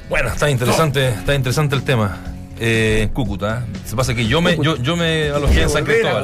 Bueno, 0.10 0.30
está 0.30 0.50
interesante, 0.50 1.10
está 1.10 1.34
interesante 1.36 1.76
el 1.76 1.84
tema. 1.84 2.18
Eh, 2.60 3.10
Cúcuta. 3.14 3.66
Se 3.86 3.96
pasa 3.96 4.14
que 4.14 4.26
yo 4.28 4.40
me, 4.42 4.58
yo, 4.58 4.78
yo 4.78 4.96
me 4.96 5.30
alojé 5.30 5.64
en 5.64 5.70
San 5.70 5.84
Cristóbal. 5.86 6.24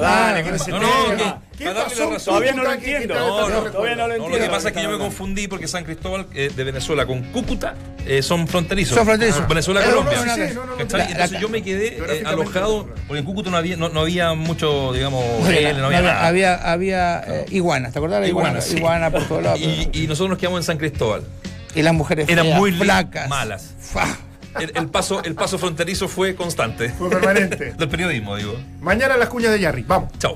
No, 0.69 0.79
no, 0.79 1.17
que- 1.17 1.48
¿Qué 1.59 1.65
para 1.65 1.79
darle 1.81 1.89
pasó? 1.95 2.05
la 2.07 2.13
razón. 2.13 2.25
Todavía 2.33 2.51
no 2.53 2.63
lo 2.63 2.69
Cúcuta, 2.69 2.79
¿qué- 2.79 2.85
qué 2.89 2.97
entiendo. 2.97 3.13
tal? 3.15 3.27
No, 3.27 3.49
no, 3.65 3.71
todavía 3.71 3.95
no 3.95 4.01
lo 4.01 4.07
no, 4.07 4.07
lo 4.07 4.13
entiendo. 4.25 4.39
que 4.47 4.49
pasa 4.49 4.67
es 4.69 4.73
que 4.73 4.81
yo 4.83 4.89
me 4.89 4.97
confundí 4.97 5.47
porque 5.47 5.67
San 5.67 5.83
Cristóbal 5.83 6.25
eh, 6.33 6.51
de 6.55 6.63
Venezuela 6.63 7.05
con 7.05 7.21
Cúcuta 7.31 7.75
eh, 8.07 8.21
son 8.23 8.47
fronterizos. 8.47 8.95
Son 8.95 9.05
fronterizos. 9.05 9.47
Venezuela, 9.47 9.81
Eh, 9.81 9.89
Colombia. 9.89 10.17
no, 10.17 10.25
no, 10.25 10.33
sí, 10.35 10.41
no, 10.55 10.65
no, 10.65 10.65
no, 10.71 10.77
¿Cachai? 10.77 10.99
la- 10.99 11.05
la- 11.05 11.11
Entonces 11.11 11.39
yo 11.41 11.49
me 11.49 11.61
quedé 11.61 11.97
eh, 11.97 12.23
alojado 12.25 12.87
porque 13.07 13.19
en 13.19 13.25
Cúcuta 13.25 13.49
no 13.51 13.57
había, 13.57 13.75
no, 13.77 13.89
no 13.89 13.99
había 14.01 14.33
mucho, 14.33 14.93
digamos, 14.93 15.23
había, 15.45 15.73
no 15.73 15.85
había 15.87 16.01
nada. 16.01 16.25
había, 16.27 16.55
había, 16.55 17.19
eh, 17.27 17.45
iguanas, 17.49 17.93
¿te 17.93 17.99
acordás? 17.99 18.27
Iguanas, 18.27 18.65
sí. 18.65 18.77
Iguana 18.77 19.11
por 19.11 19.27
todos 19.27 19.43
lados. 19.43 19.59
Y, 19.59 19.89
y 19.93 20.07
nosotros 20.07 20.29
nos 20.29 20.39
quedamos 20.39 20.59
en 20.61 20.63
San 20.63 20.77
Cristóbal. 20.77 21.23
Y 21.75 21.81
las 21.83 21.93
mujeres 21.93 22.27
Eran 22.29 22.45
feas, 22.45 22.57
muy 22.57 22.71
flacas. 22.71 23.29
malas. 23.29 23.73
El, 24.59 24.71
el 24.75 24.87
paso, 24.87 25.23
el 25.23 25.35
paso 25.35 25.59
fronterizo 25.59 26.07
fue 26.07 26.33
constante. 26.35 26.89
Fue 26.89 27.09
permanente. 27.09 27.73
Del 27.77 27.87
periodismo, 27.87 28.35
digo. 28.35 28.55
Mañana 28.81 29.15
las 29.17 29.29
cuñas 29.29 29.51
de 29.51 29.59
Yarri. 29.59 29.83
Vamos. 29.83 30.09
Chao. 30.17 30.35